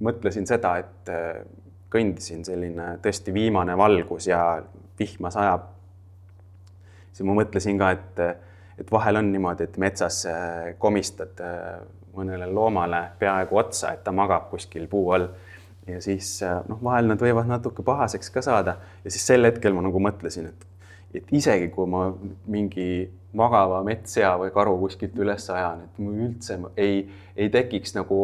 mõtlesin 0.00 0.46
seda, 0.48 0.78
et 0.80 1.10
kõndisin 1.92 2.46
selline 2.48 2.94
tõesti 3.04 3.34
viimane 3.34 3.76
valgus 3.76 4.26
ja 4.26 4.62
vihma 4.98 5.30
sajab. 5.30 5.66
siis 7.12 7.26
ma 7.28 7.36
mõtlesin 7.36 7.78
ka, 7.78 7.90
et 7.90 8.22
et 8.78 8.92
vahel 8.92 9.16
on 9.20 9.32
niimoodi, 9.32 9.68
et 9.68 9.78
metsas 9.78 10.24
äh, 10.26 10.72
komistad 10.78 11.40
äh, 11.40 11.80
mõnele 12.16 12.48
loomale 12.52 13.02
peaaegu 13.18 13.58
otsa, 13.62 13.92
et 13.94 14.04
ta 14.04 14.12
magab 14.12 14.50
kuskil 14.50 14.88
puu 14.90 15.10
all. 15.16 15.28
ja 15.86 16.00
siis 16.00 16.36
äh, 16.46 16.60
noh, 16.68 16.78
vahel 16.84 17.08
nad 17.10 17.22
võivad 17.22 17.48
natuke 17.50 17.82
pahaseks 17.82 18.30
ka 18.30 18.42
saada 18.42 18.76
ja 19.04 19.10
siis 19.10 19.26
sel 19.26 19.44
hetkel 19.48 19.74
ma 19.74 19.82
nagu 19.84 20.00
mõtlesin, 20.02 20.48
et, 20.52 20.66
et 21.20 21.34
isegi 21.34 21.68
kui 21.74 21.88
ma 21.90 22.06
mingi 22.46 23.08
magava 23.32 23.80
metssea 23.84 24.34
või 24.38 24.52
karu 24.54 24.76
kuskilt 24.84 25.16
üles 25.18 25.48
ajan, 25.50 25.86
et 25.86 26.02
mul 26.02 26.20
üldse 26.28 26.58
ei, 26.76 27.06
ei 27.36 27.48
tekiks 27.50 27.96
nagu 27.96 28.18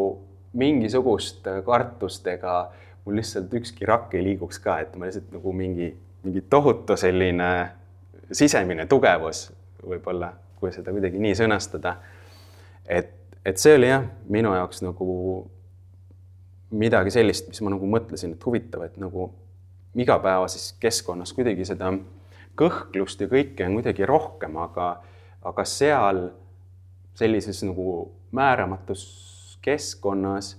mingisugust 0.58 1.48
kartust 1.64 2.26
ega 2.28 2.68
mul 3.04 3.16
lihtsalt 3.18 3.52
ükski 3.56 3.88
rakk 3.88 4.14
ei 4.14 4.24
liiguks 4.24 4.60
ka, 4.60 4.78
et 4.84 4.96
ma 4.96 5.08
lihtsalt 5.08 5.32
nagu 5.32 5.52
mingi, 5.56 5.90
mingi 6.24 6.44
tohutu 6.50 6.96
selline 7.00 7.50
sisemine 8.32 8.84
tugevus 8.86 9.46
võib-olla, 9.84 10.32
kui 10.58 10.72
seda 10.74 10.92
kuidagi 10.94 11.20
nii 11.22 11.36
sõnastada. 11.38 11.96
et, 12.84 13.12
et 13.44 13.58
see 13.58 13.76
oli 13.76 13.90
jah, 13.90 14.04
minu 14.28 14.54
jaoks 14.54 14.82
nagu 14.82 15.08
midagi 16.70 17.12
sellist, 17.14 17.48
mis 17.48 17.60
ma 17.64 17.72
nagu 17.72 17.88
mõtlesin, 17.88 18.34
et 18.34 18.44
huvitav, 18.44 18.84
et 18.84 18.96
nagu 19.00 19.30
igapäevases 19.98 20.74
keskkonnas 20.80 21.32
kuidagi 21.36 21.64
seda 21.68 21.92
kõhklust 22.58 23.22
ja 23.22 23.30
kõike 23.30 23.66
on 23.66 23.78
kuidagi 23.78 24.06
rohkem, 24.08 24.56
aga, 24.60 24.88
aga 25.46 25.64
seal 25.68 26.28
sellises 27.18 27.62
nagu 27.66 28.08
määramatus 28.34 29.04
keskkonnas 29.64 30.56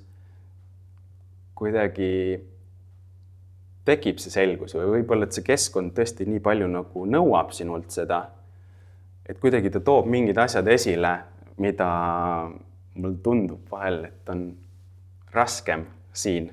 kuidagi 1.60 2.40
tekib 3.88 4.20
see 4.22 4.32
selgus 4.34 4.76
või 4.78 5.00
võib-olla, 5.00 5.28
et 5.28 5.36
see 5.36 5.46
keskkond 5.46 5.94
tõesti 5.98 6.28
nii 6.30 6.42
palju 6.44 6.68
nagu 6.72 7.06
nõuab 7.10 7.54
sinult 7.56 7.92
seda 7.94 8.24
et 9.30 9.40
kuidagi 9.40 9.70
ta 9.70 9.80
toob 9.86 10.10
mingid 10.10 10.38
asjad 10.42 10.68
esile, 10.68 11.14
mida 11.62 11.90
mul 13.00 13.20
tundub 13.24 13.70
vahel, 13.72 14.04
et 14.10 14.30
on 14.34 14.48
raskem 15.34 15.86
siin 16.14 16.50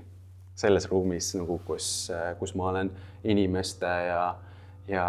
selles 0.57 0.89
ruumis 0.91 1.33
nagu, 1.37 1.59
kus, 1.65 2.11
kus 2.39 2.55
ma 2.57 2.71
olen 2.73 2.91
inimeste 3.25 3.89
ja, 4.09 4.23
ja 4.89 5.07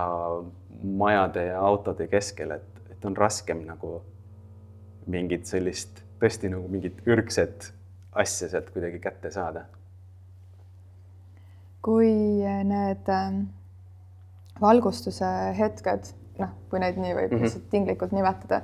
majade 0.84 1.45
ja 1.49 1.61
autode 1.63 2.07
keskel, 2.11 2.55
et, 2.57 2.84
et 2.91 3.05
on 3.05 3.15
raskem 3.18 3.63
nagu 3.68 3.99
mingit 5.07 5.47
sellist 5.47 6.03
tõesti 6.20 6.49
nagu 6.51 6.68
mingit 6.72 7.03
ürgset 7.07 7.72
asja 8.18 8.49
sealt 8.51 8.72
kuidagi 8.74 8.99
kätte 8.99 9.32
saada. 9.32 9.68
kui 11.88 12.09
need 12.68 13.07
ähm, 13.07 13.43
valgustuse 14.59 15.28
hetked, 15.55 16.09
noh, 16.39 16.49
kui 16.69 16.79
neid 16.79 16.97
nii 16.97 17.13
võib 17.13 17.31
mm 17.31 17.38
-hmm. 17.38 17.43
lihtsalt 17.43 17.69
tinglikult 17.69 18.11
nimetada, 18.11 18.61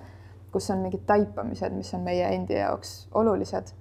kus 0.52 0.70
on 0.70 0.84
mingid 0.86 1.06
taipamised, 1.06 1.74
mis 1.74 1.94
on 1.94 2.02
meie 2.02 2.28
endi 2.36 2.54
jaoks 2.54 3.10
olulised. 3.14 3.74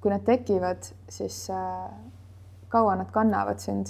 kui 0.00 0.10
need 0.10 0.24
tekivad, 0.24 0.82
siis 1.08 1.50
äh, 1.50 1.90
kaua 2.68 2.96
nad 2.96 3.10
kannavad 3.10 3.58
sind? 3.58 3.86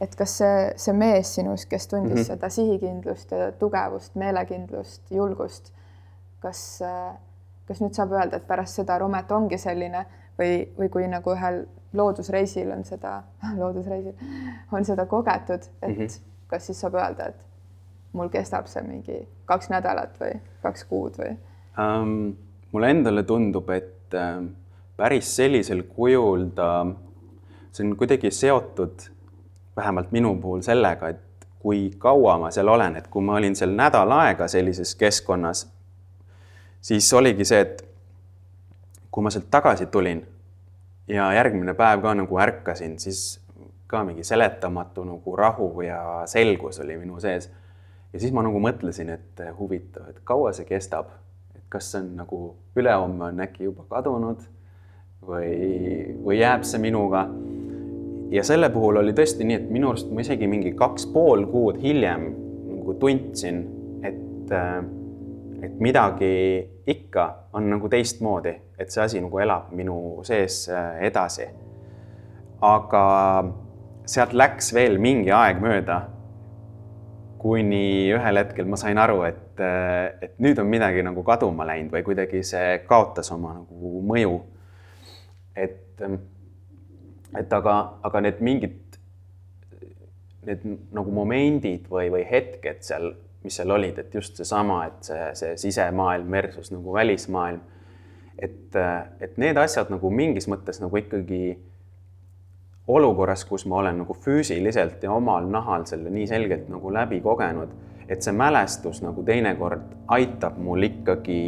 et 0.00 0.16
kas 0.16 0.38
see, 0.38 0.72
see 0.76 0.92
mees 0.92 1.34
sinus, 1.34 1.66
kes 1.66 1.88
tundis 1.88 2.12
mm 2.12 2.20
-hmm. 2.20 2.26
seda 2.26 2.48
sihikindlust 2.48 3.30
ja 3.30 3.52
tugevust, 3.52 4.14
meelekindlust, 4.14 5.10
julgust, 5.10 5.72
kas 6.40 6.82
äh, 6.82 7.14
kas 7.68 7.80
nüüd 7.80 7.96
saab 7.96 8.12
öelda, 8.14 8.38
et 8.38 8.46
pärast 8.48 8.80
seda 8.80 8.98
Romet 9.00 9.32
ongi 9.32 9.58
selline 9.60 10.04
või, 10.38 10.66
või 10.78 10.90
kui 10.92 11.08
nagu 11.10 11.34
ühel 11.34 11.64
loodusreisil 11.96 12.70
on 12.74 12.84
seda, 12.88 13.16
loodusreisil 13.60 14.14
on 14.72 14.86
seda 14.86 15.06
kogetud, 15.10 15.68
et 15.82 15.88
mm 15.88 16.00
-hmm. 16.00 16.20
kas 16.52 16.66
siis 16.66 16.80
saab 16.80 16.98
öelda, 17.00 17.32
et 17.32 17.53
mul 18.14 18.30
kestab 18.32 18.68
see 18.70 18.82
mingi 18.86 19.20
kaks 19.50 19.70
nädalat 19.72 20.16
või 20.20 20.38
kaks 20.62 20.86
kuud 20.90 21.18
või 21.20 21.34
um,? 21.78 22.34
mulle 22.74 22.88
endale 22.90 23.22
tundub, 23.22 23.68
et 23.70 24.14
äh, 24.18 24.40
päris 24.96 25.28
sellisel 25.36 25.84
kujul 25.86 26.48
ta, 26.56 26.86
see 27.70 27.84
on 27.86 27.92
kuidagi 27.98 28.32
seotud 28.34 29.04
vähemalt 29.76 30.10
minu 30.14 30.32
puhul 30.42 30.64
sellega, 30.66 31.12
et 31.14 31.46
kui 31.62 31.86
kaua 31.98 32.34
ma 32.42 32.50
seal 32.54 32.68
olen, 32.68 32.96
et 32.98 33.06
kui 33.10 33.22
ma 33.22 33.38
olin 33.38 33.54
seal 33.56 33.70
nädal 33.78 34.10
aega 34.16 34.48
sellises 34.50 34.94
keskkonnas 34.98 35.68
siis 36.84 37.12
oligi 37.12 37.44
see, 37.48 37.60
et 37.64 37.84
kui 39.10 39.24
ma 39.24 39.32
sealt 39.32 39.48
tagasi 39.50 39.86
tulin 39.92 40.20
ja 41.08 41.30
järgmine 41.32 41.74
päev 41.78 42.02
ka 42.04 42.12
nagu 42.18 42.40
ärkasin, 42.44 42.98
siis 43.00 43.40
ka 43.88 44.02
mingi 44.04 44.24
seletamatu 44.24 45.04
nagu 45.08 45.36
rahu 45.36 45.70
ja 45.86 46.00
selgus 46.28 46.80
oli 46.84 46.98
minu 47.00 47.20
sees. 47.20 47.50
Ja 48.14 48.22
siis 48.22 48.32
ma 48.32 48.44
nagu 48.46 48.60
mõtlesin, 48.62 49.10
et 49.10 49.44
huvitav, 49.58 50.08
et 50.12 50.22
kaua 50.24 50.54
see 50.54 50.68
kestab, 50.68 51.10
et 51.56 51.64
kas 51.72 51.90
see 51.92 52.00
on 52.04 52.12
nagu 52.22 52.40
ülehomme 52.78 53.28
on 53.32 53.42
äkki 53.42 53.66
juba 53.66 53.88
kadunud 53.90 54.44
või, 55.26 56.14
või 56.22 56.38
jääb 56.38 56.64
see 56.68 56.80
minuga. 56.82 57.26
ja 58.30 58.42
selle 58.46 58.70
puhul 58.70 59.02
oli 59.02 59.12
tõesti 59.12 59.44
nii, 59.44 59.56
et 59.60 59.70
minu 59.70 59.90
arust 59.90 60.10
ma 60.14 60.22
isegi 60.22 60.46
mingi 60.50 60.72
kaks 60.78 61.06
pool 61.12 61.46
kuud 61.50 61.82
hiljem 61.82 62.30
nagu 62.70 62.94
tundsin, 63.02 63.64
et 64.02 64.52
äh, 64.52 64.84
et 65.64 65.80
midagi 65.80 66.70
ikka 66.86 67.26
on 67.56 67.68
nagu 67.72 67.88
teistmoodi, 67.88 68.52
et 68.78 68.90
see 68.92 69.02
asi 69.02 69.20
nagu 69.24 69.38
elab 69.40 69.70
minu 69.72 69.96
sees 70.26 70.64
äh, 70.68 70.98
edasi. 71.08 71.48
aga 72.64 73.04
sealt 74.08 74.32
läks 74.32 74.70
veel 74.72 74.98
mingi 74.98 75.32
aeg 75.32 75.60
mööda, 75.60 75.98
kuni 77.44 78.08
ühel 78.08 78.40
hetkel 78.40 78.68
ma 78.70 78.78
sain 78.80 78.98
aru, 79.00 79.18
et, 79.28 79.60
et 80.24 80.38
nüüd 80.40 80.58
on 80.62 80.70
midagi 80.70 81.02
nagu 81.04 81.20
kaduma 81.26 81.66
läinud 81.68 81.92
või 81.92 82.04
kuidagi 82.06 82.40
see 82.46 82.78
kaotas 82.88 83.28
oma 83.34 83.58
nagu 83.58 84.00
mõju. 84.08 84.38
et, 85.54 86.00
et 87.36 87.52
aga, 87.52 87.74
aga 88.08 88.24
need 88.24 88.40
mingid, 88.40 88.96
need 90.48 90.64
nagu 90.96 91.12
momendid 91.12 91.84
või, 91.92 92.08
või 92.14 92.24
hetked 92.30 92.80
seal 92.86 93.12
mis 93.44 93.60
seal 93.60 93.70
olid, 93.70 93.98
et 94.00 94.14
just 94.14 94.38
seesama, 94.40 94.86
et 94.88 95.04
see, 95.04 95.24
see 95.36 95.56
sisemaailm 95.66 96.30
versus 96.32 96.70
nagu 96.72 96.94
välismaailm. 96.96 97.60
et, 98.38 98.76
et 99.20 99.36
need 99.38 99.56
asjad 99.60 99.92
nagu 99.92 100.10
mingis 100.10 100.48
mõttes 100.50 100.80
nagu 100.82 100.96
ikkagi 100.98 101.58
olukorras, 102.88 103.44
kus 103.48 103.66
ma 103.66 103.76
olen 103.80 104.02
nagu 104.02 104.14
füüsiliselt 104.14 105.02
ja 105.02 105.12
omal 105.12 105.48
nahal 105.50 105.86
selle 105.88 106.10
nii 106.12 106.26
selgelt 106.28 106.68
nagu 106.68 106.92
läbi 106.92 107.20
kogenud, 107.24 107.72
et 108.08 108.22
see 108.22 108.34
mälestus 108.36 109.00
nagu 109.00 109.22
teinekord 109.24 109.94
aitab 110.12 110.58
mul 110.60 110.84
ikkagi, 110.90 111.38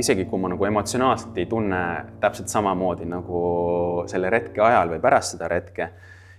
isegi 0.00 0.24
kui 0.24 0.40
ma 0.40 0.48
nagu 0.54 0.64
emotsionaalselt 0.64 1.36
ei 1.36 1.46
tunne 1.50 1.80
täpselt 2.20 2.48
samamoodi 2.48 3.08
nagu 3.10 3.40
selle 4.08 4.30
retke 4.32 4.64
ajal 4.64 4.94
või 4.94 5.02
pärast 5.04 5.36
seda 5.36 5.50
retke, 5.52 5.90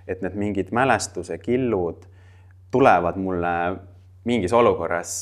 et 0.07 0.23
need 0.25 0.37
mingid 0.39 0.73
mälestuse 0.73 1.37
killud 1.37 2.07
tulevad 2.73 3.19
mulle 3.21 3.53
mingis 4.27 4.53
olukorras, 4.53 5.19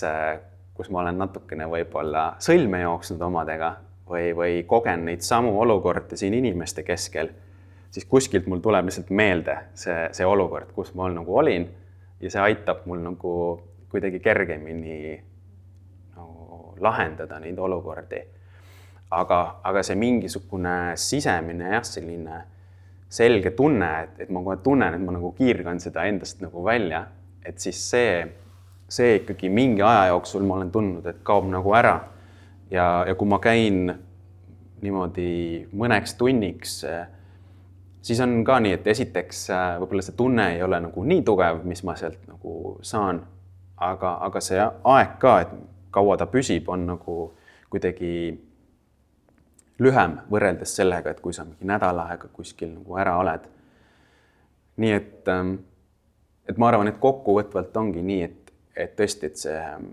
kus 0.76 0.90
ma 0.92 1.04
olen 1.04 1.20
natukene 1.20 1.68
võib-olla 1.70 2.30
sõlme 2.44 2.82
jooksnud 2.86 3.22
omadega 3.28 3.76
või, 4.08 4.32
või 4.38 4.62
kogen 4.68 5.06
neid 5.10 5.26
samu 5.26 5.52
olukordi 5.60 6.18
siin 6.20 6.34
inimeste 6.40 6.84
keskel, 6.88 7.30
siis 7.96 8.06
kuskilt 8.12 8.48
mul 8.52 8.60
tuleb 8.60 8.90
lihtsalt 8.90 9.10
meelde 9.16 9.56
see, 9.74 10.10
see 10.12 10.28
olukord, 10.28 10.74
kus 10.76 10.92
ma 11.00 11.08
nagu 11.12 11.38
olin 11.40 11.70
ja 12.20 12.32
see 12.32 12.42
aitab 12.44 12.84
mul 12.90 13.00
nagu 13.00 13.36
kuidagi 13.92 14.20
kergemini 14.20 14.98
nagu 16.16 16.74
lahendada 16.84 17.40
neid 17.40 17.60
olukordi. 17.60 18.20
aga, 19.16 19.40
aga 19.64 19.84
see 19.84 19.96
mingisugune 19.96 20.76
sisemine 21.00 21.72
jah, 21.72 21.86
selline 21.88 22.42
selge 23.16 23.54
tunne, 23.56 23.90
et, 24.04 24.26
et 24.26 24.32
ma 24.34 24.42
kohe 24.44 24.58
tunnen, 24.64 24.98
et 24.98 25.02
ma 25.02 25.14
nagu 25.16 25.30
kiirgan 25.38 25.80
seda 25.80 26.04
endast 26.10 26.42
nagu 26.44 26.64
välja, 26.66 27.06
et 27.46 27.62
siis 27.64 27.80
see 27.92 28.26
see 28.90 29.16
ikkagi 29.22 29.50
mingi 29.50 29.82
aja 29.82 30.10
jooksul 30.12 30.44
ma 30.46 30.60
olen 30.60 30.72
tundnud, 30.72 31.06
et 31.10 31.24
kaob 31.24 31.48
nagu 31.50 31.74
ära. 31.74 32.00
ja, 32.72 33.06
ja 33.08 33.16
kui 33.16 33.30
ma 33.30 33.40
käin 33.40 33.94
niimoodi 34.82 35.68
mõneks 35.74 36.18
tunniks, 36.18 36.82
siis 38.06 38.20
on 38.22 38.38
ka 38.46 38.60
nii, 38.62 38.76
et 38.78 38.88
esiteks 38.88 39.48
võib-olla 39.82 40.06
see 40.06 40.18
tunne 40.18 40.50
ei 40.56 40.64
ole 40.64 40.80
nagu 40.84 41.04
nii 41.04 41.24
tugev, 41.26 41.64
mis 41.66 41.82
ma 41.88 41.96
sealt 42.00 42.22
nagu 42.30 42.78
saan. 42.86 43.24
aga, 43.76 44.14
aga 44.24 44.40
see 44.40 44.62
aeg 44.62 45.18
ka, 45.20 45.40
et 45.44 45.56
kaua 45.92 46.16
ta 46.18 46.30
püsib, 46.32 46.70
on 46.72 46.86
nagu 46.88 47.16
kuidagi 47.70 48.12
lühem 49.84 50.14
võrreldes 50.32 50.76
sellega, 50.78 51.12
et 51.12 51.20
kui 51.20 51.34
sa 51.36 51.44
mingi 51.44 51.68
nädal 51.68 52.00
aega 52.06 52.30
kuskil 52.32 52.72
nagu 52.72 52.98
ära 53.02 53.18
oled. 53.20 53.50
nii 54.78 54.92
et, 54.92 55.28
et 56.50 56.58
ma 56.58 56.68
arvan, 56.70 56.88
et 56.88 57.00
kokkuvõtvalt 57.00 57.78
ongi 57.78 58.02
nii, 58.04 58.24
et 58.24 58.42
et 58.76 58.96
tõesti, 58.96 59.30
et 59.30 59.40
see 59.40 59.56
ähm, 59.56 59.88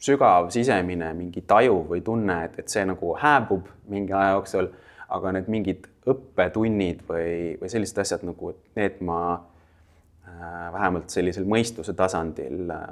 sügav 0.00 0.50
sisemine 0.52 1.12
mingi 1.16 1.42
taju 1.48 1.82
või 1.88 2.02
tunne, 2.04 2.42
et, 2.46 2.58
et 2.60 2.72
see 2.72 2.84
nagu 2.88 3.14
hääbub 3.20 3.68
mingi 3.92 4.12
aja 4.16 4.34
jooksul, 4.36 4.70
aga 5.08 5.32
need 5.36 5.48
mingid 5.52 5.88
õppetunnid 6.08 7.02
või, 7.08 7.56
või 7.60 7.68
sellised 7.68 7.98
asjad 8.00 8.24
nagu, 8.24 8.54
et 8.54 8.78
need 8.78 9.02
ma 9.04 9.20
äh, 9.34 10.72
vähemalt 10.72 11.12
sellisel 11.12 11.44
mõistuse 11.48 11.92
tasandil 11.96 12.70
äh, 12.72 12.86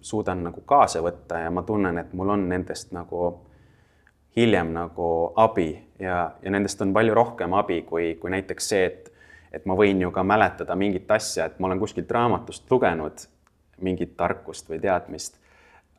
suudan 0.00 0.44
nagu 0.46 0.62
kaasa 0.66 1.02
võtta 1.02 1.40
ja 1.42 1.50
ma 1.50 1.64
tunnen, 1.66 1.98
et 1.98 2.12
mul 2.14 2.30
on 2.36 2.48
nendest 2.48 2.92
nagu 2.94 3.32
hiljem 4.36 4.70
nagu 4.76 5.08
abi 5.36 5.70
ja, 5.98 6.30
ja 6.42 6.50
nendest 6.52 6.82
on 6.84 6.92
palju 6.94 7.14
rohkem 7.16 7.56
abi 7.56 7.80
kui, 7.88 8.14
kui 8.20 8.30
näiteks 8.30 8.68
see, 8.68 8.84
et, 8.86 9.10
et 9.52 9.66
ma 9.66 9.74
võin 9.78 10.00
ju 10.04 10.12
ka 10.14 10.22
mäletada 10.26 10.76
mingit 10.78 11.10
asja, 11.10 11.48
et 11.48 11.58
ma 11.58 11.70
olen 11.70 11.80
kuskilt 11.80 12.10
raamatust 12.12 12.70
lugenud 12.70 13.26
mingit 13.82 14.14
tarkust 14.16 14.70
või 14.70 14.78
teadmist. 14.80 15.40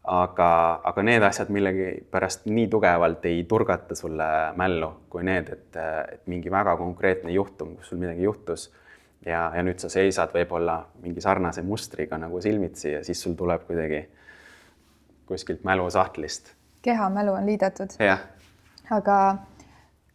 Aga, 0.07 0.49
aga 0.83 1.03
need 1.03 1.23
asjad 1.27 1.49
millegipärast 1.51 2.45
nii 2.47 2.67
tugevalt 2.71 3.25
ei 3.27 3.43
turgata 3.49 3.95
sulle 3.95 4.27
mällu 4.55 4.91
kui 5.11 5.23
need, 5.27 5.49
et, 5.51 5.79
et 6.13 6.27
mingi 6.31 6.51
väga 6.51 6.77
konkreetne 6.79 7.31
juhtum, 7.35 7.75
kus 7.75 7.91
sul 7.91 7.99
midagi 8.01 8.23
juhtus 8.23 8.69
ja, 9.25 9.49
ja 9.55 9.63
nüüd 9.67 9.83
sa 9.83 9.89
seisad 9.91 10.31
võib-olla 10.35 10.77
mingi 11.03 11.23
sarnase 11.23 11.63
mustriga 11.67 12.19
nagu 12.21 12.41
silmitsi 12.41 12.93
ja 12.93 13.03
siis 13.03 13.21
sul 13.23 13.35
tuleb 13.35 13.67
kuidagi 13.67 14.05
kuskilt 15.27 15.63
mälusahtlist. 15.67 16.53
kehamälu 16.81 17.33
on 17.33 17.45
liidetud. 17.45 17.97
aga 18.91 19.17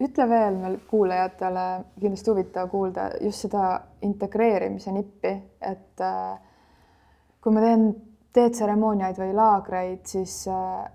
ütle 0.00 0.28
veel 0.28 0.56
meil 0.56 0.78
kuulajatele, 0.88 1.66
kindlasti 2.00 2.30
huvitav 2.30 2.70
kuulda 2.72 3.10
just 3.20 3.44
seda 3.44 3.80
integreerimise 4.02 4.92
nippi, 4.92 5.34
et 5.60 6.00
äh, 6.00 6.40
kui 7.44 7.52
ma 7.52 7.60
teen 7.60 7.92
teetseremooniaid 8.32 9.18
või 9.18 9.32
laagreid, 9.36 10.04
siis 10.08 10.48
äh, 10.48 10.90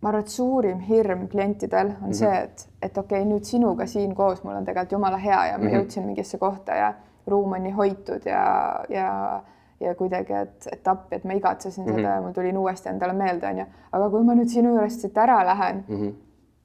ma 0.00 0.08
arvan, 0.10 0.24
et 0.24 0.32
suurim 0.32 0.80
hirm 0.84 1.26
klientidel 1.28 1.86
on 1.86 1.92
mm 1.92 2.06
-hmm. 2.06 2.12
see, 2.14 2.42
et, 2.42 2.68
et 2.82 2.98
okei 2.98 3.22
okay,, 3.22 3.30
nüüd 3.32 3.44
sinuga 3.44 3.86
siin 3.86 4.14
koos 4.14 4.42
mul 4.44 4.56
on 4.56 4.64
tegelikult 4.64 4.92
jumala 4.92 5.16
hea 5.16 5.46
ja 5.46 5.58
ma 5.58 5.64
mm 5.64 5.70
-hmm. 5.70 5.76
jõudsin 5.76 6.06
mingisse 6.06 6.38
kohta 6.38 6.74
ja 6.74 6.94
ruum 7.26 7.52
on 7.52 7.62
nii 7.62 7.72
hoitud 7.72 8.26
ja, 8.26 8.44
ja, 8.88 9.42
ja 9.80 9.94
kuidagi, 9.94 10.32
et, 10.32 10.68
et 10.72 10.88
appi, 10.88 11.16
et 11.16 11.24
ma 11.24 11.32
igatsesin 11.32 11.84
mm 11.84 11.90
-hmm. 11.90 11.96
seda 11.96 12.14
ja 12.14 12.20
ma 12.20 12.32
tulin 12.32 12.58
uuesti 12.58 12.88
endale 12.88 13.12
meelde, 13.12 13.46
onju. 13.46 13.64
aga 13.92 14.10
kui 14.10 14.24
ma 14.24 14.34
nüüd 14.34 14.48
sinu 14.48 14.74
juurest 14.74 15.00
siit 15.00 15.18
ära 15.18 15.46
lähen 15.46 15.84
mm, 15.88 15.96
-hmm. 15.96 16.14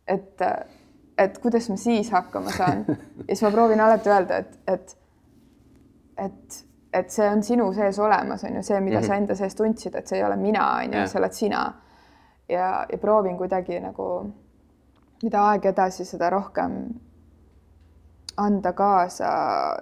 et, 0.07 0.41
et 1.17 1.37
kuidas 1.37 1.69
ma 1.69 1.77
siis 1.77 2.11
hakkama 2.11 2.51
saan 2.51 2.85
ja 3.27 3.35
siis 3.35 3.41
ma 3.41 3.51
proovin 3.51 3.81
alati 3.81 4.09
öelda, 4.09 4.37
et, 4.37 4.59
et, 4.67 4.97
et, 6.17 6.65
et 6.93 7.09
see 7.09 7.29
on 7.29 7.43
sinu 7.43 7.73
sees 7.73 7.99
olemas, 7.99 8.43
on 8.43 8.55
ju, 8.55 8.63
see, 8.63 8.79
mida 8.81 8.99
mm 8.99 9.03
-hmm. 9.03 9.07
sa 9.07 9.15
enda 9.15 9.35
sees 9.35 9.55
tundsid, 9.55 9.95
et 9.95 10.07
see 10.07 10.17
ei 10.17 10.23
ole 10.23 10.35
mina, 10.35 10.67
on 10.77 10.93
ju, 10.93 11.07
see 11.07 11.19
oled 11.19 11.33
sina. 11.33 11.73
ja, 12.49 12.85
ja 12.91 12.97
proovin 12.97 13.37
kuidagi 13.37 13.79
nagu, 13.79 14.33
mida 15.23 15.43
aeg 15.49 15.65
edasi, 15.65 16.05
seda 16.05 16.29
rohkem 16.29 16.71
anda 18.37 18.73
kaasa 18.73 19.29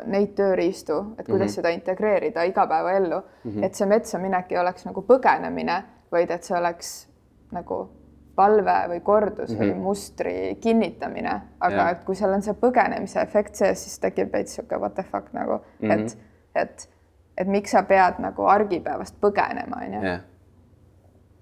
neid 0.06 0.36
tööriistu, 0.36 1.16
et 1.18 1.26
kuidas 1.26 1.40
mm 1.40 1.46
-hmm. 1.46 1.56
seda 1.56 1.70
integreerida 1.70 2.44
igapäevaellu 2.44 3.22
mm, 3.44 3.52
-hmm. 3.52 3.64
et 3.64 3.76
see 3.76 3.88
metsa 3.88 4.20
minek 4.20 4.52
ei 4.52 4.58
oleks 4.58 4.86
nagu 4.86 5.02
põgenemine, 5.02 5.84
vaid 6.12 6.32
et 6.32 6.44
see 6.44 6.58
oleks 6.58 7.08
nagu 7.52 7.90
palve 8.36 8.78
või 8.88 9.00
kordus 9.00 9.50
mm 9.50 9.56
-hmm. 9.56 9.62
või 9.62 9.74
mhm. 9.74 9.82
mustri 9.82 10.58
kinnitamine, 10.62 11.42
aga 11.60 11.76
yeah. 11.76 11.92
et 11.92 12.04
kui 12.04 12.16
seal 12.16 12.34
on 12.34 12.42
see 12.42 12.54
põgenemise 12.54 13.22
efekt 13.22 13.56
sees, 13.56 13.84
siis 13.84 14.00
tekib 14.00 14.34
veits 14.34 14.56
sihuke 14.56 14.80
what 14.80 14.94
the 14.94 15.04
fuck 15.04 15.34
nagu 15.34 15.60
mm, 15.60 15.90
-hmm. 15.90 16.00
et, 16.00 16.18
et, 16.56 16.90
et 17.38 17.48
miks 17.48 17.72
sa 17.72 17.84
pead 17.88 18.20
nagu 18.24 18.48
argipäevast 18.50 19.16
põgenema, 19.22 19.84
onju. 19.86 20.18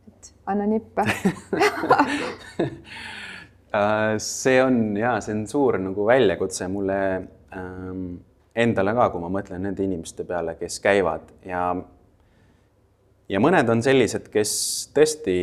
et 0.09 0.33
anna 0.45 0.65
nippe 0.69 1.05
Äh, 3.73 4.17
see 4.17 4.57
on 4.63 4.97
ja 4.97 5.19
see 5.21 5.35
on 5.35 5.43
suur 5.47 5.75
nagu 5.77 6.05
väljakutse 6.07 6.65
mulle 6.73 6.95
ähm, 7.53 8.15
endale 8.57 8.95
ka, 8.97 9.11
kui 9.13 9.21
ma 9.21 9.29
mõtlen 9.29 9.61
nende 9.61 9.85
inimeste 9.85 10.25
peale, 10.25 10.55
kes 10.57 10.79
käivad 10.81 11.27
ja 11.45 11.67
ja 13.29 13.41
mõned 13.43 13.69
on 13.69 13.83
sellised, 13.85 14.31
kes 14.33 14.53
tõesti 14.95 15.35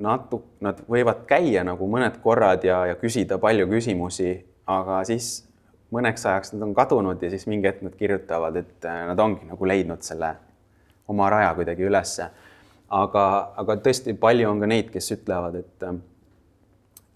natu-, 0.00 0.40
nad 0.64 0.80
võivad 0.88 1.26
käia 1.28 1.66
nagu 1.68 1.84
mõned 1.84 2.16
korrad 2.24 2.64
ja, 2.64 2.80
ja 2.88 2.96
küsida 2.96 3.36
palju 3.42 3.68
küsimusi, 3.68 4.32
aga 4.64 5.02
siis 5.04 5.34
mõneks 5.94 6.26
ajaks 6.28 6.54
nad 6.54 6.64
on 6.66 6.74
kadunud 6.74 7.22
ja 7.22 7.30
siis 7.32 7.46
mingi 7.50 7.68
hetk 7.68 7.84
nad 7.86 7.94
kirjutavad, 7.98 8.56
et 8.62 8.88
äh, 8.88 9.04
nad 9.10 9.20
ongi 9.20 9.46
nagu 9.48 9.68
leidnud 9.68 10.02
selle 10.06 10.34
oma 11.08 11.28
raja 11.30 11.54
kuidagi 11.54 11.86
ülesse. 11.86 12.28
aga, 12.94 13.52
aga 13.56 13.76
tõesti 13.82 14.14
palju 14.20 14.50
on 14.50 14.60
ka 14.60 14.66
neid, 14.70 14.90
kes 14.92 15.12
ütlevad, 15.16 15.56
et 15.62 15.86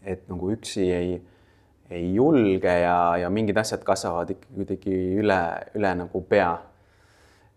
et 0.09 0.25
nagu 0.31 0.51
üksi 0.55 0.87
ei, 0.95 1.19
ei 1.91 2.15
julge 2.15 2.73
ja, 2.81 3.17
ja 3.21 3.31
mingid 3.31 3.57
asjad 3.61 3.85
kasvavad 3.85 4.31
ikka 4.33 4.55
kuidagi 4.55 4.97
üle, 5.21 5.39
üle 5.77 5.93
nagu 6.03 6.23
pea. 6.29 6.51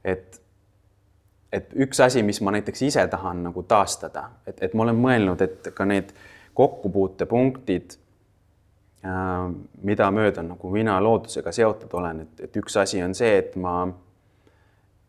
et, 0.04 0.42
et 1.54 1.74
üks 1.86 2.00
asi, 2.04 2.24
mis 2.24 2.42
ma 2.42 2.52
näiteks 2.56 2.82
ise 2.90 3.08
tahan 3.08 3.44
nagu 3.48 3.64
taastada, 3.64 4.30
et, 4.48 4.62
et 4.62 4.74
ma 4.74 4.88
olen 4.88 5.00
mõelnud, 5.00 5.42
et 5.42 5.74
ka 5.76 5.86
need 5.86 6.14
kokkupuutepunktid 6.58 7.96
äh,, 7.96 8.01
mida 9.02 10.12
mööda 10.14 10.44
nagu 10.46 10.70
mina 10.70 11.00
loodusega 11.02 11.52
seotud 11.56 11.94
olen, 11.98 12.20
et, 12.26 12.44
et 12.46 12.58
üks 12.62 12.76
asi 12.78 13.02
on 13.02 13.16
see, 13.18 13.32
et 13.40 13.56
ma, 13.58 13.88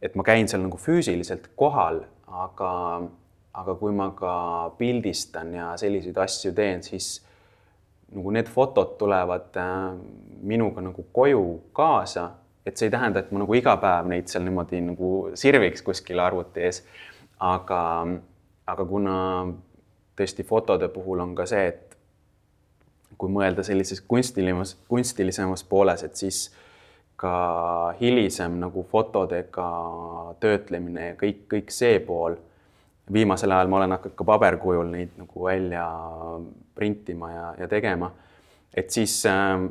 et 0.01 0.15
ma 0.17 0.25
käin 0.25 0.49
seal 0.49 0.63
nagu 0.65 0.79
füüsiliselt 0.81 1.51
kohal, 1.61 2.01
aga 2.33 2.71
aga 3.53 3.75
kui 3.77 3.93
ma 3.93 4.09
ka 4.17 4.35
pildistan 4.79 5.53
ja 5.55 5.73
selliseid 5.81 6.17
asju 6.25 6.55
teen, 6.57 6.83
siis 6.85 7.19
nagu 8.13 8.33
need 8.33 8.49
fotod 8.49 8.97
tulevad 9.01 9.57
äh, 9.61 9.93
minuga 10.43 10.85
nagu 10.85 11.05
koju 11.13 11.45
kaasa, 11.77 12.31
et 12.67 12.77
see 12.77 12.89
ei 12.89 12.95
tähenda, 12.95 13.21
et 13.21 13.33
ma 13.33 13.43
nagu 13.43 13.57
iga 13.57 13.77
päev 13.81 14.09
neid 14.09 14.31
seal 14.31 14.45
niimoodi 14.47 14.81
nagu 14.87 15.13
sirviks 15.39 15.85
kuskil 15.85 16.21
arvuti 16.23 16.65
ees. 16.69 16.83
aga, 17.43 17.83
aga 18.71 18.85
kuna 18.87 19.17
tõesti 20.17 20.45
fotode 20.47 20.89
puhul 20.93 21.25
on 21.25 21.35
ka 21.35 21.47
see, 21.51 21.65
et 21.73 21.92
kui 23.23 23.31
mõelda 23.31 23.63
sellises 23.63 24.03
kunstilisemas, 24.03 24.75
kunstilisemas 24.91 25.63
pooles, 25.71 26.03
et 26.03 26.19
siis 26.19 26.49
ka 27.23 27.35
hilisem 28.01 28.57
nagu 28.59 28.83
fotodega 28.91 29.67
töötlemine 30.43 31.13
ja 31.13 31.19
kõik, 31.21 31.45
kõik 31.53 31.71
see 31.71 32.01
pool 32.03 32.35
viimasel 33.13 33.55
ajal 33.55 33.71
ma 33.71 33.79
olen 33.79 33.95
hakanud 33.95 34.17
ka 34.19 34.27
paberkujul 34.27 34.91
neid 34.91 35.15
nagu 35.21 35.47
välja 35.47 35.87
printima 36.75 37.31
ja, 37.31 37.47
ja 37.63 37.71
tegema. 37.71 38.11
et 38.75 38.91
siis 38.91 39.15
äh, 39.31 39.69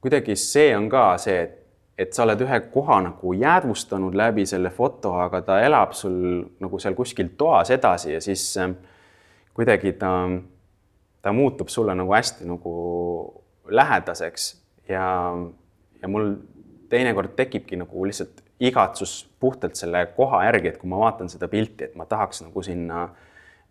kuidagi 0.00 0.36
see 0.40 0.72
on 0.78 0.88
ka 0.88 1.04
see, 1.20 1.36
et, 1.42 1.62
et 1.98 2.16
sa 2.16 2.24
oled 2.24 2.40
ühe 2.46 2.60
koha 2.72 3.02
nagu 3.04 3.36
jäädvustanud 3.36 4.16
läbi 4.16 4.46
selle 4.48 4.70
foto, 4.70 5.12
aga 5.26 5.42
ta 5.44 5.60
elab 5.60 5.92
sul 5.92 6.44
nagu 6.60 6.80
seal 6.80 6.96
kuskil 6.96 7.34
toas 7.36 7.74
edasi 7.74 8.14
ja 8.16 8.20
siis 8.24 8.48
äh, 8.62 8.72
kuidagi 9.52 9.92
ta, 10.00 10.12
ta 11.26 11.32
muutub 11.34 11.68
sulle 11.72 11.94
nagu 11.98 12.12
hästi 12.14 12.46
nagu 12.46 12.72
lähedaseks 13.66 14.44
ja, 14.88 15.06
ja 16.02 16.08
mul 16.08 16.36
teinekord 16.88 17.34
tekibki 17.34 17.78
nagu 17.80 18.04
lihtsalt 18.06 18.44
igatsus 18.60 19.24
puhtalt 19.40 19.74
selle 19.74 20.04
koha 20.16 20.44
järgi, 20.46 20.70
et 20.70 20.78
kui 20.78 20.88
ma 20.88 21.00
vaatan 21.02 21.28
seda 21.28 21.48
pilti, 21.50 21.90
et 21.90 21.96
ma 21.98 22.06
tahaks 22.06 22.44
nagu 22.46 22.62
sinna 22.62 23.08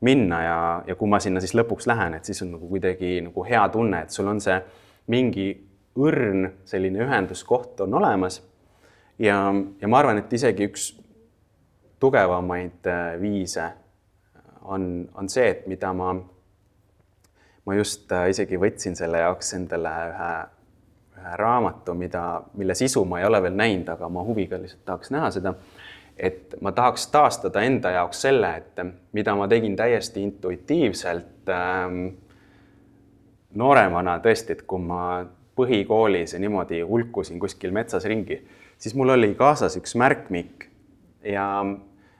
minna 0.03 0.41
ja, 0.43 0.57
ja 0.87 0.95
kui 0.99 1.09
ma 1.09 1.19
sinna 1.23 1.39
siis 1.41 1.55
lõpuks 1.55 1.87
lähen, 1.87 2.17
et 2.17 2.27
siis 2.27 2.43
on 2.43 2.51
nagu 2.57 2.67
kuidagi 2.69 3.21
nagu 3.25 3.47
hea 3.47 3.63
tunne, 3.73 4.03
et 4.03 4.11
sul 4.11 4.27
on 4.27 4.43
see 4.43 4.59
mingi 5.15 5.47
õrn 5.95 6.51
selline 6.67 7.01
ühenduskoht 7.07 7.79
on 7.87 7.95
olemas. 8.01 8.41
ja, 9.19 9.39
ja 9.81 9.87
ma 9.87 10.03
arvan, 10.03 10.19
et 10.19 10.33
isegi 10.33 10.67
üks 10.67 10.91
tugevamaid 12.03 12.91
äh, 12.91 13.15
viise 13.21 13.71
on, 14.61 15.07
on 15.15 15.29
see, 15.31 15.47
et 15.55 15.67
mida 15.71 15.93
ma, 15.95 16.11
ma 17.65 17.75
just 17.75 18.11
äh, 18.11 18.29
isegi 18.29 18.59
võtsin 18.61 18.95
selle 18.95 19.23
jaoks 19.23 19.53
endale 19.57 19.95
ühe 20.11 20.33
ühe 21.25 21.37
raamatu, 21.39 21.93
mida, 21.97 22.43
mille 22.53 22.75
sisu 22.75 23.05
ma 23.05 23.19
ei 23.19 23.25
ole 23.25 23.41
veel 23.41 23.55
näinud, 23.57 23.89
aga 23.89 24.09
ma 24.09 24.23
huviga 24.23 24.59
lihtsalt 24.61 24.85
tahaks 24.85 25.11
näha 25.15 25.31
seda. 25.31 25.53
et 26.17 26.53
ma 26.61 26.71
tahaks 26.71 27.07
taastada 27.11 27.61
enda 27.67 27.89
jaoks 27.91 28.21
selle, 28.23 28.49
et 28.55 28.79
mida 29.11 29.33
ma 29.35 29.47
tegin 29.51 29.75
täiesti 29.75 30.21
intuitiivselt 30.23 31.49
ähm, 31.51 31.97
nooremana 33.55 34.19
tõesti, 34.23 34.55
et 34.55 34.61
kui 34.63 34.79
ma 34.79 35.25
põhikoolis 35.55 36.33
ja 36.33 36.39
niimoodi 36.39 36.79
hulkusin 36.87 37.39
kuskil 37.39 37.75
metsas 37.75 38.05
ringi, 38.07 38.39
siis 38.77 38.95
mul 38.95 39.11
oli 39.17 39.33
kaasas 39.35 39.75
üks 39.79 39.95
märkmik 39.99 40.69
ja 41.23 41.49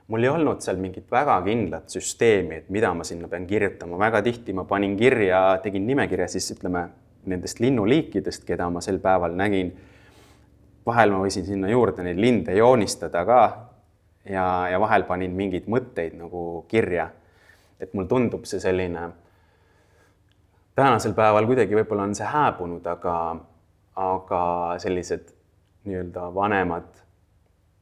mul 0.07 0.23
ei 0.23 0.29
olnud 0.29 0.61
seal 0.61 0.77
mingit 0.77 1.09
väga 1.11 1.39
kindlat 1.45 1.89
süsteemi, 1.89 2.61
et 2.61 2.69
mida 2.73 2.93
ma 2.93 3.03
sinna 3.07 3.27
pean 3.27 3.47
kirjutama, 3.49 3.97
väga 3.99 4.21
tihti 4.25 4.53
ma 4.53 4.65
panin 4.69 4.93
kirja, 4.97 5.57
tegin 5.63 5.87
nimekirja, 5.87 6.27
siis 6.29 6.51
ütleme 6.53 6.87
nendest 7.25 7.59
linnuliikidest, 7.59 8.45
keda 8.45 8.69
ma 8.69 8.83
sel 8.85 8.99
päeval 9.01 9.33
nägin. 9.37 9.73
vahel 10.85 11.09
ma 11.09 11.23
võisin 11.23 11.45
sinna 11.45 11.69
juurde 11.69 12.03
neid 12.05 12.19
linde 12.21 12.53
joonistada 12.53 13.23
ka 13.25 13.39
ja, 14.29 14.69
ja 14.69 14.79
vahel 14.79 15.03
panin 15.03 15.33
mingeid 15.33 15.65
mõtteid 15.65 16.13
nagu 16.13 16.65
kirja. 16.69 17.09
et 17.79 17.93
mul 17.93 18.05
tundub 18.05 18.45
see 18.45 18.59
selline, 18.59 19.09
tänasel 20.75 21.13
päeval 21.13 21.47
kuidagi 21.49 21.75
võib-olla 21.75 22.05
on 22.05 22.15
see 22.15 22.29
hääbunud, 22.29 22.85
aga, 22.87 23.15
aga 23.95 24.43
sellised 24.79 25.33
nii-öelda 25.85 26.29
vanemad, 26.35 26.87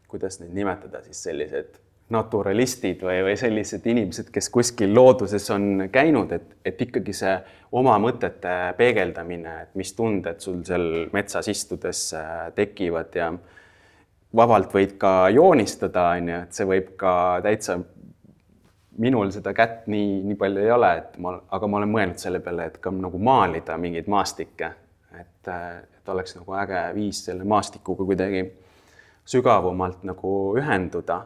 kuidas 0.07 0.39
neid 0.39 0.55
nimetada 0.55 1.03
siis 1.03 1.19
sellised 1.23 1.82
naturalistid 2.13 3.01
või, 3.03 3.19
või 3.25 3.33
sellised 3.39 3.85
inimesed, 3.89 4.29
kes 4.33 4.49
kuskil 4.53 4.93
looduses 4.95 5.49
on 5.53 5.87
käinud, 5.91 6.31
et, 6.35 6.45
et 6.65 6.81
ikkagi 6.85 7.15
see 7.17 7.33
oma 7.73 7.95
mõtete 8.01 8.73
peegeldamine, 8.77 9.55
et 9.65 9.73
mis 9.79 9.93
tunded 9.97 10.41
sul 10.43 10.61
seal 10.67 11.09
metsas 11.13 11.49
istudes 11.51 12.05
äh, 12.17 12.47
tekivad 12.55 13.17
ja 13.17 13.31
vabalt 14.35 14.73
võid 14.73 14.95
ka 15.01 15.29
joonistada, 15.33 16.11
on 16.17 16.31
ju, 16.31 16.39
et 16.45 16.57
see 16.57 16.69
võib 16.69 16.93
ka 16.99 17.13
täitsa, 17.45 17.79
minul 19.03 19.31
seda 19.33 19.55
kätt 19.57 19.87
nii, 19.89 20.21
nii 20.29 20.37
palju 20.37 20.63
ei 20.63 20.71
ole, 20.73 20.91
et 21.01 21.17
ma, 21.21 21.35
aga 21.57 21.69
ma 21.69 21.79
olen 21.81 21.93
mõelnud 21.93 22.21
selle 22.21 22.41
peale, 22.45 22.69
et 22.69 22.79
ka 22.81 22.93
nagu 22.93 23.21
maalida 23.21 23.77
mingeid 23.81 24.09
maastikke, 24.11 24.69
et, 25.17 25.49
et 25.49 26.13
oleks 26.13 26.37
nagu 26.37 26.57
äge 26.61 26.83
viis 26.97 27.23
selle 27.25 27.45
maastikuga 27.47 28.05
kuidagi 28.05 28.45
sügavamalt 29.25 30.03
nagu 30.05 30.33
ühenduda 30.59 31.23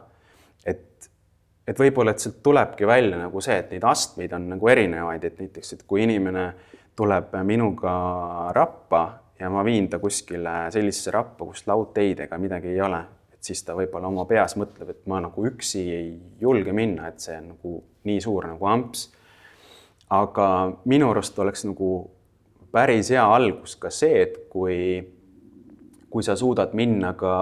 et 1.68 1.78
võib-olla, 1.78 2.14
et 2.14 2.22
sealt 2.22 2.40
tulebki 2.42 2.86
välja 2.88 3.18
nagu 3.20 3.40
see, 3.44 3.58
et 3.60 3.72
neid 3.74 3.84
astmeid 3.84 4.32
on 4.36 4.48
nagu 4.54 4.70
erinevaid, 4.72 5.24
et 5.24 5.40
näiteks, 5.42 5.74
et 5.76 5.84
kui 5.88 6.02
inimene 6.06 6.48
tuleb 6.98 7.34
minuga 7.46 7.92
rappa 8.56 9.02
ja 9.38 9.50
ma 9.52 9.62
viin 9.66 9.88
ta 9.90 10.00
kuskile 10.02 10.70
sellisesse 10.74 11.12
rappa, 11.14 11.46
kus 11.46 11.66
laudteid 11.68 12.24
ega 12.24 12.38
midagi 12.40 12.72
ei 12.72 12.80
ole, 12.82 13.02
et 13.32 13.44
siis 13.44 13.62
ta 13.64 13.76
võib-olla 13.78 14.10
oma 14.10 14.24
peas 14.28 14.56
mõtleb, 14.58 14.94
et 14.94 15.06
ma 15.10 15.20
nagu 15.22 15.46
üksi 15.46 15.84
ei 15.94 16.10
julge 16.40 16.74
minna, 16.74 17.12
et 17.12 17.22
see 17.22 17.36
on 17.38 17.52
nagu 17.52 17.76
nii 18.08 18.20
suur 18.24 18.48
nagu 18.48 18.66
amps. 18.66 19.10
aga 20.10 20.72
minu 20.88 21.10
arust 21.12 21.38
oleks 21.38 21.66
nagu 21.68 22.10
päris 22.72 23.10
hea 23.12 23.24
algus 23.34 23.76
ka 23.76 23.90
see, 23.92 24.22
et 24.22 24.38
kui, 24.48 25.04
kui 26.10 26.24
sa 26.24 26.36
suudad 26.36 26.72
minna 26.72 27.12
ka 27.12 27.34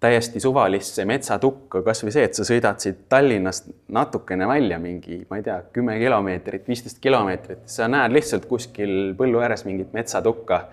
täiesti 0.00 0.40
suvalisse 0.40 1.04
metsatukka, 1.08 1.80
kasvõi 1.82 2.12
see, 2.12 2.24
et 2.28 2.36
sa 2.36 2.44
sõidad 2.44 2.80
siit 2.82 3.06
Tallinnast 3.08 3.70
natukene 3.96 4.48
välja 4.48 4.78
mingi, 4.82 5.22
ma 5.30 5.40
ei 5.40 5.46
tea, 5.46 5.60
kümme 5.72 5.96
kilomeetrit, 6.00 6.66
viisteist 6.68 7.00
kilomeetrit, 7.02 7.64
sa 7.70 7.88
näed 7.88 8.12
lihtsalt 8.12 8.44
kuskil 8.50 9.14
põllu 9.16 9.40
ääres 9.44 9.64
mingit 9.68 9.96
metsatukka 9.96 10.66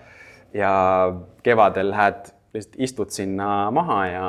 ja 0.54 0.74
kevadel 1.42 1.90
lähed, 1.94 2.28
lihtsalt 2.54 2.76
istud 2.88 3.14
sinna 3.16 3.70
maha 3.74 4.00
ja, 4.06 4.28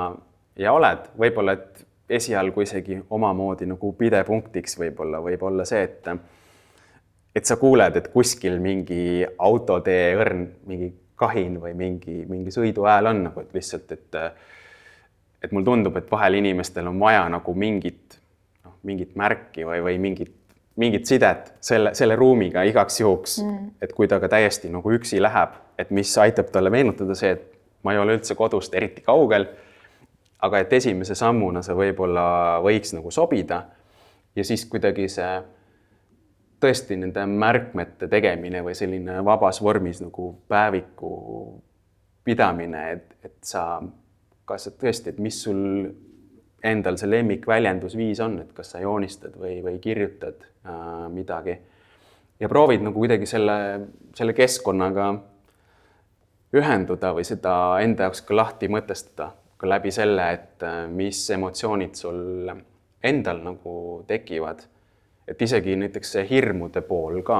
ja 0.63 0.73
oled, 0.73 1.11
võib-olla 1.19 1.57
et 1.59 1.85
esialgu 2.09 2.61
isegi 2.61 2.99
omamoodi 3.09 3.67
nagu 3.67 3.91
pidepunktiks 3.99 4.79
võib-olla, 4.79 5.19
võib 5.25 5.43
olla 5.43 5.65
see, 5.67 5.83
et 5.83 6.09
et 7.35 7.43
sa 7.43 7.57
kuuled, 7.59 7.97
et 7.99 8.07
kuskil 8.13 8.61
mingi 8.63 9.25
autotee 9.43 10.13
õrn, 10.15 10.45
mingi 10.69 10.93
kahin 11.19 11.57
või 11.59 11.73
mingi, 11.75 12.21
mingi 12.29 12.51
sõiduhääl 12.51 13.09
on 13.11 13.25
nagu, 13.27 13.43
et 13.43 13.51
lihtsalt, 13.55 13.91
et 13.91 14.17
et 15.43 15.51
mulle 15.51 15.65
tundub, 15.65 15.97
et 15.97 16.11
vahel 16.11 16.39
inimestel 16.39 16.87
on 16.87 16.99
vaja 16.99 17.25
nagu 17.29 17.53
mingit, 17.53 18.17
noh, 18.65 18.77
mingit 18.83 19.15
märki 19.15 19.65
või, 19.67 19.81
või 19.85 19.99
mingit, 20.01 20.33
mingit 20.81 21.05
sidet 21.05 21.53
selle, 21.63 21.93
selle 21.95 22.15
ruumiga 22.19 22.63
igaks 22.67 22.99
juhuks 23.01 23.39
mm., 23.43 23.67
et 23.81 23.93
kui 23.93 24.07
ta 24.11 24.19
ka 24.19 24.29
täiesti 24.31 24.71
nagu 24.73 24.95
üksi 24.95 25.21
läheb, 25.21 25.57
et 25.79 25.91
mis 25.91 26.11
aitab 26.21 26.49
talle 26.53 26.71
meenutada 26.73 27.15
see, 27.15 27.35
et 27.37 27.51
ma 27.83 27.93
ei 27.93 28.01
ole 28.01 28.17
üldse 28.17 28.35
kodust 28.35 28.73
eriti 28.75 29.05
kaugel. 29.05 29.47
aga 30.45 30.59
et 30.61 30.73
esimese 30.73 31.15
sammuna 31.15 31.61
see 31.65 31.73
võib-olla 31.73 32.25
võiks 32.61 32.91
nagu 32.93 33.11
sobida 33.11 33.63
ja 34.35 34.43
siis 34.43 34.65
kuidagi 34.69 35.07
see 35.09 35.29
tõesti 36.61 36.97
nende 36.99 37.23
märkmete 37.25 38.07
tegemine 38.11 38.61
või 38.65 38.75
selline 38.77 39.19
vabas 39.25 39.61
vormis 39.63 40.01
nagu 40.03 40.33
päeviku 40.49 41.11
pidamine, 42.25 42.83
et, 42.91 43.15
et 43.23 43.37
sa, 43.45 43.81
kas 44.45 44.69
tõesti, 44.79 45.13
et 45.13 45.21
mis 45.21 45.37
sul 45.43 45.61
endal 46.65 46.97
see 46.97 47.09
lemmikväljendusviis 47.09 48.21
on, 48.25 48.39
et 48.41 48.51
kas 48.55 48.73
sa 48.73 48.81
joonistad 48.83 49.37
või, 49.39 49.59
või 49.65 49.79
kirjutad 49.83 50.45
äh, 50.65 51.07
midagi? 51.13 51.57
Ja 52.39 52.49
proovid 52.51 52.83
nagu 52.83 52.99
kuidagi 52.99 53.27
selle, 53.29 53.55
selle 54.17 54.35
keskkonnaga 54.35 55.13
ühenduda 56.55 57.13
või 57.15 57.23
seda 57.27 57.55
enda 57.83 58.09
jaoks 58.09 58.23
ka 58.27 58.35
lahti 58.35 58.69
mõtestada 58.71 59.31
ka 59.57 59.69
läbi 59.69 59.91
selle, 59.91 60.31
et 60.35 60.63
äh, 60.63 60.85
mis 60.91 61.21
emotsioonid 61.31 61.95
sul 61.95 62.49
endal 63.05 63.43
nagu 63.45 63.75
tekivad. 64.07 64.65
Et 65.27 65.41
isegi 65.41 65.77
näiteks 65.79 66.11
see 66.17 66.25
hirmude 66.29 66.83
pool 66.85 67.21
ka, 67.25 67.39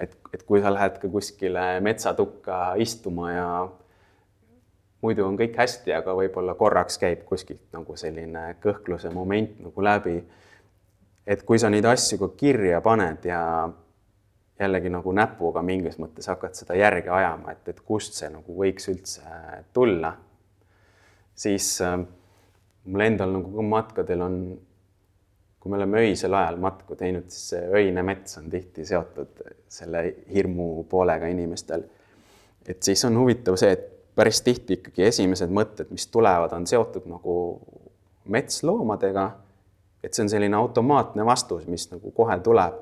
et, 0.00 0.16
et 0.34 0.42
kui 0.46 0.62
sa 0.62 0.72
lähed 0.74 0.98
ka 1.02 1.10
kuskile 1.10 1.66
metsatukka 1.84 2.74
istuma 2.82 3.30
ja 3.32 3.50
muidu 5.02 5.26
on 5.26 5.36
kõik 5.38 5.56
hästi, 5.58 5.92
aga 5.94 6.14
võib-olla 6.16 6.54
korraks 6.58 6.98
käib 6.98 7.24
kuskilt 7.28 7.68
nagu 7.72 7.96
selline 7.96 8.54
kõhkluse 8.62 9.12
moment 9.14 9.58
nagu 9.62 9.84
läbi. 9.84 10.22
et 11.26 11.42
kui 11.42 11.58
sa 11.58 11.70
neid 11.70 11.84
asju 11.84 12.18
ka 12.18 12.28
kirja 12.36 12.80
paned 12.80 13.24
ja 13.24 13.68
jällegi 14.58 14.90
nagu 14.90 15.12
näpuga 15.12 15.62
mingis 15.62 15.98
mõttes 15.98 16.26
hakkad 16.26 16.54
seda 16.54 16.74
järge 16.74 17.10
ajama, 17.10 17.52
et, 17.52 17.68
et 17.68 17.80
kust 17.80 18.14
see 18.14 18.30
nagu 18.30 18.56
võiks 18.58 18.88
üldse 18.88 19.22
tulla, 19.72 20.14
siis 21.34 21.80
äh, 21.82 21.98
mul 22.84 23.04
endal 23.04 23.36
nagu 23.36 23.54
ka 23.54 23.62
matkadel 23.62 24.24
on 24.24 24.40
kui 25.60 25.70
me 25.70 25.76
oleme 25.76 25.98
öisel 26.06 26.34
ajal 26.34 26.56
matku 26.62 26.96
teinud, 26.96 27.26
siis 27.28 27.50
see 27.52 27.62
öine 27.80 28.02
mets 28.06 28.38
on 28.38 28.46
tihti 28.50 28.86
seotud 28.86 29.42
selle 29.68 30.02
hirmu 30.32 30.84
poolega 30.88 31.26
inimestel. 31.28 31.82
et 32.68 32.82
siis 32.82 33.04
on 33.04 33.16
huvitav 33.18 33.56
see, 33.56 33.72
et 33.72 33.97
päris 34.18 34.40
tihti 34.42 34.78
ikkagi 34.80 35.06
esimesed 35.06 35.52
mõtted, 35.54 35.92
mis 35.94 36.08
tulevad, 36.10 36.52
on 36.56 36.66
seotud 36.66 37.06
nagu 37.06 37.34
metsloomadega. 38.28 39.30
et 40.02 40.14
see 40.14 40.22
on 40.22 40.30
selline 40.30 40.56
automaatne 40.56 41.24
vastus, 41.26 41.66
mis 41.66 41.88
nagu 41.90 42.10
kohe 42.14 42.38
tuleb. 42.42 42.74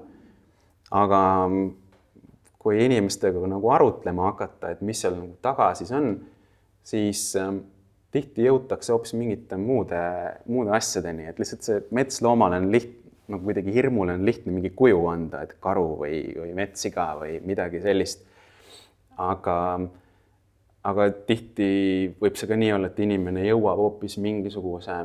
aga 0.91 1.21
kui 2.59 2.85
inimestega 2.85 3.47
nagu 3.47 3.71
arutlema 3.71 4.31
hakata, 4.33 4.71
et 4.71 4.81
mis 4.83 5.01
seal 5.01 5.15
nagu 5.15 5.37
taga 5.43 5.75
siis 5.75 5.93
on, 5.95 6.17
siis 6.83 7.23
tihti 8.11 8.47
jõutakse 8.47 8.95
hoopis 8.95 9.15
mingite 9.15 9.59
muude, 9.61 10.01
muude 10.51 10.73
asjadeni, 10.77 11.29
et 11.31 11.39
lihtsalt 11.39 11.67
see 11.67 11.83
metsloomale 11.95 12.59
on 12.63 12.71
liht-, 12.73 12.97
nagu 13.31 13.45
kuidagi 13.47 13.75
hirmule 13.75 14.15
on 14.17 14.25
lihtne 14.27 14.55
mingi 14.55 14.71
kuju 14.75 15.05
anda, 15.11 15.43
et 15.47 15.57
karu 15.63 15.89
või, 16.01 16.21
või 16.39 16.55
metssiga 16.59 17.11
või 17.21 17.39
midagi 17.47 17.83
sellist. 17.85 18.25
aga, 19.17 19.57
aga 20.87 21.09
tihti 21.29 21.69
võib 22.21 22.37
see 22.39 22.49
ka 22.51 22.59
nii 22.59 22.73
olla, 22.77 22.91
et 22.91 23.01
inimene 23.03 23.47
jõuab 23.49 23.81
hoopis 23.83 24.19
mingisuguse 24.23 24.99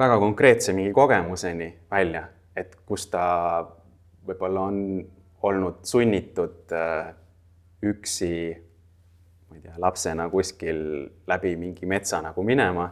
väga 0.00 0.16
konkreetse 0.18 0.74
mingi 0.74 0.92
kogemuseni 0.96 1.68
välja, 1.90 2.24
et 2.56 2.74
kus 2.88 3.06
ta 3.12 3.24
võib-olla 4.26 4.66
on 4.70 4.80
olnud 5.46 5.84
sunnitud 5.88 6.72
äh, 6.76 7.12
üksi 7.86 8.32
ma 9.50 9.58
ei 9.58 9.62
tea, 9.64 9.74
lapsena 9.82 10.28
kuskil 10.30 10.80
läbi 11.28 11.54
mingi 11.58 11.86
metsa 11.86 12.20
nagu 12.22 12.42
minema. 12.46 12.90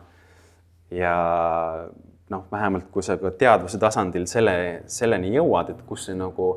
ja 0.91 1.15
noh, 2.31 2.45
vähemalt 2.53 2.89
kui 2.93 3.03
sa 3.05 3.17
ka 3.21 3.31
teadvuse 3.31 3.79
tasandil 3.81 4.27
selle, 4.29 4.83
selleni 4.89 5.35
jõuad, 5.35 5.73
et 5.73 5.83
kus 5.89 6.09
see 6.09 6.17
nagu 6.17 6.49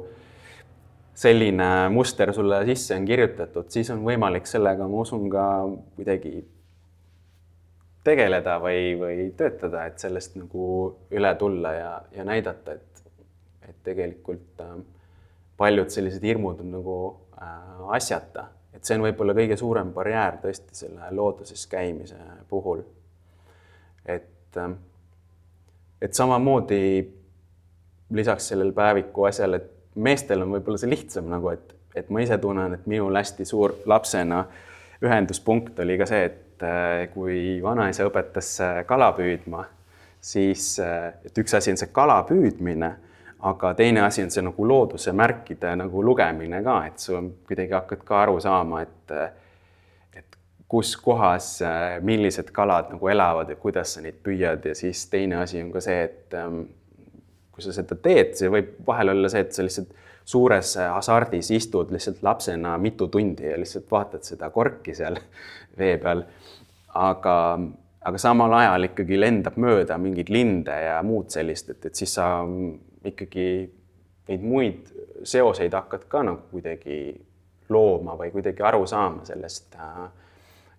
selline 1.21 1.67
muster 1.93 2.33
sulle 2.33 2.63
sisse 2.65 2.95
on 2.97 3.05
kirjutatud, 3.05 3.69
siis 3.69 3.89
on 3.93 4.01
võimalik 4.05 4.47
sellega, 4.49 4.87
ma 4.89 5.03
usun, 5.03 5.27
ka 5.29 5.43
kuidagi 5.97 6.39
tegeleda 8.03 8.55
või, 8.63 8.95
või 8.97 9.27
töötada, 9.37 9.85
et 9.85 10.01
sellest 10.01 10.39
nagu 10.39 10.69
üle 11.13 11.35
tulla 11.37 11.75
ja, 11.77 11.91
ja 12.15 12.25
näidata, 12.25 12.73
et, 12.79 13.03
et 13.69 13.77
tegelikult 13.85 14.65
äh, 14.65 14.79
paljud 15.61 15.93
sellised 15.93 16.25
hirmud 16.25 16.63
on 16.65 16.73
nagu 16.79 16.97
äh, 17.37 17.85
asjata 17.99 18.47
et 18.73 18.87
see 18.87 18.97
on 18.97 19.05
võib-olla 19.05 19.35
kõige 19.37 19.57
suurem 19.59 19.91
barjäär 19.93 20.39
tõesti 20.41 20.77
selle 20.83 21.09
looduses 21.15 21.65
käimise 21.69 22.17
puhul. 22.49 22.83
et, 24.05 24.57
ähm, 24.57 24.73
et 26.01 26.13
samamoodi 26.13 26.81
lisaks 28.09 28.47
sellele 28.47 28.73
päeviku 28.73 29.27
asjale, 29.29 29.57
et 29.61 29.69
meestel 29.95 30.45
on 30.45 30.55
võib-olla 30.55 30.79
see 30.81 30.91
lihtsam 30.91 31.29
nagu, 31.31 31.51
et, 31.53 31.75
et 31.95 32.09
ma 32.09 32.23
ise 32.23 32.37
tunnen, 32.41 32.77
et 32.77 32.87
minul 32.89 33.15
hästi 33.17 33.45
suur 33.47 33.75
lapsena 33.89 34.45
ühenduspunkt 35.01 35.79
oli 35.81 35.97
ka 35.99 36.07
see, 36.09 36.25
et 36.29 36.65
äh, 36.65 37.05
kui 37.13 37.59
vanaisa 37.63 38.05
õpetas 38.07 38.53
äh, 38.63 38.81
kala 38.87 39.11
püüdma, 39.17 39.65
siis 40.21 40.75
äh, 40.83 41.11
et 41.25 41.37
üks 41.43 41.57
asi 41.57 41.73
on 41.73 41.81
see 41.81 41.91
kala 41.93 42.21
püüdmine 42.29 42.91
aga 43.41 43.73
teine 43.73 44.03
asi 44.05 44.23
on 44.23 44.29
see 44.31 44.43
nagu 44.45 44.65
looduse 44.67 45.13
märkide 45.17 45.73
nagu 45.79 46.03
lugemine 46.05 46.61
ka, 46.63 46.75
et 46.85 47.01
sa 47.01 47.21
kuidagi 47.47 47.73
hakkad 47.73 48.03
ka 48.05 48.19
aru 48.27 48.37
saama, 48.43 48.83
et 48.85 49.15
et 50.13 50.37
kus 50.69 50.93
kohas, 51.01 51.55
millised 52.05 52.51
kalad 52.53 52.93
nagu 52.93 53.09
elavad 53.09 53.49
ja 53.49 53.57
kuidas 53.59 53.95
sa 53.95 54.03
neid 54.05 54.21
püüad. 54.23 54.69
Ja 54.69 54.75
siis 54.77 55.07
teine 55.09 55.41
asi 55.41 55.61
on 55.63 55.71
ka 55.73 55.81
see, 55.83 56.03
et 56.05 56.37
ähm, 56.37 56.61
kui 57.51 57.63
sa 57.65 57.73
seda 57.75 57.97
teed, 57.99 58.35
see 58.39 58.49
võib 58.51 58.77
vahel 58.87 59.13
olla 59.13 59.29
see, 59.31 59.43
et 59.43 59.55
sa 59.55 59.65
lihtsalt 59.65 59.91
suures 60.31 60.75
hasardis 60.79 61.49
istud 61.51 61.91
lihtsalt 61.91 62.21
lapsena 62.23 62.77
mitu 62.79 63.07
tundi 63.11 63.49
ja 63.49 63.57
lihtsalt 63.59 63.89
vaatad 63.91 64.23
seda 64.27 64.49
korki 64.53 64.95
seal 64.95 65.17
vee 65.79 65.97
peal. 66.01 66.23
aga, 66.93 67.35
aga 68.03 68.21
samal 68.21 68.53
ajal 68.59 68.89
ikkagi 68.91 69.19
lendab 69.19 69.57
mööda 69.59 69.97
mingeid 69.97 70.29
linde 70.29 70.75
ja 70.85 70.99
muud 71.03 71.31
sellist, 71.31 71.69
et, 71.73 71.85
et 71.85 71.95
siis 71.95 72.15
sa 72.19 72.33
ikkagi 73.07 73.47
neid 74.29 74.43
muid 74.45 74.91
seoseid 75.27 75.73
hakkad 75.73 76.07
ka 76.09 76.23
nagu 76.25 76.47
kuidagi 76.51 77.01
looma 77.71 78.15
või 78.19 78.31
kuidagi 78.33 78.63
aru 78.67 78.85
saama 78.87 79.25
sellest 79.25 79.75
äh, 79.79 80.07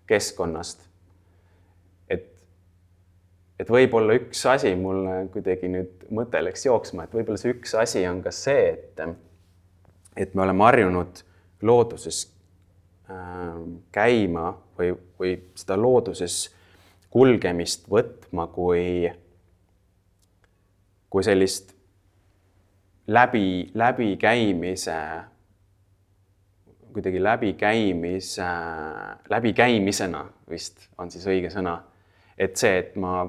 keskkonnast. 0.07 0.85
Et, 3.63 3.71
võib-olla 3.71 4.17
üks 4.19 4.43
asi 4.51 4.73
mulle 4.79 5.23
kuidagi 5.33 5.69
nüüd 5.71 6.07
mõte 6.13 6.41
läks 6.43 6.65
jooksma, 6.67 7.07
et 7.07 7.15
võib-olla 7.15 7.39
see 7.39 7.53
üks 7.55 7.75
asi 7.79 8.03
on 8.09 8.21
ka 8.25 8.33
see, 8.35 8.73
et, 8.75 9.03
et 10.19 10.35
me 10.35 10.45
oleme 10.45 10.67
harjunud 10.67 11.23
looduses 11.63 12.25
äh, 13.07 13.59
käima 13.95 14.51
või, 14.77 14.93
või 15.19 15.35
seda 15.55 15.79
looduses 15.79 16.47
kulgemist 17.13 17.87
võtma 17.91 18.47
kui, 18.51 19.11
kui 21.13 21.23
sellist 21.23 21.71
läbi, 23.07 23.69
läbikäimise, 23.77 24.97
kuidagi 26.93 27.23
läbikäimise, 27.23 28.49
läbikäimisena 29.29 30.25
vist 30.49 30.89
on 30.97 31.11
siis 31.11 31.25
õige 31.29 31.53
sõna. 31.53 31.79
et 32.37 32.57
see, 32.57 32.77
et 32.81 32.95
ma 32.97 33.27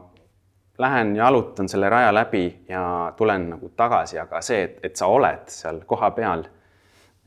lähen 0.79 1.17
jalutan 1.17 1.69
selle 1.69 1.89
raja 1.89 2.15
läbi 2.15 2.65
ja 2.69 3.13
tulen 3.17 3.49
nagu 3.51 3.71
tagasi, 3.77 4.19
aga 4.19 4.41
see, 4.43 4.63
et, 4.63 4.79
et 4.83 4.97
sa 4.97 5.07
oled 5.07 5.47
seal 5.53 5.81
kohapeal, 5.87 6.45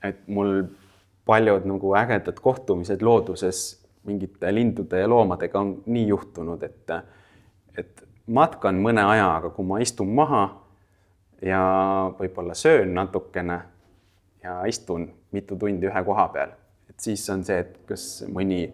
et 0.03 0.27
mul 0.27 0.63
paljud 1.27 1.67
nagu 1.67 1.93
ägedad 1.99 2.39
kohtumised 2.43 3.01
looduses 3.01 3.61
mingite 4.07 4.51
lindude 4.55 4.99
ja 4.99 5.07
loomadega 5.09 5.59
on 5.59 5.73
nii 5.85 6.07
juhtunud, 6.07 6.63
et, 6.63 6.91
et 7.77 8.03
matkan 8.27 8.79
mõne 8.83 9.03
aja, 9.03 9.29
aga 9.39 9.51
kui 9.55 9.67
ma 9.67 9.79
istun 9.83 10.11
maha 10.15 10.43
ja 11.43 11.61
võib-olla 12.19 12.55
söön 12.55 12.93
natukene 12.95 13.59
ja 14.43 14.59
istun 14.67 15.09
mitu 15.31 15.55
tundi 15.59 15.87
ühe 15.87 16.03
koha 16.07 16.27
peal, 16.33 16.55
et 16.89 16.99
siis 17.03 17.23
on 17.29 17.43
see, 17.47 17.59
et 17.63 17.79
kas 17.87 18.07
mõni 18.31 18.65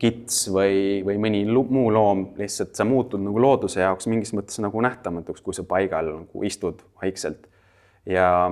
kits 0.00 0.46
või, 0.48 1.00
või 1.04 1.18
mõni 1.20 1.42
muu 1.44 1.90
loom, 1.92 2.30
lihtsalt 2.40 2.72
sa 2.76 2.86
muutud 2.88 3.20
nagu 3.20 3.40
looduse 3.42 3.82
jaoks 3.82 4.08
mingis 4.08 4.32
mõttes 4.36 4.60
nagu 4.62 4.80
nähtamatuks, 4.80 5.42
kui 5.44 5.56
sa 5.56 5.64
paigal 5.68 6.08
nagu 6.22 6.44
istud 6.44 6.80
vaikselt. 7.02 7.48
ja, 8.06 8.50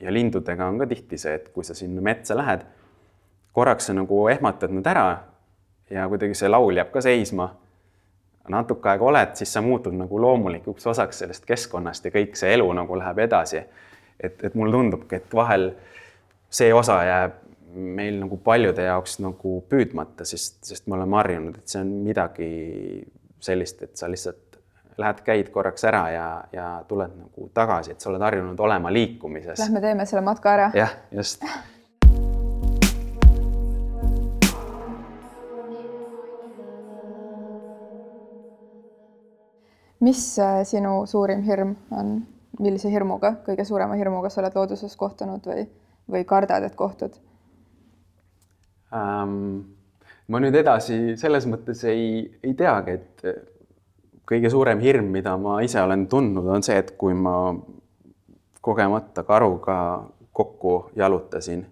ja 0.00 0.12
lindudega 0.12 0.66
on 0.68 0.78
ka 0.78 0.86
tihti 0.86 1.18
see, 1.18 1.34
et 1.34 1.48
kui 1.54 1.64
sa 1.64 1.74
sinna 1.74 2.02
metsa 2.04 2.36
lähed, 2.36 2.66
korraks 3.56 3.88
sa 3.88 3.96
nagu 3.96 4.26
ehmatad 4.28 4.74
nad 4.76 4.90
ära 4.92 5.06
ja 5.90 6.08
kuidagi 6.08 6.36
see 6.36 6.50
laul 6.52 6.76
jääb 6.76 6.92
ka 6.92 7.00
seisma. 7.00 7.54
natuke 8.48 8.88
aega 8.88 9.04
oled, 9.04 9.32
siis 9.34 9.52
sa 9.52 9.62
muutud 9.62 9.96
nagu 9.96 10.20
loomulikuks 10.20 10.86
osaks 10.86 11.24
sellest 11.24 11.46
keskkonnast 11.48 12.04
ja 12.04 12.12
kõik 12.14 12.36
see 12.36 12.52
elu 12.54 12.68
nagu 12.72 12.98
läheb 12.98 13.18
edasi. 13.24 13.64
et, 14.20 14.44
et 14.44 14.54
mulle 14.54 14.72
tundubki, 14.72 15.16
et 15.16 15.34
vahel 15.34 15.70
see 16.50 16.74
osa 16.74 17.00
jääb 17.04 17.45
meil 17.74 18.20
nagu 18.20 18.38
paljude 18.44 18.86
jaoks 18.86 19.18
nagu 19.24 19.58
püüdmata, 19.70 20.24
sest, 20.28 20.62
sest 20.64 20.86
me 20.86 20.96
oleme 20.98 21.18
harjunud, 21.18 21.58
et 21.60 21.68
see 21.68 21.82
on 21.82 21.92
midagi 22.06 22.50
sellist, 23.42 23.82
et 23.82 23.96
sa 23.98 24.08
lihtsalt 24.10 24.58
lähed, 24.98 25.22
käid 25.26 25.48
korraks 25.52 25.84
ära 25.84 26.02
ja, 26.10 26.26
ja 26.52 26.66
tuled 26.88 27.12
nagu 27.12 27.48
tagasi, 27.54 27.92
et 27.92 28.00
sa 28.00 28.10
oled 28.10 28.22
harjunud 28.24 28.60
olema 28.60 28.92
liikumises. 28.92 29.60
Lähme 29.60 29.82
teeme 29.84 30.06
selle 30.06 30.24
matka 30.24 30.52
ära. 30.56 30.70
jah, 30.74 30.94
just. 31.12 31.44
mis 40.00 40.38
äh, 40.38 40.60
sinu 40.64 41.06
suurim 41.06 41.42
hirm 41.42 41.74
on, 41.90 42.18
millise 42.60 42.90
hirmuga, 42.92 43.32
kõige 43.46 43.64
suurema 43.64 43.96
hirmuga 43.98 44.30
sa 44.30 44.42
oled 44.42 44.54
looduses 44.54 44.92
kohtunud 44.96 45.48
või, 45.48 45.64
või 46.12 46.24
kardad, 46.28 46.62
et 46.68 46.76
kohtud? 46.78 47.16
Ähm,? 48.94 49.64
ma 50.28 50.40
nüüd 50.42 50.56
edasi 50.58 51.14
selles 51.18 51.46
mõttes 51.46 51.84
ei, 51.86 52.24
ei 52.42 52.54
teagi, 52.58 52.96
et 52.98 53.26
kõige 54.26 54.50
suurem 54.50 54.80
hirm, 54.82 55.10
mida 55.14 55.36
ma 55.38 55.60
ise 55.62 55.80
olen 55.82 56.06
tundnud, 56.10 56.48
on 56.50 56.64
see, 56.66 56.78
et 56.82 56.92
kui 56.98 57.14
ma 57.14 57.54
kogemata 58.66 59.22
karuga 59.22 59.76
kokku 60.34 60.90
jalutasin. 60.98 61.66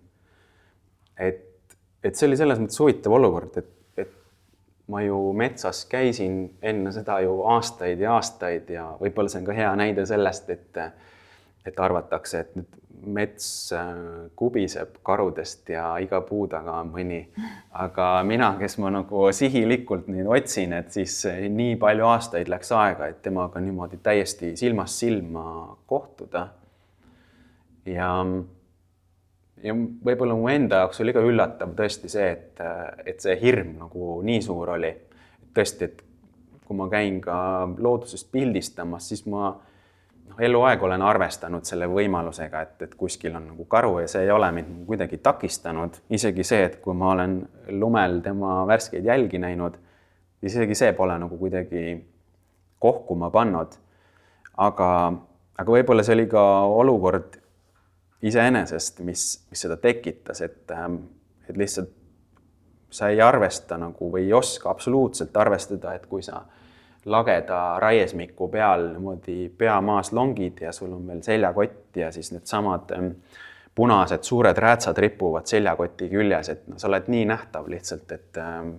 et, 1.18 1.42
et 2.04 2.14
see 2.14 2.28
oli 2.28 2.38
selles 2.38 2.60
mõttes 2.62 2.78
huvitav 2.80 3.16
olukord, 3.18 3.58
et, 3.58 3.72
et 3.98 4.14
ma 4.90 5.02
ju 5.02 5.18
metsas 5.36 5.84
käisin 5.90 6.38
enne 6.62 6.92
seda 6.94 7.18
ju 7.26 7.40
aastaid 7.56 8.00
ja 8.00 8.14
aastaid 8.14 8.70
ja 8.70 8.86
võib-olla 9.00 9.32
see 9.32 9.42
on 9.42 9.50
ka 9.50 9.58
hea 9.58 9.74
näide 9.80 10.06
sellest, 10.06 10.50
et 10.50 10.80
et 11.64 11.78
arvatakse, 11.80 12.40
et 12.44 12.56
nüüd 12.58 12.80
mets 13.06 13.46
äh, 13.72 13.90
kubiseb 14.36 14.98
karudest 15.06 15.68
ja 15.72 15.94
iga 16.02 16.20
puu 16.24 16.46
taga 16.50 16.78
on 16.82 16.92
mõni. 16.94 17.20
aga 17.72 18.08
mina, 18.26 18.54
kes 18.60 18.78
ma 18.82 18.90
nagu 18.94 19.26
sihilikult 19.32 20.08
neid 20.12 20.28
otsin, 20.30 20.72
et 20.76 20.92
siis 20.94 21.20
nii 21.50 21.76
palju 21.80 22.06
aastaid 22.08 22.50
läks 22.52 22.72
aega, 22.72 23.08
et 23.10 23.22
temaga 23.22 23.60
niimoodi 23.60 24.00
täiesti 24.02 24.54
silmast 24.56 25.02
silma 25.04 25.76
kohtuda. 25.86 26.48
ja, 27.86 28.10
ja 29.62 29.76
võib-olla 29.76 30.38
mu 30.38 30.48
enda 30.52 30.84
jaoks 30.84 31.00
oli 31.04 31.12
ka 31.16 31.24
üllatav 31.24 31.76
tõesti 31.76 32.10
see, 32.12 32.30
et, 32.30 32.64
et 33.06 33.20
see 33.20 33.36
hirm 33.42 33.76
nagu 33.82 34.18
nii 34.22 34.42
suur 34.42 34.76
oli. 34.78 34.94
tõesti, 35.54 35.84
et 35.84 36.02
kui 36.64 36.76
ma 36.76 36.88
käin 36.88 37.20
ka 37.20 37.36
loodusest 37.78 38.30
pildistamas, 38.32 39.08
siis 39.08 39.26
ma 39.28 39.52
eluaeg 40.38 40.82
olen 40.82 41.02
arvestanud 41.02 41.64
selle 41.64 41.86
võimalusega, 41.90 42.62
et, 42.62 42.82
et 42.82 42.94
kuskil 42.98 43.36
on 43.36 43.48
nagu 43.52 43.66
karu 43.70 43.98
ja 44.02 44.08
see 44.10 44.24
ei 44.26 44.32
ole 44.34 44.50
mind 44.52 44.70
nagu 44.70 44.86
kuidagi 44.88 45.18
takistanud, 45.22 46.00
isegi 46.10 46.44
see, 46.44 46.64
et 46.68 46.80
kui 46.82 46.96
ma 46.98 47.12
olen 47.14 47.38
lumel 47.78 48.20
tema 48.24 48.62
värskeid 48.66 49.06
jälgi 49.06 49.38
näinud, 49.38 49.78
isegi 50.42 50.74
see 50.78 50.92
pole 50.92 51.18
nagu 51.18 51.38
kuidagi 51.38 52.00
kohkuma 52.82 53.30
pannud. 53.30 53.78
aga, 54.56 54.88
aga 55.58 55.72
võib-olla 55.72 56.02
see 56.06 56.14
oli 56.14 56.26
ka 56.30 56.42
olukord 56.70 57.38
iseenesest, 58.24 59.00
mis, 59.04 59.24
mis 59.50 59.64
seda 59.66 59.76
tekitas, 59.76 60.40
et, 60.40 60.70
et 61.48 61.56
lihtsalt 61.56 61.90
sa 62.94 63.08
ei 63.10 63.20
arvesta 63.20 63.78
nagu 63.78 64.10
või 64.12 64.28
ei 64.28 64.32
oska 64.32 64.70
absoluutselt 64.70 65.36
arvestada, 65.36 65.94
et 65.94 66.06
kui 66.06 66.22
sa 66.22 66.44
lageda 67.04 67.78
raiesmiku 67.82 68.48
peal 68.48 68.88
niimoodi 68.94 69.48
pea 69.58 69.80
maas 69.84 70.12
longid 70.12 70.62
ja 70.64 70.72
sul 70.72 70.92
on 70.92 71.06
veel 71.06 71.22
seljakott 71.22 71.96
ja 71.96 72.12
siis 72.12 72.32
needsamad 72.32 72.94
ähm, 72.96 73.10
punased 73.74 74.22
suured 74.22 74.58
räätsad 74.58 74.98
ripuvad 74.98 75.46
seljakoti 75.50 76.08
küljes, 76.08 76.48
et 76.48 76.66
no 76.70 76.78
sa 76.78 76.88
oled 76.88 77.08
nii 77.10 77.24
nähtav 77.28 77.68
lihtsalt, 77.68 78.12
et 78.14 78.38
ähm, 78.40 78.76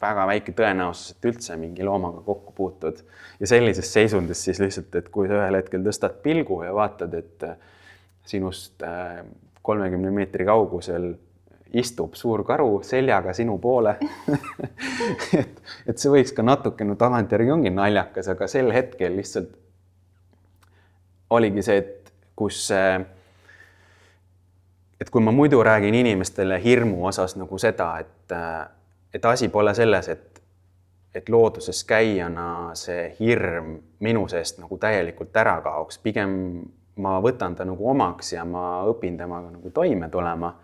väga 0.00 0.26
väike 0.30 0.54
tõenäosus, 0.56 1.14
et 1.14 1.28
üldse 1.30 1.56
mingi 1.60 1.84
loomaga 1.84 2.22
kokku 2.26 2.54
puutud. 2.56 3.02
ja 3.40 3.46
sellises 3.46 3.92
seisundis 3.92 4.44
siis 4.44 4.60
lihtsalt, 4.60 4.94
et 4.94 5.08
kui 5.12 5.28
sa 5.28 5.42
ühel 5.42 5.60
hetkel 5.60 5.84
tõstad 5.84 6.20
pilgu 6.22 6.62
ja 6.64 6.74
vaatad, 6.74 7.14
et 7.14 7.44
äh, 7.46 7.56
sinust 8.26 8.82
äh, 8.82 9.22
kolmekümne 9.62 10.10
meetri 10.10 10.46
kaugusel 10.48 11.12
istub 11.72 12.14
suur 12.14 12.44
karu 12.44 12.80
seljaga 12.82 13.32
sinu 13.32 13.58
poole. 13.58 13.96
Et, 15.38 15.60
et 15.86 15.98
see 15.98 16.10
võiks 16.10 16.32
ka 16.34 16.42
natukene 16.42 16.94
tagantjärgi 16.98 17.52
ongi 17.52 17.70
naljakas, 17.70 18.28
aga 18.32 18.46
sel 18.48 18.70
hetkel 18.72 19.16
lihtsalt 19.18 19.50
oligi 21.30 21.62
see, 21.62 21.76
et 21.82 22.12
kus 22.38 22.60
see, 22.70 22.94
et 25.00 25.10
kui 25.12 25.24
ma 25.24 25.34
muidu 25.34 25.60
räägin 25.64 25.94
inimestele 25.94 26.56
hirmu 26.62 27.06
osas 27.06 27.36
nagu 27.36 27.58
seda, 27.60 27.90
et, 28.00 28.36
et 29.14 29.28
asi 29.28 29.50
pole 29.52 29.74
selles, 29.76 30.08
et, 30.08 30.40
et 31.14 31.28
looduses 31.28 31.82
käijana 31.88 32.48
see 32.78 33.10
hirm 33.20 33.76
minu 34.04 34.24
seest 34.32 34.62
nagu 34.62 34.78
täielikult 34.80 35.36
ära 35.36 35.58
kaoks, 35.64 36.00
pigem 36.04 36.32
ma 36.98 37.18
võtan 37.22 37.54
ta 37.56 37.66
nagu 37.68 37.90
omaks 37.90 38.32
ja 38.34 38.44
ma 38.48 38.82
õpin 38.90 39.18
temaga 39.18 39.52
nagu 39.52 39.70
toime 39.74 40.08
tulema 40.10 40.54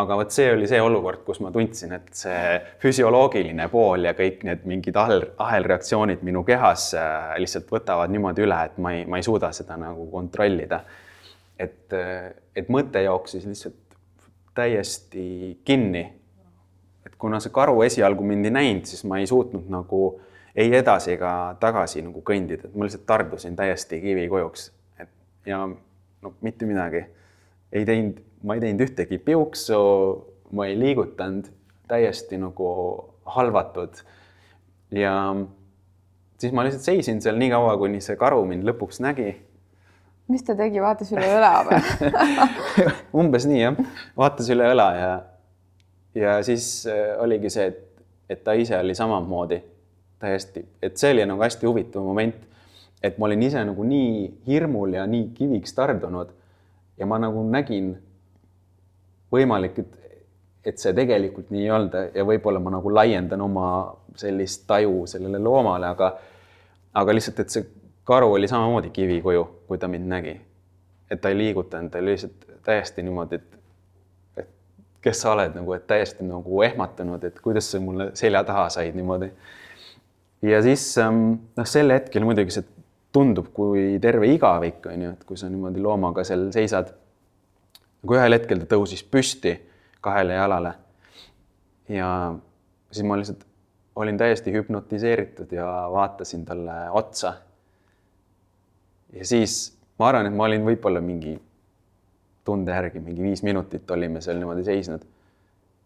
aga 0.00 0.16
vot 0.18 0.34
see 0.34 0.50
oli 0.52 0.68
see 0.70 0.80
olukord, 0.82 1.22
kus 1.26 1.40
ma 1.44 1.50
tundsin, 1.54 1.94
et 1.96 2.10
see 2.16 2.58
füsioloogiline 2.82 3.68
pool 3.72 4.06
ja 4.08 4.12
kõik 4.18 4.44
need 4.48 4.66
mingid 4.68 4.98
ahel, 5.00 5.24
ahelreaktsioonid 5.42 6.24
minu 6.26 6.42
kehas 6.46 6.90
äh, 6.98 7.32
lihtsalt 7.42 7.70
võtavad 7.72 8.12
niimoodi 8.12 8.44
üle, 8.46 8.60
et 8.68 8.78
ma 8.82 8.94
ei, 8.96 9.04
ma 9.08 9.20
ei 9.20 9.26
suuda 9.26 9.52
seda 9.56 9.78
nagu 9.80 10.08
kontrollida. 10.12 10.82
et, 11.58 11.92
äh, 11.92 12.30
et 12.56 12.68
mõte 12.72 13.02
jooksis 13.04 13.46
lihtsalt 13.46 13.98
täiesti 14.56 15.58
kinni. 15.64 16.04
et 17.06 17.16
kuna 17.18 17.40
see 17.40 17.52
karu 17.54 17.82
esialgu 17.86 18.24
mind 18.24 18.48
ei 18.48 18.50
näinud, 18.50 18.86
siis 18.88 19.04
ma 19.04 19.18
ei 19.18 19.26
suutnud 19.26 19.68
nagu 19.70 20.20
ei 20.56 20.72
edasi 20.74 21.12
ega 21.12 21.56
tagasi 21.60 22.02
nagu 22.02 22.22
kõndida, 22.24 22.66
et 22.66 22.74
ma 22.74 22.88
lihtsalt 22.88 23.06
tardusin 23.06 23.56
täiesti 23.56 24.00
kivikujuks, 24.00 24.70
et 24.98 25.12
ja 25.46 25.60
no 25.66 26.32
mitte 26.40 26.66
midagi 26.66 27.04
ei 27.72 27.84
teinud 27.84 28.25
ma 28.46 28.54
ei 28.54 28.62
teinud 28.62 28.86
ühtegi 28.86 29.18
piuksu, 29.18 29.78
ma 30.54 30.68
ei 30.70 30.78
liigutanud, 30.78 31.50
täiesti 31.90 32.38
nagu 32.38 32.68
halvatud. 33.26 34.02
ja 34.90 35.12
siis 36.38 36.52
ma 36.52 36.64
lihtsalt 36.64 36.86
seisin 36.86 37.22
seal 37.22 37.38
nii 37.40 37.50
kaua, 37.50 37.74
kuni 37.80 38.00
see 38.04 38.16
karu 38.16 38.44
mind 38.46 38.66
lõpuks 38.68 39.02
nägi. 39.02 39.34
mis 40.30 40.46
ta 40.46 40.54
tegi, 40.58 40.82
vaatas 40.82 41.10
üle 41.14 41.26
õla 41.38 41.52
või 41.66 41.80
umbes 43.22 43.46
nii 43.50 43.60
jah, 43.62 43.82
vaatas 44.18 44.50
üle 44.54 44.70
õla 44.74 44.88
ja, 44.94 45.12
ja 46.14 46.38
siis 46.46 46.86
äh, 46.90 47.14
oligi 47.22 47.50
see, 47.50 47.66
et, 47.72 47.82
et 48.30 48.44
ta 48.46 48.54
ise 48.58 48.78
oli 48.78 48.94
samamoodi 48.94 49.60
täiesti, 50.22 50.64
et 50.82 50.96
see 50.98 51.12
oli 51.14 51.26
nagu 51.28 51.42
hästi 51.42 51.66
huvitav 51.66 52.06
moment, 52.06 52.38
et 53.02 53.18
ma 53.18 53.26
olin 53.28 53.42
ise 53.46 53.62
nagu 53.66 53.84
nii 53.86 54.26
hirmul 54.46 54.94
ja 54.96 55.06
nii 55.10 55.30
kiviks 55.34 55.74
tardunud 55.76 56.30
ja 56.96 57.06
ma 57.06 57.18
nagu 57.22 57.42
nägin 57.50 57.94
võimalik, 59.32 59.78
et, 59.78 60.20
et 60.64 60.78
see 60.78 60.94
tegelikult 60.96 61.50
nii 61.54 61.64
ei 61.66 61.70
olnud 61.70 61.96
ja 62.14 62.24
võib-olla 62.26 62.60
ma 62.62 62.76
nagu 62.76 62.92
laiendan 62.94 63.42
oma 63.46 63.66
sellist 64.16 64.66
taju 64.66 65.04
sellele 65.10 65.40
loomale, 65.42 65.90
aga, 65.92 66.12
aga 66.96 67.16
lihtsalt, 67.16 67.42
et 67.42 67.54
see 67.54 67.66
karu 68.06 68.32
oli 68.36 68.48
samamoodi 68.48 68.90
kivikuju, 68.94 69.44
kui 69.66 69.78
ta 69.78 69.88
mind 69.88 70.08
nägi. 70.10 70.40
et 71.10 71.20
ta 71.20 71.30
ei 71.30 71.36
liigutanud, 71.38 71.90
ta 71.90 71.98
oli 71.98 72.16
lihtsalt 72.16 72.46
täiesti 72.66 73.02
niimoodi, 73.06 73.38
et, 73.38 73.58
et 74.42 74.48
kes 75.02 75.20
sa 75.22 75.36
oled 75.36 75.54
nagu, 75.54 75.74
et 75.76 75.84
täiesti 75.86 76.26
nagu 76.26 76.62
ehmatanud, 76.66 77.24
et 77.24 77.38
kuidas 77.40 77.70
sa 77.70 77.78
mulle 77.80 78.08
selja 78.18 78.42
taha 78.44 78.68
said 78.74 78.94
niimoodi. 78.98 79.30
ja 80.42 80.62
siis 80.62 80.86
ähm, 80.98 81.22
noh, 81.56 81.66
sel 81.66 81.94
hetkel 81.94 82.26
muidugi 82.26 82.58
see 82.58 82.66
tundub 83.14 83.52
kui 83.54 83.98
terve 84.02 84.28
igavik, 84.34 84.86
on 84.90 85.02
ju, 85.02 85.12
et 85.14 85.24
kui 85.24 85.38
sa 85.38 85.50
niimoodi 85.50 85.82
loomaga 85.82 86.24
seal 86.26 86.48
seisad 86.54 86.90
kui 88.06 88.18
ühel 88.18 88.36
hetkel 88.36 88.60
ta 88.62 88.68
tõusis 88.74 89.04
püsti 89.06 89.54
kahele 90.04 90.36
jalale 90.36 90.74
ja 91.88 92.34
siis 92.90 93.06
ma 93.06 93.18
lihtsalt 93.18 93.46
olin 93.96 94.18
täiesti 94.18 94.52
hüpnotiseeritud 94.52 95.52
ja 95.52 95.66
vaatasin 95.92 96.44
talle 96.44 96.90
otsa. 96.90 97.34
ja 99.12 99.26
siis 99.26 99.78
ma 99.98 100.08
arvan, 100.08 100.26
et 100.26 100.34
ma 100.34 100.44
olin 100.44 100.64
võib-olla 100.66 101.00
mingi 101.00 101.38
tunde 102.44 102.74
järgi, 102.74 103.00
mingi 103.00 103.22
viis 103.22 103.42
minutit 103.42 103.90
olime 103.90 104.20
seal 104.20 104.38
niimoodi 104.38 104.64
seisnud. 104.64 105.06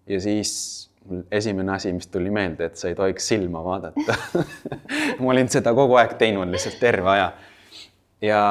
ja 0.07 0.21
siis 0.21 0.91
esimene 1.31 1.73
asi, 1.73 1.93
mis 1.93 2.07
tuli 2.07 2.31
meelde, 2.31 2.65
et 2.65 2.77
sa 2.77 2.89
ei 2.89 2.95
tohiks 2.95 3.29
silma 3.29 3.65
vaadata 3.65 4.17
ma 5.21 5.31
olin 5.33 5.49
seda 5.49 5.73
kogu 5.75 5.97
aeg 6.01 6.19
teinud 6.19 6.51
lihtsalt 6.51 6.81
terve 6.81 7.11
aja. 7.15 7.33
ja 8.21 8.43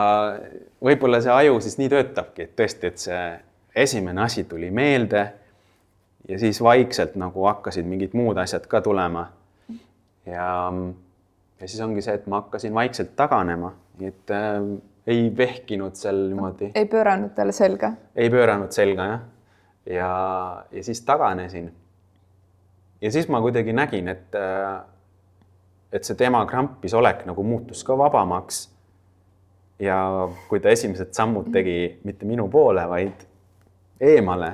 võib-olla 0.84 1.22
see 1.22 1.34
aju 1.34 1.60
siis 1.62 1.78
nii 1.82 1.90
töötabki, 1.90 2.48
et 2.48 2.56
tõesti, 2.56 2.94
et 2.94 3.08
see 3.08 3.24
esimene 3.80 4.22
asi 4.22 4.44
tuli 4.44 4.72
meelde. 4.72 5.34
ja 6.28 6.40
siis 6.40 6.62
vaikselt 6.64 7.16
nagu 7.16 7.46
hakkasid 7.46 7.86
mingid 7.86 8.14
muud 8.14 8.38
asjad 8.38 8.68
ka 8.68 8.82
tulema. 8.82 9.32
ja, 10.26 10.74
ja 11.62 11.68
siis 11.68 11.82
ongi 11.82 12.02
see, 12.02 12.14
et 12.14 12.28
ma 12.28 12.42
hakkasin 12.44 12.74
vaikselt 12.74 13.16
taganema, 13.16 13.74
et 14.02 14.32
äh, 14.32 14.62
ei 15.08 15.32
vehkinud 15.38 15.96
seal 15.96 16.28
niimoodi. 16.28 16.72
ei 16.76 16.86
pööranud 16.86 17.36
talle 17.36 17.56
selga? 17.56 17.94
ei 18.16 18.30
pööranud 18.30 18.72
selga 18.72 19.12
jah. 19.14 19.22
ja, 19.86 20.10
ja 20.72 20.84
siis 20.84 21.02
taganesin 21.02 21.72
ja 23.02 23.12
siis 23.12 23.28
ma 23.28 23.42
kuidagi 23.42 23.74
nägin, 23.74 24.08
et, 24.08 24.36
äh, 24.36 24.82
et 25.92 26.04
see 26.04 26.18
tema 26.20 26.44
krampis 26.46 26.94
olek 26.94 27.26
nagu 27.26 27.44
muutus 27.44 27.84
ka 27.84 27.98
vabamaks. 27.98 28.68
ja 29.80 29.96
kui 30.50 30.60
ta 30.60 30.70
esimesed 30.70 31.14
sammud 31.16 31.54
tegi 31.56 32.02
mitte 32.04 32.28
minu 32.28 32.50
poole, 32.52 32.84
vaid 32.90 33.22
eemale, 34.00 34.54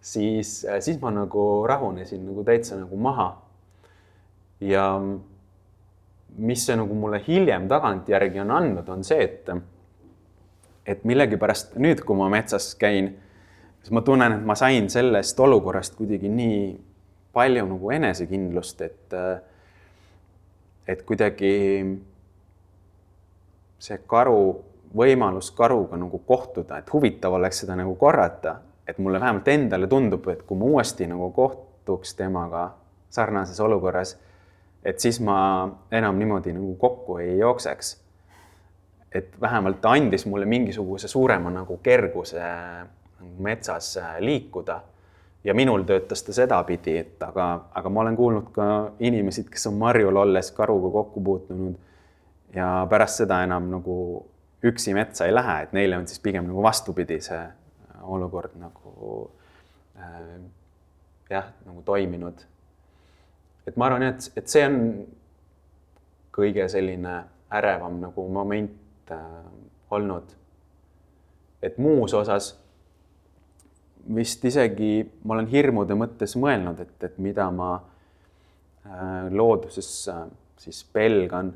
siis, 0.00 0.64
äh, 0.64 0.80
siis 0.80 1.00
ma 1.00 1.10
nagu 1.14 1.66
rahunesin 1.68 2.24
nagu 2.26 2.44
täitsa 2.44 2.76
nagu 2.76 2.96
maha. 2.96 3.30
ja 4.60 4.98
mis 6.38 6.64
see 6.66 6.76
nagu 6.76 6.94
mulle 6.94 7.20
hiljem 7.26 7.68
tagantjärgi 7.70 8.40
on 8.42 8.50
andnud, 8.50 8.88
on 8.90 9.04
see, 9.06 9.22
et, 9.22 9.50
et 10.86 11.04
millegipärast 11.06 11.76
nüüd, 11.78 12.02
kui 12.06 12.18
ma 12.18 12.28
metsas 12.32 12.72
käin, 12.78 13.12
siis 13.82 13.94
ma 13.94 14.02
tunnen, 14.02 14.38
et 14.38 14.44
ma 14.46 14.56
sain 14.58 14.90
sellest 14.90 15.40
olukorrast 15.40 15.94
kuidagi 15.98 16.30
nii 16.32 16.60
palju 17.34 17.64
nagu 17.70 17.92
enesekindlust, 17.94 18.82
et, 18.82 19.16
et 20.90 21.02
kuidagi 21.06 21.54
see 23.78 23.98
karu, 24.10 24.42
võimalus 24.96 25.50
karuga 25.56 25.96
nagu 25.96 26.20
kohtuda, 26.26 26.78
et 26.78 26.92
huvitav 26.92 27.34
oleks 27.36 27.62
seda 27.64 27.76
nagu 27.76 27.94
korrata, 27.96 28.56
et 28.88 28.98
mulle 28.98 29.20
vähemalt 29.20 29.48
endale 29.48 29.86
tundub, 29.86 30.28
et 30.28 30.42
kui 30.42 30.58
ma 30.58 30.64
uuesti 30.64 31.06
nagu 31.06 31.30
kohtuks 31.36 32.14
temaga 32.16 32.70
sarnases 33.10 33.60
olukorras, 33.60 34.16
et 34.84 35.00
siis 35.00 35.20
ma 35.20 35.38
enam 35.92 36.18
niimoodi 36.18 36.52
nagu 36.56 36.74
kokku 36.80 37.18
ei 37.18 37.38
jookseks. 37.38 37.96
et 39.14 39.40
vähemalt 39.40 39.80
ta 39.80 39.90
andis 39.96 40.26
mulle 40.26 40.44
mingisuguse 40.44 41.08
suurema 41.08 41.50
nagu 41.50 41.78
kerguse 41.82 42.42
metsas 43.38 43.98
liikuda. 44.20 44.80
Ja 45.44 45.54
minul 45.54 45.82
töötas 45.82 46.22
ta 46.22 46.32
sedapidi, 46.32 46.96
et 46.98 47.22
aga, 47.22 47.64
aga 47.74 47.88
ma 47.88 48.00
olen 48.00 48.16
kuulnud 48.16 48.50
ka 48.52 48.64
inimesi, 49.00 49.46
kes 49.50 49.66
on 49.66 49.78
marjul 49.80 50.16
olles 50.16 50.50
karuga 50.52 50.90
kokku 50.92 51.20
puutunud. 51.24 51.74
Ja 52.54 52.86
pärast 52.90 53.22
seda 53.22 53.42
enam 53.46 53.70
nagu 53.70 54.26
üksi 54.64 54.94
metsa 54.94 55.26
ei 55.26 55.34
lähe, 55.34 55.62
et 55.62 55.72
neile 55.72 55.98
on 55.98 56.06
siis 56.10 56.20
pigem 56.22 56.46
nagu 56.48 56.62
vastupidi 56.62 57.20
see 57.22 57.40
olukord 58.02 58.54
nagu 58.58 59.30
äh, 59.98 60.38
jah, 61.30 61.50
nagu 61.66 61.82
toiminud. 61.86 62.44
et 63.66 63.76
ma 63.76 63.86
arvan, 63.86 64.02
et, 64.08 64.30
et 64.36 64.48
see 64.48 64.64
on 64.64 64.78
kõige 66.32 66.68
selline 66.72 67.20
ärevam 67.52 67.98
nagu 68.00 68.28
moment 68.32 69.12
äh, 69.12 69.20
olnud. 69.90 70.34
et 71.62 71.78
muus 71.78 72.14
osas 72.14 72.54
vist 74.14 74.44
isegi 74.44 75.02
ma 75.24 75.36
olen 75.36 75.48
hirmude 75.50 75.96
mõttes 75.98 76.36
mõelnud, 76.40 76.80
et, 76.80 76.96
et 77.04 77.18
mida 77.22 77.50
ma 77.52 77.74
äh, 78.86 79.28
looduses 79.30 79.90
äh, 80.12 80.26
siis 80.58 80.82
pelgan. 80.92 81.52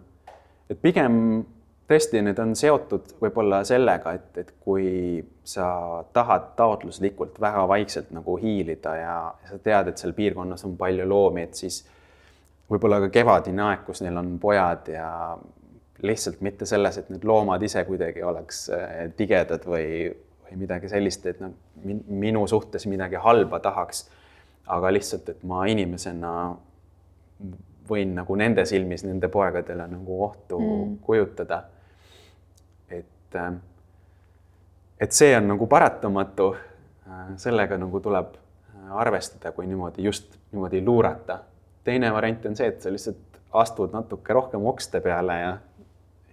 et 0.69 0.81
pigem 0.83 1.45
tõesti, 1.89 2.23
need 2.25 2.39
on 2.43 2.55
seotud 2.59 3.15
võib-olla 3.21 3.63
sellega, 3.69 4.15
et, 4.19 4.29
et 4.39 4.53
kui 4.61 5.23
sa 5.45 5.67
tahad 6.13 6.53
taotluslikult 6.57 7.41
väga 7.43 7.65
vaikselt 7.69 8.13
nagu 8.15 8.37
hiilida 8.41 8.95
ja 8.97 9.17
sa 9.49 9.59
tead, 9.59 9.91
et 9.93 10.03
seal 10.03 10.15
piirkonnas 10.17 10.65
on 10.69 10.77
palju 10.81 11.09
loomi, 11.09 11.47
et 11.49 11.59
siis 11.59 11.83
võib-olla 12.71 13.03
ka 13.05 13.11
kevadine 13.13 13.67
aeg, 13.69 13.87
kus 13.87 14.05
neil 14.05 14.17
on 14.21 14.37
pojad 14.43 14.93
ja 14.95 15.09
lihtsalt 16.03 16.41
mitte 16.43 16.67
selles, 16.67 16.99
et 16.99 17.11
need 17.13 17.25
loomad 17.29 17.63
ise 17.63 17.85
kuidagi 17.87 18.25
oleks 18.27 18.67
äh, 18.75 19.09
tigedad 19.17 19.67
või 19.69 20.13
või 20.53 20.61
midagi 20.67 20.89
sellist, 20.89 21.27
et 21.27 21.41
nad 21.41 21.55
minu 22.09 22.47
suhtes 22.47 22.87
midagi 22.87 23.17
halba 23.17 23.61
tahaks. 23.61 24.09
aga 24.67 24.93
lihtsalt, 24.93 25.29
et 25.29 25.41
ma 25.43 25.65
inimesena 25.67 26.55
võin 27.93 28.15
nagu 28.17 28.37
nende 28.39 28.65
silmis 28.69 29.05
nende 29.07 29.29
poegadele 29.33 29.87
nagu 29.91 30.19
ohtu 30.25 30.61
mm. 30.61 30.99
kujutada. 31.07 31.63
et, 32.91 33.37
äh, 33.37 33.53
et 35.01 35.13
see 35.13 35.37
on 35.37 35.49
nagu 35.55 35.67
paratamatu. 35.67 36.53
Äh, 37.07 37.35
sellega 37.37 37.79
nagu 37.79 38.01
tuleb 38.01 38.37
äh, 38.37 38.93
arvestada, 39.05 39.53
kui 39.53 39.67
niimoodi 39.67 40.05
just 40.05 40.39
niimoodi 40.53 40.85
luurata. 40.85 41.39
teine 41.85 42.13
variant 42.13 42.47
on 42.47 42.57
see, 42.57 42.67
et 42.69 42.83
sa 42.83 42.91
lihtsalt 42.93 43.41
astud 43.53 43.93
natuke 43.93 44.33
rohkem 44.33 44.67
okste 44.67 45.01
peale 45.01 45.39
ja 45.41 45.53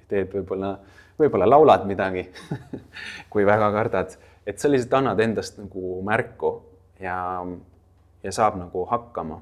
teed 0.07 0.31
võib-olla 0.33 0.77
võib-olla 1.19 1.49
laulad 1.49 1.85
midagi 1.89 2.25
kui 3.31 3.45
väga 3.45 3.71
kardad, 3.75 4.15
et 4.47 4.59
sa 4.59 4.71
lihtsalt 4.71 4.95
annad 5.01 5.19
endast 5.23 5.59
nagu 5.59 5.99
märku 6.05 6.53
ja, 7.01 7.17
ja 8.23 8.31
saab 8.35 8.59
nagu 8.59 8.85
hakkama. 8.89 9.41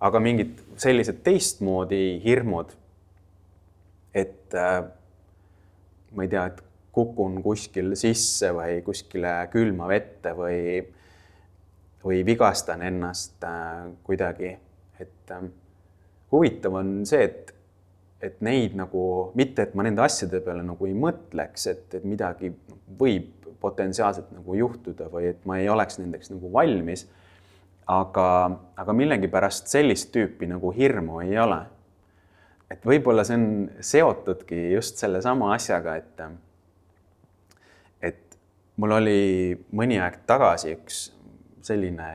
Aga 0.00 0.22
mingid 0.22 0.60
sellised 0.80 1.20
teistmoodi 1.26 2.20
hirmud, 2.24 2.72
et 4.14 4.56
äh, 4.56 4.80
ma 6.16 6.26
ei 6.26 6.32
tea, 6.32 6.46
et 6.50 6.62
kukun 6.94 7.38
kuskil 7.44 7.94
sisse 7.98 8.50
või 8.56 8.80
kuskile 8.86 9.34
külma 9.52 9.86
vette 9.90 10.32
või, 10.34 10.80
või 12.04 12.24
vigastan 12.26 12.82
ennast 12.88 13.44
äh, 13.46 13.86
kuidagi, 14.06 14.54
et 15.00 15.34
äh, 15.36 15.46
huvitav 16.32 16.80
on 16.80 17.00
see, 17.08 17.24
et 17.28 17.56
et 18.20 18.42
neid 18.44 18.74
nagu, 18.76 19.02
mitte 19.32 19.64
et 19.64 19.70
ma 19.72 19.84
nende 19.86 20.02
asjade 20.04 20.42
peale 20.44 20.60
nagu 20.60 20.84
ei 20.84 20.92
mõtleks, 20.92 21.62
et, 21.70 21.86
et 21.96 22.04
midagi 22.04 22.50
võib 23.00 23.48
potentsiaalselt 23.60 24.28
nagu 24.34 24.56
juhtuda 24.56 25.08
või 25.12 25.30
et 25.30 25.40
ma 25.48 25.56
ei 25.60 25.70
oleks 25.72 25.98
nendeks 26.00 26.32
nagu 26.32 26.50
valmis. 26.52 27.06
Aga, 27.90 28.26
aga 28.78 28.94
millegipärast 28.94 29.70
sellist 29.72 30.12
tüüpi 30.14 30.48
nagu 30.50 30.72
hirmu 30.74 31.22
ei 31.24 31.38
ole. 31.38 31.60
et 32.70 32.84
võib-olla 32.86 33.24
see 33.26 33.34
on 33.34 33.46
seotudki 33.82 34.58
just 34.76 35.00
sellesama 35.02 35.54
asjaga, 35.56 35.96
et, 35.98 36.20
et 38.00 38.36
mul 38.78 38.94
oli 39.00 39.22
mõni 39.74 39.98
aeg 39.98 40.20
tagasi 40.26 40.76
üks 40.76 41.08
selline 41.66 42.12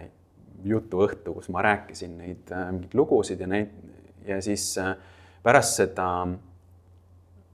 jutuõhtu, 0.65 1.33
kus 1.35 1.51
ma 1.51 1.61
rääkisin 1.65 2.15
neid 2.17 2.55
mingeid 2.71 2.95
lugusid 2.95 3.43
ja 3.43 3.49
neid 3.51 3.73
ja 4.27 4.41
siis 4.41 4.77
äh, 4.77 4.95
pärast 5.43 5.75
seda 5.81 6.07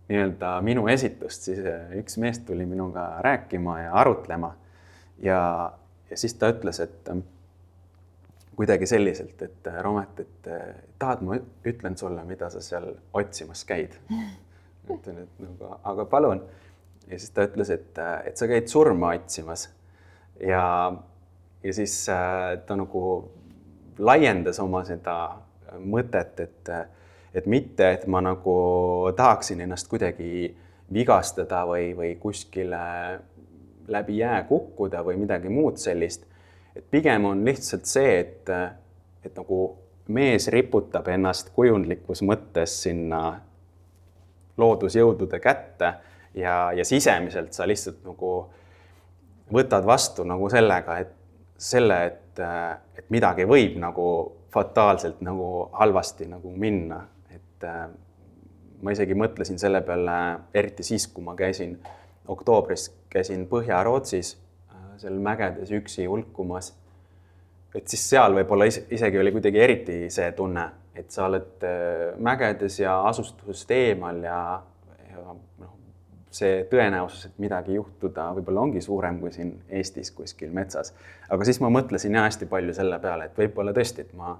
nii-öelda 0.09 0.53
minu 0.61 0.88
esitust, 0.91 1.49
siis 1.49 1.59
äh, 1.65 1.91
üks 1.99 2.17
mees 2.22 2.39
tuli 2.45 2.65
minuga 2.65 3.15
rääkima 3.19 3.80
ja 3.82 3.93
arutlema. 3.93 4.55
ja, 5.17 5.74
ja 6.09 6.17
siis 6.17 6.34
ta 6.34 6.51
ütles, 6.53 6.80
et 6.80 7.09
äh, 7.09 7.24
kuidagi 8.55 8.87
selliselt, 8.89 9.41
et 9.41 9.67
äh, 9.67 9.81
Romet, 9.83 10.19
et 10.19 10.49
tahad, 10.99 11.21
ma 11.25 11.37
ütlen 11.65 11.97
sulle, 11.97 12.23
mida 12.27 12.49
sa 12.53 12.61
seal 12.63 12.91
otsimas 13.17 13.63
käid. 13.67 13.97
ütlen, 14.91 15.23
et 15.23 15.43
nagu, 15.43 15.75
aga 15.87 16.05
palun. 16.09 16.41
ja 17.07 17.19
siis 17.19 17.31
ta 17.35 17.45
ütles, 17.47 17.69
et, 17.73 18.01
et 18.25 18.37
sa 18.37 18.47
käid 18.49 18.67
surma 18.71 19.13
otsimas 19.15 19.69
ja, 20.39 20.63
ja 21.63 21.73
siis 21.73 21.93
ta 22.07 22.75
nagu 22.75 23.03
laiendas 24.01 24.59
oma 24.59 24.83
seda 24.87 25.15
mõtet, 25.79 26.39
et 26.43 26.73
et 27.33 27.45
mitte, 27.47 27.85
et 27.93 28.07
ma 28.11 28.21
nagu 28.23 28.53
tahaksin 29.15 29.61
ennast 29.63 29.87
kuidagi 29.91 30.51
vigastada 30.91 31.63
või, 31.67 31.91
või 31.95 32.15
kuskile 32.19 32.81
läbi 33.91 34.17
jää 34.19 34.43
kukkuda 34.49 35.03
või 35.05 35.21
midagi 35.23 35.51
muud 35.51 35.79
sellist. 35.79 36.27
Et 36.76 36.86
pigem 36.91 37.26
on 37.26 37.45
lihtsalt 37.45 37.86
see, 37.89 38.19
et, 38.19 38.49
et 39.26 39.36
nagu 39.38 39.61
mees 40.11 40.47
riputab 40.51 41.07
ennast 41.11 41.51
kujundlikus 41.55 42.24
mõttes 42.28 42.82
sinna 42.84 43.22
loodusjõudude 44.57 45.39
kätte 45.39 45.93
ja, 46.36 46.72
ja 46.76 46.86
sisemiselt 46.86 47.53
sa 47.53 47.67
lihtsalt 47.69 48.03
nagu 48.05 48.34
võtad 49.51 49.86
vastu 49.86 50.24
nagu 50.28 50.49
sellega, 50.51 50.97
et 51.03 51.15
selle, 51.61 52.05
et 52.07 52.22
et, 52.39 53.05
midagi 53.09 53.45
võib 53.47 53.78
nagu 53.82 54.05
fataalselt 54.53 55.22
nagu 55.24 55.69
halvasti 55.76 56.28
nagu 56.30 56.51
minna, 56.55 57.01
et 57.32 57.65
ma 58.82 58.93
isegi 58.93 59.15
mõtlesin 59.17 59.59
selle 59.61 59.82
peale, 59.86 60.17
eriti 60.53 60.84
siis, 60.84 61.07
kui 61.07 61.24
ma 61.24 61.36
käisin 61.36 61.78
oktoobris, 62.32 62.89
käisin 63.11 63.47
Põhja-Rootsis 63.51 64.36
seal 65.01 65.17
mägedes 65.23 65.71
üksi 65.75 66.05
hulkumas. 66.09 66.73
et 67.75 67.87
siis 67.87 68.03
seal 68.09 68.35
võib-olla 68.35 68.67
isegi 68.67 69.19
oli 69.19 69.31
kuidagi 69.31 69.59
eriti 69.63 69.97
see 70.11 70.31
tunne, 70.35 70.65
et 70.95 71.11
sa 71.11 71.25
oled 71.29 71.63
mägedes 72.19 72.81
ja 72.81 72.97
asustusest 73.07 73.71
eemal 73.71 74.19
ja, 74.25 74.39
ja 75.07 75.35
noh, 75.61 75.75
see 76.31 76.65
tõenäosus, 76.71 77.29
et 77.29 77.37
midagi 77.39 77.77
juhtuda 77.77 78.27
võib-olla 78.35 78.65
ongi 78.67 78.83
suurem 78.83 79.21
kui 79.21 79.31
siin 79.31 79.53
Eestis 79.69 80.11
kuskil 80.15 80.51
metsas. 80.55 80.93
aga 81.29 81.47
siis 81.47 81.61
ma 81.63 81.71
mõtlesin 81.71 82.15
ja 82.15 82.25
hästi 82.27 82.49
palju 82.51 82.75
selle 82.75 82.99
peale, 82.99 83.29
et 83.29 83.39
võib-olla 83.39 83.73
tõesti, 83.75 84.03
et 84.07 84.13
ma 84.19 84.35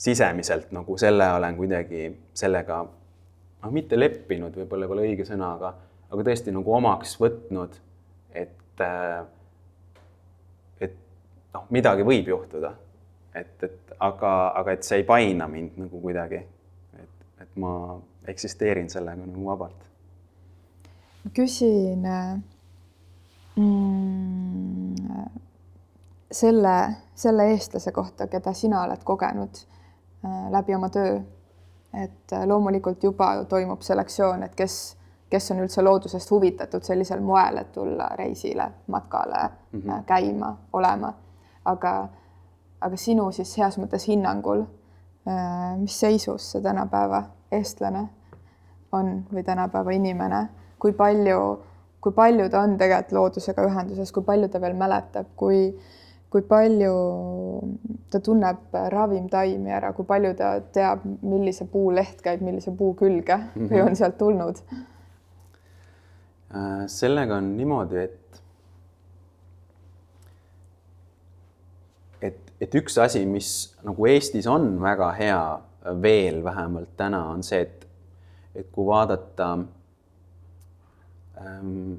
sisemiselt 0.00 0.72
nagu 0.72 0.96
selle 0.98 1.28
olen 1.36 1.56
kuidagi 1.60 2.08
sellega 2.34 2.80
noh, 2.86 3.70
mitte 3.70 4.00
leppinud, 4.00 4.56
võib-olla 4.56 4.88
ei 4.88 4.96
ole 4.96 5.06
õige 5.10 5.28
sõna, 5.28 5.52
aga, 5.58 5.74
aga 6.08 6.26
tõesti 6.30 6.56
nagu 6.56 6.72
omaks 6.72 7.18
võtnud, 7.20 7.76
et 8.32 8.56
et 8.80 9.30
noh, 11.54 11.66
midagi 11.70 12.06
võib 12.06 12.28
juhtuda. 12.28 12.72
et, 13.34 13.62
et 13.62 13.94
aga, 13.98 14.32
aga 14.48 14.72
et 14.72 14.82
see 14.82 15.02
ei 15.02 15.04
paina 15.04 15.48
mind 15.48 15.78
nagu 15.78 16.00
kuidagi. 16.00 16.42
et, 17.02 17.28
et 17.40 17.56
ma 17.56 18.00
eksisteerin 18.28 18.90
sellega 18.90 19.26
nagu 19.26 19.46
vabalt 19.46 19.90
küsin 21.32 22.06
mm, 23.56 24.94
selle, 26.30 26.94
selle 27.14 27.50
eestlase 27.50 27.92
kohta, 27.92 28.26
keda 28.26 28.52
sina 28.52 28.84
oled 28.84 29.04
kogenud 29.04 29.56
äh, 30.24 30.50
läbi 30.50 30.74
oma 30.74 30.88
töö. 30.88 31.20
et 31.94 32.32
äh, 32.32 32.46
loomulikult 32.46 33.02
juba 33.02 33.44
toimub 33.44 33.80
selektsioon, 33.82 34.42
et 34.42 34.54
kes, 34.54 34.96
kes 35.30 35.50
on 35.50 35.64
üldse 35.64 35.82
loodusest 35.82 36.30
huvitatud 36.30 36.82
sellisel 36.86 37.20
moel, 37.20 37.56
et 37.58 37.72
tulla 37.72 38.08
reisile, 38.16 38.70
matkale 38.86 39.48
mm, 39.72 39.80
-hmm. 39.80 40.04
käima, 40.06 40.56
olema. 40.72 41.12
Aga, 41.64 42.08
aga 42.80 42.96
sinu 42.96 43.30
siis 43.32 43.56
heas 43.58 43.78
mõttes 43.78 44.06
hinnangul, 44.08 44.64
mis 45.78 46.00
seisus 46.00 46.52
see 46.52 46.62
tänapäeva 46.62 47.24
eestlane 47.52 48.08
on 48.92 49.24
või 49.32 49.42
tänapäeva 49.44 49.92
inimene 49.92 50.48
kui 50.80 50.96
palju, 50.96 51.38
kui 52.00 52.16
palju 52.16 52.48
ta 52.50 52.64
on 52.64 52.76
tegelikult 52.80 53.16
loodusega 53.16 53.64
ühenduses, 53.68 54.12
kui 54.14 54.24
palju 54.26 54.48
ta 54.52 54.60
veel 54.62 54.76
mäletab, 54.78 55.32
kui, 55.38 55.66
kui 56.32 56.44
palju 56.48 56.94
ta 58.12 58.22
tunneb 58.24 58.78
ravimtaimi 58.94 59.74
ära, 59.76 59.92
kui 59.96 60.08
palju 60.08 60.32
ta 60.38 60.54
teab, 60.74 61.04
millise 61.22 61.68
puu 61.70 61.90
leht 61.94 62.22
käib 62.24 62.44
millise 62.46 62.72
puu 62.76 62.94
külge 62.98 63.36
mm 63.36 63.50
-hmm. 63.52 63.72
või 63.72 63.82
on 63.88 63.96
sealt 63.96 64.18
tulnud? 64.18 64.62
Äh, 66.50 66.86
sellega 66.86 67.36
on 67.36 67.56
niimoodi, 67.56 67.98
et 68.08 68.39
et, 72.60 72.74
üks 72.74 72.98
asi, 73.00 73.24
mis 73.26 73.50
nagu 73.86 74.06
Eestis 74.06 74.46
on 74.50 74.74
väga 74.82 75.12
hea 75.16 75.42
veel 76.02 76.42
vähemalt 76.44 76.92
täna, 76.96 77.24
on 77.32 77.42
see, 77.46 77.62
et, 77.64 77.86
et 78.54 78.68
kui 78.72 78.86
vaadata 78.86 79.50
ähm, 81.40 81.94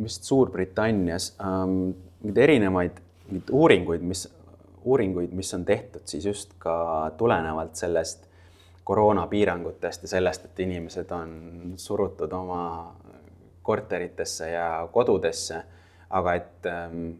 vist 0.00 0.24
Suurbritannias 0.24 1.34
ähm, 1.44 1.92
mingeid 2.22 2.44
erinevaid 2.48 3.00
mingeid 3.30 3.50
uuringuid, 3.52 4.02
mis, 4.02 4.28
uuringuid, 4.84 5.32
mis 5.36 5.54
on 5.54 5.64
tehtud 5.64 6.02
siis 6.04 6.26
just 6.26 6.56
ka 6.58 7.12
tulenevalt 7.16 7.76
sellest 7.76 8.26
koroonapiirangutest 8.84 10.02
ja 10.02 10.08
sellest, 10.08 10.44
et 10.44 10.60
inimesed 10.60 11.10
on 11.14 11.32
surutud 11.76 12.32
oma 12.32 12.62
korteritesse 13.62 14.50
ja 14.50 14.88
kodudesse, 14.92 15.62
aga 16.10 16.34
et 16.34 16.66
ähm, 16.66 17.10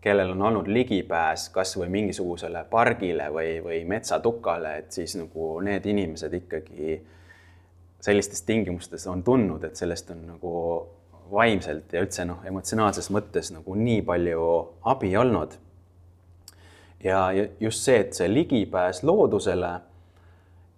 kellel 0.00 0.30
on 0.32 0.42
olnud 0.48 0.68
ligipääs 0.68 1.48
kasvõi 1.52 1.88
mingisugusele 1.92 2.64
pargile 2.70 3.28
või, 3.32 3.58
või 3.64 3.82
metsatukale, 3.88 4.76
et 4.80 4.92
siis 4.96 5.16
nagu 5.20 5.52
need 5.64 5.86
inimesed 5.86 6.34
ikkagi 6.40 7.00
sellistes 8.00 8.42
tingimustes 8.48 9.06
on 9.06 9.22
tundnud, 9.22 9.64
et 9.64 9.76
sellest 9.76 10.10
on 10.14 10.22
nagu 10.30 10.54
vaimselt 11.30 11.92
ja 11.92 12.02
üldse 12.02 12.24
noh, 12.26 12.40
emotsionaalses 12.48 13.10
mõttes 13.12 13.52
nagu 13.54 13.76
nii 13.76 14.00
palju 14.06 14.46
abi 14.92 15.12
olnud. 15.16 15.58
ja 17.04 17.28
just 17.60 17.84
see, 17.84 18.00
et 18.00 18.16
see 18.16 18.28
ligipääs 18.28 19.02
loodusele 19.02 19.70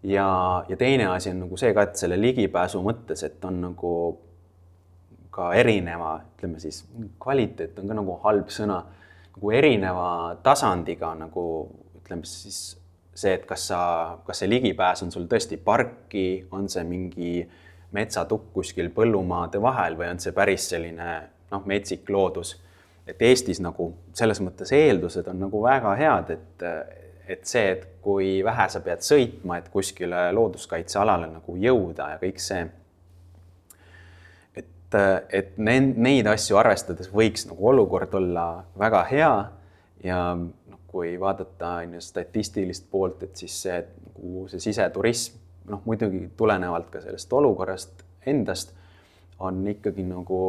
ja, 0.02 0.26
ja 0.68 0.76
teine 0.76 1.06
asi 1.06 1.30
on 1.30 1.40
nagu 1.46 1.56
see 1.58 1.72
ka, 1.74 1.86
et 1.86 1.96
selle 1.98 2.18
ligipääsu 2.20 2.82
mõttes, 2.82 3.24
et 3.26 3.44
on 3.44 3.60
nagu 3.68 3.94
ka 5.32 5.52
erineva, 5.56 6.18
ütleme 6.36 6.60
siis 6.60 6.82
kvaliteet 7.22 7.78
on 7.80 7.88
ka 7.88 7.96
nagu 7.96 8.18
halb 8.24 8.50
sõna, 8.52 8.82
nagu 9.32 9.50
erineva 9.50 10.36
tasandiga 10.42 11.14
nagu 11.18 11.44
ütleme 11.98 12.26
siis 12.28 12.62
see, 13.14 13.34
et 13.34 13.44
kas 13.48 13.66
sa, 13.68 13.82
kas 14.26 14.42
see 14.42 14.50
ligipääs 14.50 15.04
on 15.04 15.12
sul 15.12 15.28
tõesti 15.30 15.58
parki, 15.60 16.46
on 16.52 16.68
see 16.72 16.84
mingi 16.88 17.34
metsatukk 17.92 18.52
kuskil 18.54 18.88
põllumaade 18.94 19.60
vahel 19.62 19.98
või 19.98 20.08
on 20.14 20.20
see 20.22 20.32
päris 20.36 20.70
selline 20.72 21.08
noh, 21.52 21.64
metsik 21.68 22.08
loodus. 22.10 22.56
et 23.06 23.22
Eestis 23.22 23.58
nagu 23.60 23.90
selles 24.14 24.40
mõttes 24.40 24.70
eeldused 24.72 25.26
on 25.28 25.40
nagu 25.42 25.62
väga 25.62 25.94
head, 25.98 26.30
et, 26.30 26.62
et 27.34 27.42
see, 27.46 27.72
et 27.74 27.86
kui 28.02 28.38
vähe 28.44 28.68
sa 28.70 28.80
pead 28.80 29.02
sõitma, 29.04 29.58
et 29.58 29.68
kuskile 29.72 30.30
looduskaitsealale 30.32 31.28
nagu 31.32 31.56
jõuda 31.58 32.12
ja 32.14 32.20
kõik 32.22 32.40
see. 32.40 32.64
Et, 34.94 35.28
et 35.32 35.58
neid 35.58 36.26
asju 36.30 36.58
arvestades 36.60 37.10
võiks 37.12 37.46
nagu 37.48 37.68
olukord 37.72 38.14
olla 38.14 38.46
väga 38.78 39.04
hea 39.10 39.32
ja 40.04 40.18
kui 40.92 41.14
vaadata 41.20 41.78
on 41.80 41.94
ju 41.96 42.00
statistilist 42.04 42.90
poolt, 42.90 43.22
et 43.22 43.36
siis 43.36 43.54
see 43.64 43.78
nagu 43.80 44.44
see 44.52 44.60
siseturism, 44.60 45.38
noh 45.72 45.80
muidugi 45.88 46.26
tulenevalt 46.36 46.90
ka 46.92 47.00
sellest 47.00 47.32
olukorrast 47.32 48.04
endast, 48.28 48.74
on 49.42 49.62
ikkagi 49.72 50.04
nagu 50.06 50.42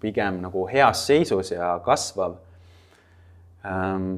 pigem 0.00 0.40
nagu 0.44 0.66
heas 0.68 1.06
seisus 1.06 1.52
ja 1.52 1.72
kasvav. 1.84 2.36
Ehm, 3.64 4.12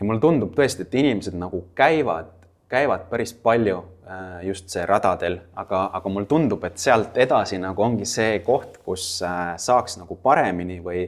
ja 0.00 0.06
mulle 0.06 0.20
tundub 0.20 0.54
tõesti, 0.56 0.86
et 0.86 0.96
inimesed 1.02 1.36
nagu 1.38 1.62
käivad, 1.76 2.32
käivad 2.70 3.08
päris 3.10 3.32
palju 3.34 3.78
äh, 4.06 4.46
just 4.46 4.68
see 4.70 4.84
radadel, 4.86 5.40
aga, 5.58 5.88
aga 5.98 6.12
mulle 6.12 6.28
tundub, 6.30 6.64
et 6.64 6.78
sealt 6.78 7.16
edasi 7.18 7.58
nagu 7.58 7.82
ongi 7.82 8.06
see 8.08 8.38
koht, 8.46 8.78
kus 8.84 9.06
äh, 9.26 9.54
saaks 9.58 9.98
nagu 10.00 10.16
paremini 10.22 10.78
või, 10.84 11.04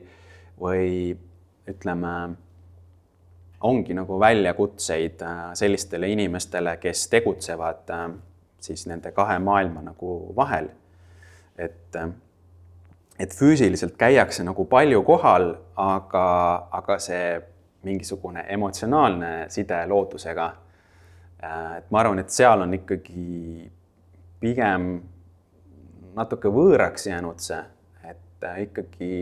või 0.60 1.12
ütleme 1.70 2.14
ongi 3.62 3.94
nagu 3.94 4.18
väljakutseid 4.20 5.22
äh, 5.22 5.40
sellistele 5.58 6.10
inimestele, 6.10 6.76
kes 6.82 7.06
tegutsevad 7.12 7.94
siis 8.62 8.86
nende 8.86 9.10
kahe 9.14 9.38
maailma 9.38 9.82
nagu 9.82 10.18
vahel. 10.36 10.68
et, 11.58 11.96
et 13.18 13.34
füüsiliselt 13.34 13.94
käiakse 13.98 14.44
nagu 14.44 14.64
palju 14.64 15.02
kohal, 15.06 15.54
aga, 15.76 16.26
aga 16.70 16.98
see 16.98 17.26
mingisugune 17.82 18.44
emotsionaalne 18.48 19.32
side 19.48 19.86
loodusega. 19.86 20.52
Et 21.42 21.90
ma 21.90 22.02
arvan, 22.02 22.22
et 22.22 22.30
seal 22.30 22.62
on 22.64 22.74
ikkagi 22.76 23.70
pigem 24.42 24.88
natuke 26.16 26.50
võõraks 26.52 27.08
jäänud 27.08 27.42
see, 27.42 27.60
et 28.10 28.46
ikkagi 28.66 29.12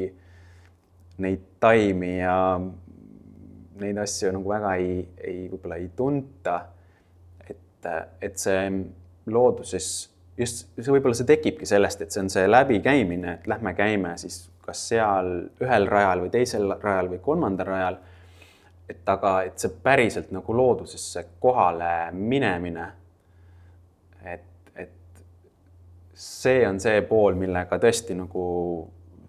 neid 1.20 1.42
taimi 1.60 2.14
ja 2.18 2.36
neid 3.80 3.98
asju 4.02 4.32
nagu 4.36 4.52
väga 4.52 4.74
ei, 4.80 4.94
ei, 5.24 5.42
võib-olla 5.52 5.80
ei 5.80 5.90
tunta. 5.96 6.60
et, 7.48 7.86
et 8.20 8.38
see 8.38 8.64
looduses 9.30 9.90
just 10.40 10.68
see 10.78 10.92
võib-olla 10.92 11.16
see 11.16 11.28
tekibki 11.28 11.68
sellest, 11.68 12.02
et 12.04 12.14
see 12.14 12.24
on 12.24 12.30
see 12.32 12.46
läbikäimine, 12.48 13.38
et 13.38 13.48
lähme 13.50 13.74
käime 13.76 14.14
siis 14.20 14.42
kas 14.64 14.82
seal 14.92 15.30
ühel 15.62 15.88
rajal 15.90 16.24
või 16.24 16.32
teisel 16.32 16.74
rajal 16.80 17.10
või 17.12 17.20
kolmandal 17.24 17.70
rajal. 17.70 17.98
Et 18.90 19.08
aga, 19.08 19.34
et 19.46 19.58
see 19.58 19.72
päriselt 19.82 20.32
nagu 20.34 20.56
loodusesse 20.56 21.24
kohale 21.40 22.10
minemine. 22.12 22.86
et, 24.24 24.72
et 24.76 25.22
see 26.14 26.66
on 26.68 26.80
see 26.80 27.02
pool, 27.08 27.38
millega 27.38 27.78
tõesti 27.78 28.16
nagu 28.18 28.44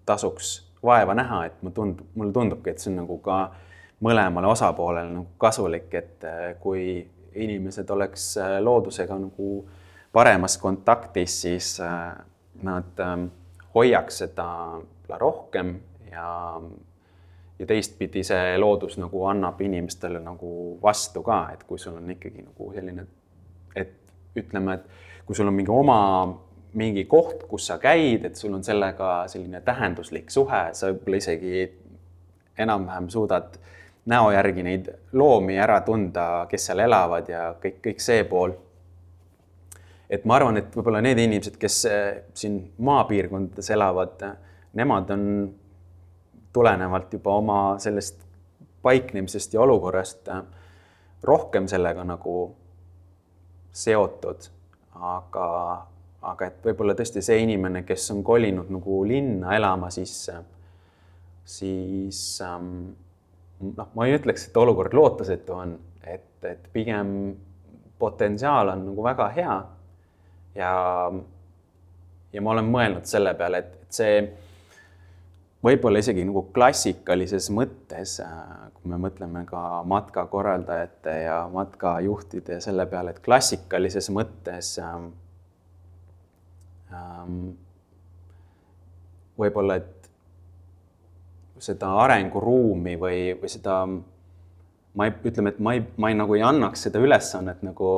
tasuks 0.06 0.54
vaeva 0.82 1.14
näha, 1.14 1.44
et 1.46 1.62
ma 1.62 1.70
tundub, 1.70 2.06
mulle 2.14 2.32
tundubki, 2.34 2.70
et 2.70 2.82
see 2.82 2.90
on 2.92 3.02
nagu 3.04 3.18
ka 3.22 3.38
mõlemale 4.02 4.50
osapoolele 4.50 5.12
nagu 5.14 5.28
kasulik, 5.38 5.94
et 5.94 6.26
äh, 6.26 6.40
kui 6.60 7.04
inimesed 7.34 7.90
oleks 7.90 8.32
äh, 8.42 8.58
loodusega 8.60 9.18
nagu 9.18 9.52
paremas 10.12 10.58
kontaktis, 10.60 11.40
siis 11.46 11.76
äh, 11.80 12.10
nad 12.62 13.00
ähm, 13.00 13.28
hoiaks 13.74 14.18
seda 14.24 14.48
rohkem 15.20 15.76
ja, 16.10 16.60
ja 17.62 17.66
teistpidi 17.66 18.24
see 18.26 18.56
loodus 18.58 18.96
nagu 18.98 19.26
annab 19.30 19.60
inimestele 19.62 20.18
nagu 20.22 20.78
vastu 20.82 21.22
ka, 21.22 21.44
et 21.54 21.62
kui 21.68 21.78
sul 21.78 22.00
on 22.00 22.10
ikkagi 22.10 22.42
nagu 22.42 22.70
selline, 22.74 23.04
et 23.78 23.92
ütleme, 24.38 24.74
et 24.74 25.26
kui 25.26 25.38
sul 25.38 25.46
on 25.46 25.54
mingi 25.54 25.70
oma 25.70 26.00
mingi 26.74 27.04
koht, 27.04 27.44
kus 27.48 27.68
sa 27.68 27.76
käid, 27.78 28.24
et 28.24 28.36
sul 28.36 28.54
on 28.56 28.64
sellega 28.64 29.28
selline 29.30 29.60
tähenduslik 29.64 30.32
suhe, 30.32 30.62
sa 30.72 30.88
võib-olla 30.88 31.20
isegi 31.20 31.66
enam-vähem 32.64 33.08
suudad 33.12 33.58
näo 34.10 34.32
järgi 34.34 34.64
neid 34.66 34.88
loomi 35.12 35.58
ära 35.62 35.78
tunda, 35.86 36.46
kes 36.50 36.66
seal 36.70 36.82
elavad 36.82 37.28
ja 37.30 37.44
kõik, 37.62 37.78
kõik 37.84 38.02
see 38.02 38.24
pool. 38.26 38.56
et 40.10 40.24
ma 40.28 40.36
arvan, 40.36 40.58
et 40.60 40.74
võib-olla 40.76 41.00
need 41.04 41.20
inimesed, 41.22 41.54
kes 41.60 41.76
eh, 41.88 42.22
siin 42.34 42.58
maapiirkondades 42.84 43.70
elavad, 43.72 44.24
nemad 44.76 45.12
on 45.14 45.22
tulenevalt 46.52 47.12
juba 47.12 47.36
oma 47.40 47.60
sellest 47.78 48.20
paiknemisest 48.82 49.54
ja 49.54 49.60
olukorrast 49.62 50.28
rohkem 51.22 51.68
sellega 51.70 52.04
nagu 52.04 52.34
seotud, 53.72 54.50
aga 54.94 55.48
aga 56.22 56.46
et 56.46 56.66
võib-olla 56.66 56.94
tõesti 56.94 57.22
see 57.24 57.40
inimene, 57.42 57.82
kes 57.86 58.10
on 58.14 58.22
kolinud 58.26 58.70
nagu 58.70 59.00
linna 59.06 59.56
elama 59.56 59.88
sisse, 59.90 60.36
siis 61.44 62.20
ähm, 62.46 62.92
noh, 63.72 63.88
ma 63.96 64.06
ei 64.06 64.14
ütleks, 64.18 64.46
et 64.48 64.60
olukord 64.62 64.94
lootusetu 64.94 65.56
on, 65.56 65.74
et, 66.06 66.30
et 66.46 66.68
pigem 66.74 67.34
potentsiaal 67.98 68.70
on 68.74 68.86
nagu 68.90 69.04
väga 69.04 69.28
hea. 69.34 69.58
ja, 70.54 70.72
ja 72.32 72.42
ma 72.42 72.54
olen 72.54 72.70
mõelnud 72.70 73.08
selle 73.08 73.34
peale, 73.38 73.64
et, 73.64 73.74
et 73.82 73.98
see 73.98 74.16
võib-olla 75.62 76.02
isegi 76.02 76.24
nagu 76.26 76.44
klassikalises 76.54 77.48
mõttes, 77.54 78.18
äh, 78.24 78.68
kui 78.74 78.90
me 78.90 78.98
mõtleme 79.02 79.44
ka 79.48 79.82
matkakorraldajate 79.88 81.16
ja 81.24 81.42
matkajuhtide 81.52 82.58
ja 82.58 82.64
selle 82.64 82.86
peale, 82.90 83.14
et 83.14 83.24
klassikalises 83.24 84.10
mõttes 84.14 84.76
äh, 84.82 84.96
Ähm, 86.92 87.52
võib-olla, 89.38 89.78
et 89.80 90.10
seda 91.62 91.92
arenguruumi 92.02 92.96
või, 93.00 93.20
või 93.40 93.50
seda, 93.50 93.76
ma 94.94 95.06
ei, 95.08 95.14
ütleme, 95.24 95.54
et 95.54 95.60
ma 95.64 95.72
ei, 95.76 95.82
ma 95.96 96.10
ei 96.12 96.16
nagu 96.18 96.36
ei 96.36 96.42
annaks 96.44 96.86
seda 96.86 97.00
ülesannet 97.00 97.62
nagu 97.64 97.88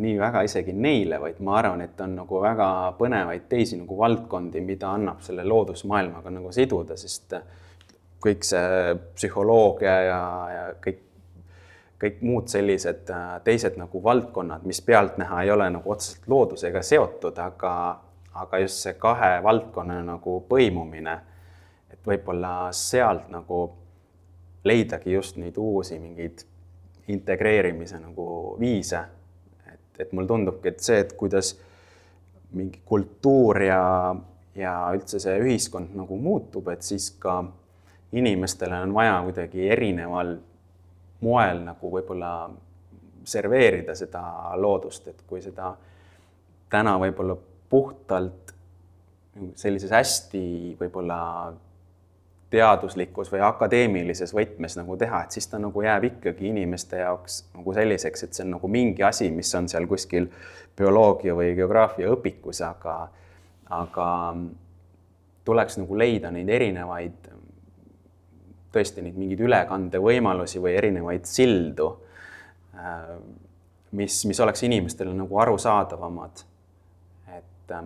nii 0.00 0.18
väga 0.20 0.44
isegi 0.46 0.74
neile, 0.76 1.18
vaid 1.22 1.40
ma 1.42 1.58
arvan, 1.58 1.82
et 1.82 2.00
on 2.04 2.14
nagu 2.20 2.42
väga 2.42 2.68
põnevaid 2.98 3.48
teisi 3.50 3.78
nagu 3.80 3.98
valdkondi, 3.98 4.62
mida 4.62 4.92
annab 4.94 5.24
selle 5.26 5.46
loodusmaailmaga 5.48 6.30
nagu 6.34 6.52
siduda, 6.54 6.98
sest 7.00 7.34
kõik 8.24 8.46
see 8.46 8.94
psühholoogia 9.16 9.96
ja, 10.06 10.20
ja 10.54 10.68
kõik 10.84 11.02
kõik 12.04 12.22
muud 12.26 12.50
sellised 12.52 13.10
äh, 13.12 13.28
teised 13.44 13.78
nagu 13.80 14.02
valdkonnad, 14.02 14.64
mis 14.68 14.80
pealtnäha 14.84 15.42
ei 15.44 15.50
ole 15.54 15.68
nagu 15.72 15.92
otseselt 15.94 16.26
loodusega 16.28 16.82
seotud, 16.84 17.38
aga, 17.40 17.74
aga 18.42 18.60
just 18.64 18.82
see 18.84 18.96
kahe 19.00 19.38
valdkonna 19.44 20.00
nagu 20.04 20.40
põimumine, 20.48 21.14
et 21.92 22.00
võib-olla 22.04 22.68
sealt 22.76 23.30
nagu 23.32 23.62
leidagi 24.64 25.12
just 25.12 25.36
neid 25.36 25.56
uusi 25.60 25.98
mingeid 25.98 26.44
integreerimise 27.08 27.98
nagu 28.00 28.56
viise. 28.60 29.00
et, 29.72 30.00
et 30.00 30.12
mulle 30.12 30.28
tundubki, 30.28 30.68
et 30.68 30.80
see, 30.80 31.00
et 31.04 31.12
kuidas 31.12 31.54
mingi 32.54 32.80
kultuur 32.86 33.60
ja, 33.62 34.14
ja 34.56 34.74
üldse 34.94 35.20
see 35.20 35.36
ühiskond 35.42 35.94
nagu 35.98 36.16
muutub, 36.16 36.68
et 36.72 36.82
siis 36.82 37.10
ka 37.20 37.42
inimestele 38.14 38.78
on 38.86 38.94
vaja 38.94 39.16
kuidagi 39.26 39.68
erineval 39.74 40.36
moel 41.24 41.64
nagu 41.64 41.90
võib-olla 41.90 42.30
serveerida 43.24 43.94
seda 43.98 44.22
loodust, 44.60 45.08
et 45.08 45.24
kui 45.26 45.42
seda 45.42 45.72
täna 46.70 46.94
võib-olla 47.00 47.36
puhtalt 47.70 48.52
sellises 49.58 49.90
hästi 49.90 50.44
võib-olla 50.78 51.18
teaduslikus 52.54 53.30
või 53.32 53.42
akadeemilises 53.44 54.32
võtmes 54.34 54.78
nagu 54.78 54.96
teha, 55.00 55.24
et 55.24 55.36
siis 55.36 55.48
ta 55.50 55.58
nagu 55.62 55.82
jääb 55.84 56.08
ikkagi 56.12 56.48
inimeste 56.52 57.02
jaoks 57.02 57.42
nagu 57.54 57.74
selliseks, 57.76 58.26
et 58.26 58.36
see 58.36 58.46
on 58.46 58.54
nagu 58.56 58.70
mingi 58.70 59.04
asi, 59.06 59.30
mis 59.34 59.50
on 59.58 59.68
seal 59.70 59.88
kuskil 59.90 60.30
bioloogia 60.78 61.34
või 61.36 61.52
geograafia 61.58 62.10
õpikus, 62.14 62.62
aga, 62.66 62.96
aga 63.74 64.08
tuleks 65.44 65.78
nagu 65.82 65.98
leida 65.98 66.30
neid 66.34 66.48
erinevaid, 66.48 67.30
tõesti 68.74 69.04
neid 69.04 69.18
mingeid 69.18 69.44
ülekandevõimalusi 69.44 70.62
või 70.62 70.74
erinevaid 70.78 71.28
sildu, 71.30 71.92
mis, 73.94 74.24
mis 74.26 74.40
oleks 74.40 74.64
inimestele 74.66 75.14
nagu 75.14 75.38
arusaadavamad. 75.44 76.42
Et, 77.36 77.76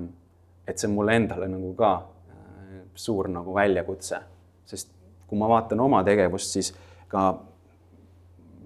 et 0.66 0.78
see 0.78 0.89
on 0.89 0.97
mulle 0.97 1.19
endale 1.20 1.49
nagu 1.51 1.74
ka 1.78 1.93
äh, 1.99 2.81
suur 2.99 3.28
nagu 3.32 3.55
väljakutse, 3.55 4.20
sest 4.69 4.93
kui 5.28 5.39
ma 5.39 5.49
vaatan 5.49 5.81
oma 5.81 6.03
tegevust, 6.05 6.53
siis 6.57 6.73
ka 7.09 7.28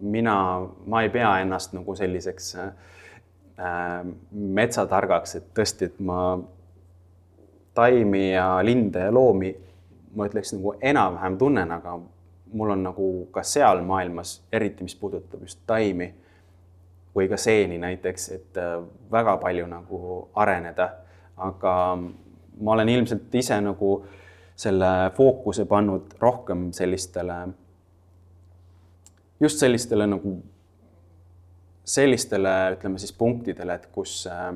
mina, 0.02 0.36
ma 0.86 1.02
ei 1.02 1.10
pea 1.10 1.34
ennast 1.42 1.74
nagu 1.76 1.94
selliseks 1.98 2.54
äh, 2.58 2.72
metsatargaks, 4.30 5.36
et 5.38 5.50
tõesti, 5.54 5.90
et 5.90 6.00
ma 6.02 6.22
taimi 7.74 8.32
ja 8.32 8.46
linde 8.62 9.06
ja 9.06 9.12
loomi, 9.14 9.52
ma 10.16 10.26
ütleks 10.28 10.54
nagu 10.56 10.74
enam-vähem 10.80 11.38
tunnen, 11.40 11.70
aga 11.72 11.98
mul 12.52 12.74
on 12.74 12.82
nagu 12.84 13.12
ka 13.32 13.44
seal 13.46 13.80
maailmas, 13.86 14.40
eriti 14.52 14.84
mis 14.84 14.96
puudutab 14.98 15.46
just 15.46 15.62
taimi 15.66 16.12
või 17.16 17.28
ka 17.28 17.36
seeni 17.40 17.78
näiteks, 17.80 18.28
et 18.36 18.58
äh, 18.60 18.80
väga 19.12 19.36
palju 19.40 19.68
nagu 19.68 20.02
areneda. 20.34 20.90
Aga 21.42 21.74
ma 22.60 22.74
olen 22.74 22.88
ilmselt 22.88 23.34
ise 23.34 23.56
nagu 23.60 24.02
selle 24.62 25.10
fookuse 25.16 25.64
pannud 25.68 26.14
rohkem 26.20 26.70
sellistele, 26.76 27.36
just 29.40 29.62
sellistele 29.62 30.06
nagu, 30.06 30.36
sellistele, 31.84 32.52
ütleme 32.76 33.00
siis 33.02 33.14
punktidele, 33.18 33.74
et 33.74 33.88
kus 33.94 34.20
äh, 34.30 34.52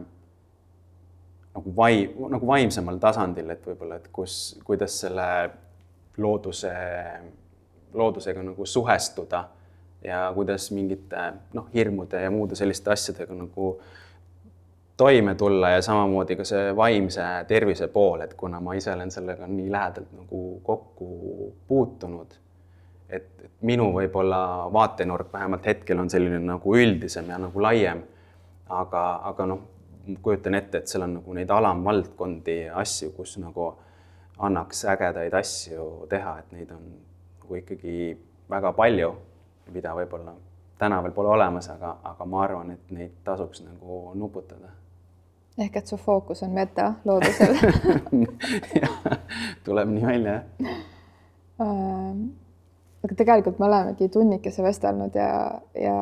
nagu 1.56 1.74
vai-, 1.76 2.06
nagu 2.36 2.46
vaimsemal 2.46 3.00
tasandil, 3.02 3.50
et 3.54 3.66
võib-olla, 3.66 3.98
et 4.00 4.08
kus, 4.14 4.56
kuidas 4.64 5.00
selle 5.02 5.28
looduse, 6.22 6.72
loodusega 7.96 8.44
nagu 8.46 8.66
suhestuda 8.66 9.42
ja 10.06 10.26
kuidas 10.36 10.70
mingite 10.76 11.30
noh, 11.56 11.66
hirmude 11.74 12.20
ja 12.22 12.30
muude 12.30 12.56
selliste 12.58 12.92
asjadega 12.94 13.34
nagu 13.34 13.72
äh, 13.74 14.05
toime 14.96 15.34
tulla 15.34 15.70
ja 15.70 15.82
samamoodi 15.82 16.36
ka 16.36 16.44
see 16.44 16.76
vaimse 16.76 17.22
tervise 17.48 17.88
pool, 17.88 18.20
et 18.20 18.34
kuna 18.34 18.60
ma 18.60 18.74
ise 18.74 18.92
olen 18.94 19.10
sellega 19.10 19.46
nii 19.46 19.70
lähedalt 19.72 20.12
nagu 20.16 20.42
kokku 20.64 21.52
puutunud, 21.68 22.36
et, 23.08 23.30
et 23.42 23.50
minu 23.60 23.90
võib-olla 23.92 24.40
vaatenurk 24.72 25.32
vähemalt 25.32 25.66
hetkel 25.66 26.00
on 26.00 26.10
selline 26.10 26.38
nagu 26.40 26.76
üldisem 26.76 27.28
ja 27.30 27.38
nagu 27.38 27.62
laiem. 27.62 28.02
aga, 28.68 29.20
aga 29.22 29.46
noh, 29.46 29.60
kujutan 30.22 30.54
ette, 30.54 30.78
et 30.78 30.88
seal 30.90 31.04
on 31.04 31.12
nagu 31.20 31.34
neid 31.34 31.50
alamvaldkondi 31.50 32.56
ja 32.64 32.80
asju, 32.80 33.12
kus 33.14 33.36
nagu 33.38 33.68
annaks 34.38 34.84
ägedaid 34.84 35.34
asju 35.34 36.06
teha, 36.10 36.38
et 36.38 36.50
neid 36.52 36.70
on 36.74 36.82
nagu 37.42 37.54
ikkagi 37.60 38.16
väga 38.50 38.72
palju, 38.72 39.12
mida 39.74 39.94
võib-olla 39.94 40.34
täna 40.78 40.98
veel 41.02 41.12
pole 41.12 41.28
olemas, 41.28 41.70
aga, 41.70 41.96
aga 42.04 42.26
ma 42.26 42.42
arvan, 42.42 42.74
et 42.74 42.90
neid 42.90 43.14
tasuks 43.24 43.62
nagu 43.62 44.10
nuputada 44.14 44.72
ehk 45.58 45.76
et 45.76 45.86
su 45.86 45.96
fookus 45.96 46.42
on 46.42 46.50
meta 46.50 46.94
loodusel 47.04 47.56
tuleb 49.64 49.88
nii 49.88 50.06
välja, 50.06 50.42
jah 50.60 50.82
aga 53.06 53.14
tegelikult 53.14 53.60
me 53.60 53.68
olemegi 53.68 54.08
tunnikese 54.12 54.64
vestelnud 54.64 55.14
ja, 55.16 55.30
ja, 55.78 55.98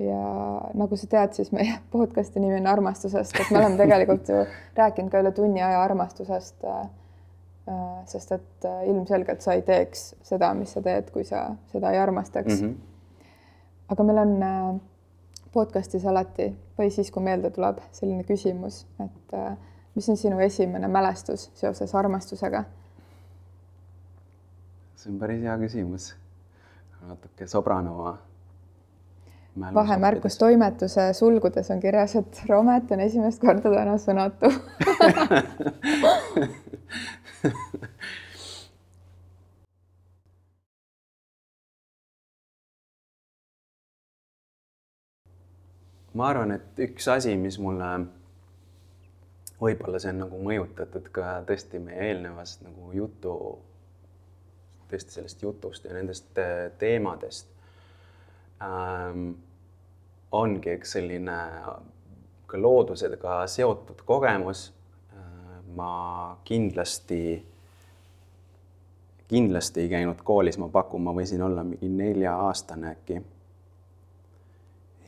ja 0.00 0.22
nagu 0.78 0.98
sa 0.98 1.08
tead, 1.10 1.36
siis 1.36 1.52
meie 1.54 1.76
podcast'i 1.94 2.42
nimi 2.42 2.58
on 2.60 2.70
armastusest, 2.72 3.36
et 3.36 3.52
me 3.52 3.60
oleme 3.60 3.78
tegelikult 3.80 4.32
ju 4.32 4.44
rääkinud 4.80 5.12
ka 5.12 5.22
üle 5.24 5.34
tunni 5.36 5.62
aja 5.62 5.82
armastusest 5.84 6.68
sest 8.10 8.32
et 8.34 8.64
ilmselgelt 8.90 9.44
sa 9.44 9.54
ei 9.54 9.60
teeks 9.62 10.16
seda, 10.26 10.48
mis 10.58 10.72
sa 10.74 10.80
teed, 10.82 11.12
kui 11.14 11.22
sa 11.22 11.52
seda 11.70 11.92
ei 11.94 12.00
armastaks 12.02 12.56
mm. 12.56 12.72
-hmm. 12.72 13.28
aga 13.94 14.06
meil 14.08 14.18
on 14.18 14.32
podcast'is 15.52 16.06
alati 16.08 16.48
või 16.78 16.90
siis, 16.90 17.10
kui 17.10 17.22
meelde 17.22 17.50
tuleb 17.50 17.78
selline 17.92 18.24
küsimus, 18.24 18.86
et 19.04 19.34
äh, 19.36 19.56
mis 19.94 20.08
on 20.08 20.16
sinu 20.16 20.38
esimene 20.40 20.88
mälestus 20.88 21.50
seoses 21.54 21.94
armastusega? 21.94 22.64
see 24.96 25.12
on 25.12 25.18
päris 25.18 25.42
hea 25.42 25.58
küsimus. 25.58 26.14
natuke 27.08 27.46
Sobranova. 27.46 28.18
vahemärkus 29.74 30.38
toimetuse 30.38 31.12
sulgudes 31.12 31.70
on 31.70 31.80
kirjas, 31.80 32.16
et 32.16 32.42
Romet 32.48 32.90
on 32.90 33.00
esimest 33.00 33.40
korda 33.40 33.70
täna 33.74 33.98
sõnatu 33.98 34.52
ma 46.14 46.28
arvan, 46.28 46.52
et 46.56 46.82
üks 46.86 47.08
asi, 47.08 47.34
mis 47.40 47.58
mulle, 47.62 47.88
võib-olla 49.60 50.00
see 50.02 50.12
on 50.12 50.24
nagu 50.24 50.40
mõjutatud 50.44 51.08
ka 51.14 51.38
tõesti 51.48 51.80
meie 51.82 52.10
eelnevast 52.10 52.64
nagu 52.66 52.90
jutu, 52.96 53.36
tõesti 54.90 55.16
sellest 55.16 55.44
jutust 55.44 55.86
ja 55.88 55.94
nendest 55.96 56.36
äh, 56.40 56.68
teemadest 56.80 57.48
ähm,, 58.60 59.32
ongi 60.32 60.76
üks 60.76 60.92
selline 60.98 61.38
ka 62.48 62.60
loodusega 62.60 63.42
seotud 63.48 64.04
kogemus 64.08 64.68
äh,. 65.16 65.62
ma 65.76 65.92
kindlasti, 66.44 67.22
kindlasti 69.32 69.86
ei 69.86 69.92
käinud 69.96 70.20
koolis, 70.24 70.60
ma 70.60 70.68
pakun, 70.68 71.06
ma 71.08 71.16
võisin 71.16 71.40
olla 71.44 71.64
mingi 71.64 71.88
nelja-aastane 71.88 72.92
äkki 72.92 73.22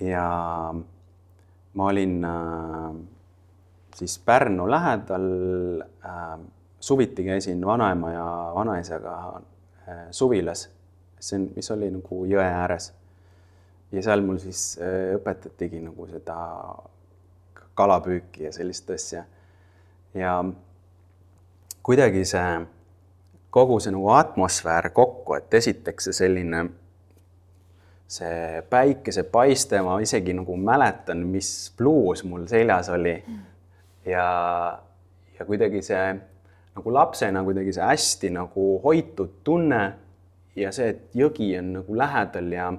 ja 0.00 0.74
ma 1.74 1.86
olin 1.86 2.24
äh, 2.24 2.96
siis 3.94 4.18
Pärnu 4.18 4.70
lähedal 4.70 5.30
äh,. 6.04 6.38
suviti 6.80 7.24
käisin 7.24 7.66
vanaema 7.66 8.12
ja 8.12 8.52
vanaisaga 8.54 9.42
äh, 9.88 10.06
suvilas, 10.10 10.70
see 11.20 11.40
on, 11.40 11.48
mis 11.56 11.70
oli 11.70 11.90
nagu 11.90 12.24
jõe 12.24 12.44
ääres. 12.44 12.92
ja 13.92 14.02
seal 14.02 14.22
mul 14.26 14.38
siis 14.42 14.78
õpetatigi 15.14 15.80
nagu 15.84 16.06
seda 16.10 16.36
kalapüüki 17.74 18.44
ja 18.44 18.52
sellist 18.52 18.90
asja. 18.90 19.24
ja 20.14 20.44
kuidagi 21.82 22.24
see 22.24 22.66
kogu 23.54 23.78
see 23.80 23.92
nagu 23.94 24.08
atmosfäär 24.10 24.90
kokku, 24.90 25.36
et 25.38 25.54
esiteks 25.54 26.08
see 26.08 26.18
selline 26.24 26.64
see 28.08 28.62
päikesepaiste, 28.70 29.80
ma 29.82 29.96
isegi 30.04 30.34
nagu 30.36 30.56
mäletan, 30.60 31.24
mis 31.32 31.72
bluus 31.78 32.24
mul 32.24 32.46
seljas 32.50 32.90
oli. 32.92 33.16
ja, 34.06 34.26
ja 35.38 35.46
kuidagi 35.46 35.82
see 35.82 36.06
nagu 36.74 36.92
lapsena 36.92 37.44
kuidagi 37.44 37.72
see 37.72 37.84
hästi 37.86 38.30
nagu 38.34 38.66
hoitud 38.84 39.38
tunne 39.44 39.82
ja 40.56 40.72
see, 40.74 40.90
et 40.94 41.16
jõgi 41.16 41.52
on 41.58 41.72
nagu 41.78 41.96
lähedal 41.98 42.52
ja, 42.52 42.72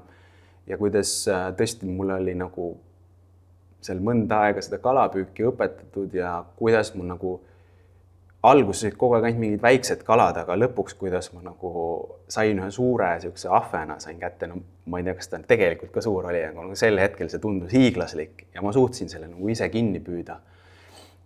ja 0.67 0.77
kuidas 0.77 1.13
äh, 1.31 1.47
tõesti 1.57 1.89
mul 1.89 2.13
oli 2.17 2.35
nagu 2.37 2.75
seal 3.85 4.01
mõnda 4.03 4.45
aega 4.47 4.63
seda 4.65 4.79
kalapüüki 4.83 5.45
õpetatud 5.49 6.13
ja 6.17 6.37
kuidas 6.59 6.93
mul 6.95 7.09
nagu 7.13 7.35
alguses 8.49 8.85
olid 8.87 8.97
kogu 8.99 9.17
aeg 9.17 9.27
ainult 9.27 9.41
mingid 9.41 9.63
väiksed 9.63 10.03
kalad, 10.07 10.37
aga 10.41 10.57
lõpuks, 10.57 10.95
kuidas 10.99 11.31
ma 11.33 11.43
nagu 11.45 11.71
sain 12.31 12.59
ühe 12.61 12.69
suure 12.73 13.11
niisuguse 13.15 13.51
ahvena 13.51 13.99
sain 14.03 14.19
kätte, 14.21 14.49
no 14.51 14.59
ma 14.91 15.01
ei 15.01 15.07
tea, 15.07 15.15
kas 15.19 15.31
ta 15.31 15.39
tegelikult 15.47 15.93
ka 15.95 16.03
suur 16.05 16.27
oli, 16.29 16.41
aga 16.45 16.65
nagu 16.65 16.77
sel 16.79 16.99
hetkel 17.01 17.29
see 17.31 17.41
tundus 17.43 17.73
hiiglaslik 17.75 18.47
ja 18.55 18.63
ma 18.65 18.73
suutsin 18.75 19.11
selle 19.11 19.29
nagu 19.31 19.51
ise 19.51 19.69
kinni 19.73 20.01
püüda. 20.03 20.39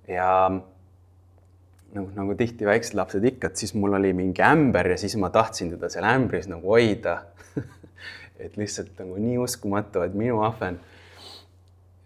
ja 0.09 0.29
nagu, 0.49 2.07
nagu 2.15 2.35
tihti 2.37 2.67
väiksed 2.67 2.97
lapsed 2.97 3.25
ikka, 3.31 3.49
et 3.49 3.63
siis 3.63 3.75
mul 3.77 3.97
oli 3.97 4.13
mingi 4.17 4.43
ämber 4.45 4.93
ja 4.93 4.97
siis 4.97 5.17
ma 5.21 5.31
tahtsin 5.33 5.73
teda 5.75 5.89
seal 5.91 6.07
ämbris 6.09 6.47
nagu 6.49 6.71
hoida 6.75 7.19
et 8.43 8.57
lihtsalt 8.57 8.93
nagu 9.01 9.17
nii 9.19 9.37
uskumatu, 9.43 10.03
et 10.05 10.15
minu 10.17 10.39
ahven, 10.45 10.79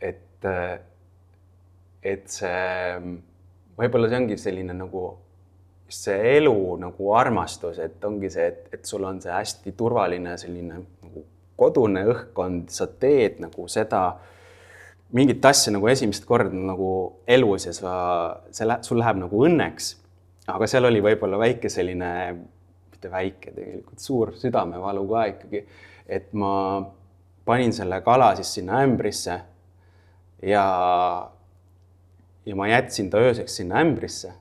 et, 0.02 0.50
et 2.04 2.26
see 2.32 2.58
võib-olla 3.80 4.10
see 4.10 4.20
ongi 4.22 4.38
selline 4.40 4.76
nagu 4.78 5.06
see 5.94 6.38
elu 6.38 6.78
nagu 6.82 7.14
armastus, 7.16 7.80
et 7.84 8.04
ongi 8.06 8.32
see, 8.34 8.48
et, 8.50 8.68
et 8.74 8.86
sul 8.88 9.04
on 9.06 9.20
see 9.22 9.34
hästi 9.34 9.74
turvaline 9.78 10.38
selline 10.42 10.80
nagu 10.80 11.26
kodune 11.60 12.06
õhkkond, 12.10 12.72
sa 12.74 12.88
teed 12.88 13.40
nagu 13.44 13.68
seda 13.70 14.04
mingit 15.14 15.46
asja 15.46 15.74
nagu 15.76 15.88
esimest 15.92 16.26
korda 16.26 16.56
nagu 16.58 16.90
elus 17.30 17.68
ja 17.68 17.76
sa, 17.78 17.94
see 18.50 18.66
läheb, 18.66 18.86
sul 18.88 19.00
läheb 19.02 19.22
nagu 19.22 19.44
õnneks. 19.48 19.94
aga 20.50 20.68
seal 20.68 20.90
oli 20.90 21.00
võib-olla 21.04 21.38
väike 21.40 21.70
selline, 21.72 22.10
mitte 22.92 23.12
väike 23.12 23.54
tegelikult, 23.54 24.02
suur 24.02 24.34
südamevalu 24.40 25.06
ka 25.12 25.26
ikkagi, 25.30 25.62
et 26.08 26.34
ma 26.34 26.56
panin 27.46 27.72
selle 27.76 28.02
kala 28.04 28.34
siis 28.36 28.56
sinna 28.58 28.82
ämbrisse 28.84 29.38
ja 30.44 30.66
ja 32.46 32.56
ma 32.56 32.68
jätsin 32.68 33.10
ta 33.10 33.18
ööseks 33.18 33.56
sinna 33.56 33.80
ämbrisse. 33.80 34.34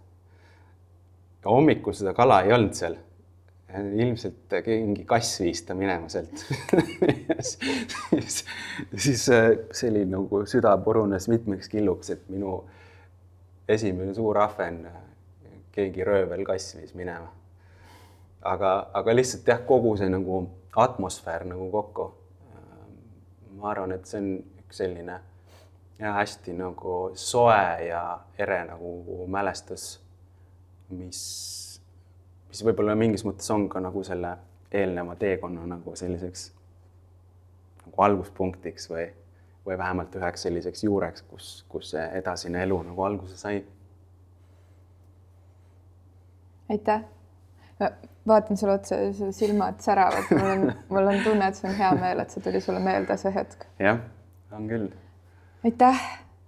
ja 1.44 1.50
hommikul 1.50 1.92
seda 1.92 2.14
kala 2.14 2.42
ei 2.42 2.52
olnud 2.52 2.74
seal. 2.74 2.96
ilmselt 3.72 4.52
mingi 4.66 5.04
kass 5.04 5.40
viis 5.40 5.62
ta 5.62 5.74
minema 5.74 6.08
sealt 6.08 6.44
siis, 7.40 8.44
siis 8.96 9.28
äh, 9.32 9.46
see 9.72 9.90
oli 9.90 10.04
nagu 10.04 10.42
süda 10.46 10.76
purunes 10.84 11.28
mitmeks 11.28 11.68
killuks, 11.72 12.10
et 12.10 12.28
minu 12.28 12.58
esimene 13.68 14.14
suur 14.14 14.38
ahven, 14.38 14.82
keegi 15.72 16.04
röövel 16.04 16.44
kass 16.44 16.76
viis 16.76 16.92
minema. 16.94 17.32
aga, 18.42 18.90
aga 18.92 19.16
lihtsalt 19.16 19.48
jah, 19.48 19.64
kogu 19.66 19.96
see 19.96 20.10
nagu 20.12 20.44
atmosfäär 20.76 21.44
nagu 21.48 21.70
kokku. 21.70 22.12
ma 23.56 23.70
arvan, 23.70 23.92
et 23.92 24.06
see 24.06 24.20
on 24.20 24.32
üks 24.66 24.82
selline 24.82 25.20
ja 25.98 26.12
hästi 26.12 26.52
nagu 26.52 27.10
soe 27.14 27.86
ja 27.88 28.20
ere 28.38 28.64
nagu 28.64 29.26
mälestus, 29.26 30.00
mis, 30.90 31.20
mis 32.48 32.64
võib-olla 32.64 32.96
mingis 32.98 33.24
mõttes 33.28 33.50
on 33.54 33.68
ka 33.72 33.80
nagu 33.80 34.04
selle 34.04 34.36
eelneva 34.72 35.16
teekonna 35.20 35.66
nagu 35.74 35.96
selliseks 35.96 36.50
nagu 37.86 38.02
alguspunktiks 38.06 38.88
või, 38.90 39.06
või 39.66 39.78
vähemalt 39.78 40.14
üheks 40.16 40.46
selliseks 40.46 40.84
juureks, 40.84 41.24
kus, 41.28 41.50
kus 41.68 41.92
see 41.94 42.04
edasine 42.18 42.62
elu 42.62 42.82
nagu 42.88 43.04
alguse 43.04 43.36
sai. 43.36 43.64
aitäh. 46.70 47.04
vaatan 48.26 48.56
sulle 48.56 48.72
otsa, 48.72 48.96
su 49.12 49.32
silmad 49.32 49.80
säravad, 49.80 50.30
mul 50.30 50.50
on, 50.50 50.74
mul 50.88 51.14
on 51.14 51.22
tunne, 51.24 51.48
et 51.48 51.58
see 51.58 51.68
on 51.70 51.76
hea 51.76 51.94
meel, 52.00 52.22
et 52.22 52.30
see 52.30 52.42
tuli 52.42 52.60
sulle 52.60 52.80
meelde 52.80 53.16
see 53.16 53.34
hetk. 53.34 53.66
jah, 53.78 54.00
on 54.52 54.68
küll 54.70 54.90
aitäh, 55.64 56.00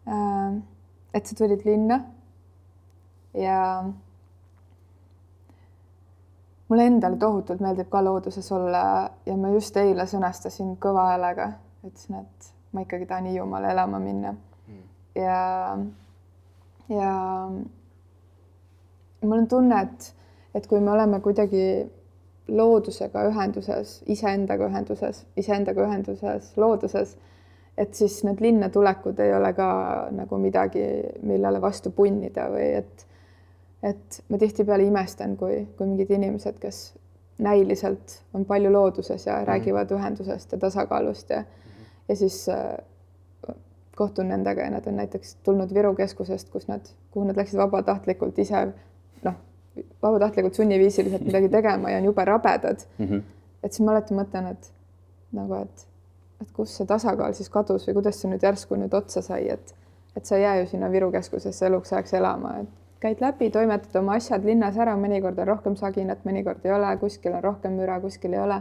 äh, 0.08 0.62
et 1.14 1.26
sa 1.26 1.34
tulid 1.34 1.64
linna. 1.64 2.00
ja 3.34 3.84
mulle 6.68 6.86
endale 6.86 7.16
tohutult 7.16 7.60
meeldib 7.60 7.88
ka 7.90 8.04
looduses 8.04 8.52
olla 8.52 9.10
ja 9.26 9.36
ma 9.36 9.50
just 9.54 9.76
eile 9.76 10.06
sõnastasin 10.06 10.76
kõva 10.82 11.08
häälega, 11.10 11.48
ütlesin, 11.82 12.20
et 12.22 12.52
ma 12.72 12.84
ikkagi 12.86 13.06
tahan 13.10 13.26
Hiiumaale 13.30 13.72
elama 13.72 13.98
minna. 13.98 14.32
Mm.. 14.68 14.84
ja, 15.18 15.40
ja 16.94 17.12
mul 19.22 19.38
on 19.38 19.50
tunne, 19.50 19.82
et, 19.82 20.14
et 20.54 20.66
kui 20.66 20.80
me 20.80 20.94
oleme 20.94 21.20
kuidagi 21.20 21.66
loodusega 22.48 23.28
ühenduses, 23.30 24.00
iseendaga 24.10 24.68
ühenduses, 24.68 25.24
iseendaga 25.36 25.86
ühenduses 25.86 26.52
looduses 26.60 27.16
et 27.78 27.94
siis 27.94 28.20
need 28.24 28.40
linna 28.40 28.68
tulekud 28.68 29.18
ei 29.20 29.34
ole 29.34 29.52
ka 29.52 29.68
nagu 30.14 30.38
midagi, 30.38 30.84
millele 31.22 31.60
vastu 31.60 31.90
punnida 31.90 32.48
või 32.52 32.70
et 32.78 33.06
et 33.84 34.22
ma 34.32 34.38
tihtipeale 34.40 34.86
imestan, 34.88 35.34
kui, 35.36 35.58
kui 35.76 35.86
mingid 35.86 36.10
inimesed, 36.16 36.56
kes 36.56 36.94
näiliselt 37.44 38.22
on 38.34 38.46
palju 38.48 38.72
looduses 38.72 39.26
ja 39.26 39.32
mm 39.34 39.42
-hmm. 39.42 39.48
räägivad 39.48 39.90
ühendusest 39.90 40.52
ja 40.52 40.58
tasakaalust 40.58 41.30
ja 41.30 41.40
mm 41.40 41.44
-hmm. 41.44 41.86
ja 42.08 42.16
siis 42.16 42.48
äh, 42.48 42.76
kohtun 43.96 44.28
nendega 44.28 44.62
ja 44.62 44.70
nad 44.70 44.86
on 44.86 44.96
näiteks 44.96 45.34
tulnud 45.34 45.74
Viru 45.74 45.94
keskusest, 45.94 46.50
kus 46.50 46.68
nad, 46.68 46.80
kuhu 47.10 47.26
nad 47.26 47.36
läksid 47.36 47.58
vabatahtlikult 47.58 48.38
ise 48.38 48.68
noh, 49.22 49.34
vabatahtlikult 50.02 50.54
sunniviisiliselt 50.54 51.24
midagi 51.24 51.48
tegema 51.48 51.90
ja 51.90 51.98
on 51.98 52.04
jube 52.04 52.24
rabedad 52.24 52.78
mm. 52.98 53.06
-hmm. 53.06 53.22
et 53.62 53.72
siis 53.72 53.84
ma 53.86 53.90
alati 53.90 54.14
mõtlen, 54.14 54.50
et 54.50 54.72
nagu, 55.32 55.54
et 55.54 55.86
et 56.44 56.52
kus 56.52 56.76
see 56.78 56.86
tasakaal 56.88 57.34
siis 57.36 57.50
kadus 57.52 57.88
või 57.88 57.98
kuidas 57.98 58.20
see 58.20 58.30
nüüd 58.30 58.44
järsku 58.44 58.78
nüüd 58.78 58.94
otsa 58.94 59.22
sai, 59.24 59.48
et 59.56 59.74
et 60.14 60.28
sa 60.28 60.36
ei 60.38 60.44
jää 60.44 60.58
ju 60.60 60.66
sinna 60.70 60.90
Viru 60.92 61.10
keskusesse 61.12 61.66
eluks 61.66 61.92
ajaks 61.92 62.14
elama, 62.14 62.52
et 62.62 62.68
käid 63.02 63.20
läbi, 63.20 63.50
toimetad 63.50 63.96
oma 63.98 64.14
asjad 64.20 64.44
linnas 64.46 64.78
ära, 64.78 64.94
mõnikord 65.00 65.40
on 65.42 65.48
rohkem 65.48 65.74
saginat, 65.76 66.22
mõnikord 66.28 66.62
ei 66.64 66.72
ole, 66.72 66.92
kuskil 67.00 67.34
on 67.34 67.42
rohkem 67.42 67.74
müra, 67.80 67.98
kuskil 68.04 68.36
ei 68.36 68.40
ole. 68.44 68.60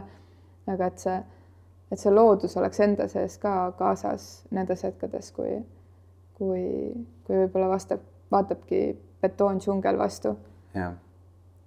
aga 0.66 0.86
et 0.88 0.98
see, 0.98 1.14
et 1.92 2.00
see 2.00 2.12
loodus 2.12 2.56
oleks 2.56 2.80
enda 2.80 3.06
sees 3.12 3.38
ka 3.38 3.54
kaasas 3.78 4.26
nendes 4.50 4.82
hetkedes, 4.82 5.30
kui, 5.36 5.58
kui, 6.40 6.66
kui 7.26 7.36
võib-olla 7.44 7.68
vastab, 7.76 8.00
vaatabki 8.32 8.84
betoondžungel 9.22 9.98
vastu. 10.00 10.36
jah 10.74 10.96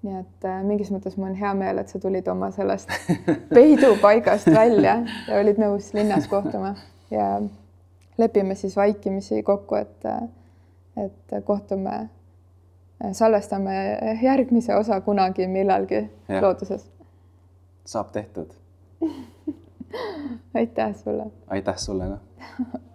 nii 0.05 0.19
et 0.19 0.45
äh, 0.45 0.59
mingis 0.63 0.91
mõttes 0.93 1.17
mul 1.17 1.31
on 1.31 1.37
hea 1.39 1.53
meel, 1.57 1.79
et 1.81 1.89
sa 1.89 1.99
tulid 2.01 2.27
oma 2.31 2.51
sellest 2.55 2.91
peidupaigast 3.55 4.49
välja 4.53 4.99
ja 5.27 5.39
olid 5.41 5.59
nõus 5.61 5.89
linnas 5.97 6.27
kohtuma 6.31 6.75
ja 7.11 7.41
lepime 8.17 8.55
siis 8.55 8.75
vaikimisi 8.77 9.41
kokku, 9.43 9.75
et, 9.75 10.05
äh, 10.05 10.21
et 11.05 11.37
kohtume, 11.45 11.95
äh, 12.05 13.11
salvestame 13.11 13.75
järgmise 14.21 14.75
osa 14.75 15.01
kunagi 15.01 15.47
millalgi 15.47 16.03
ja. 16.27 16.41
looduses. 16.41 16.87
saab 17.85 18.11
tehtud 18.11 18.53
aitäh 20.59 20.95
sulle. 20.95 21.31
aitäh 21.47 21.77
sulle 21.77 22.09
ka 22.13 22.79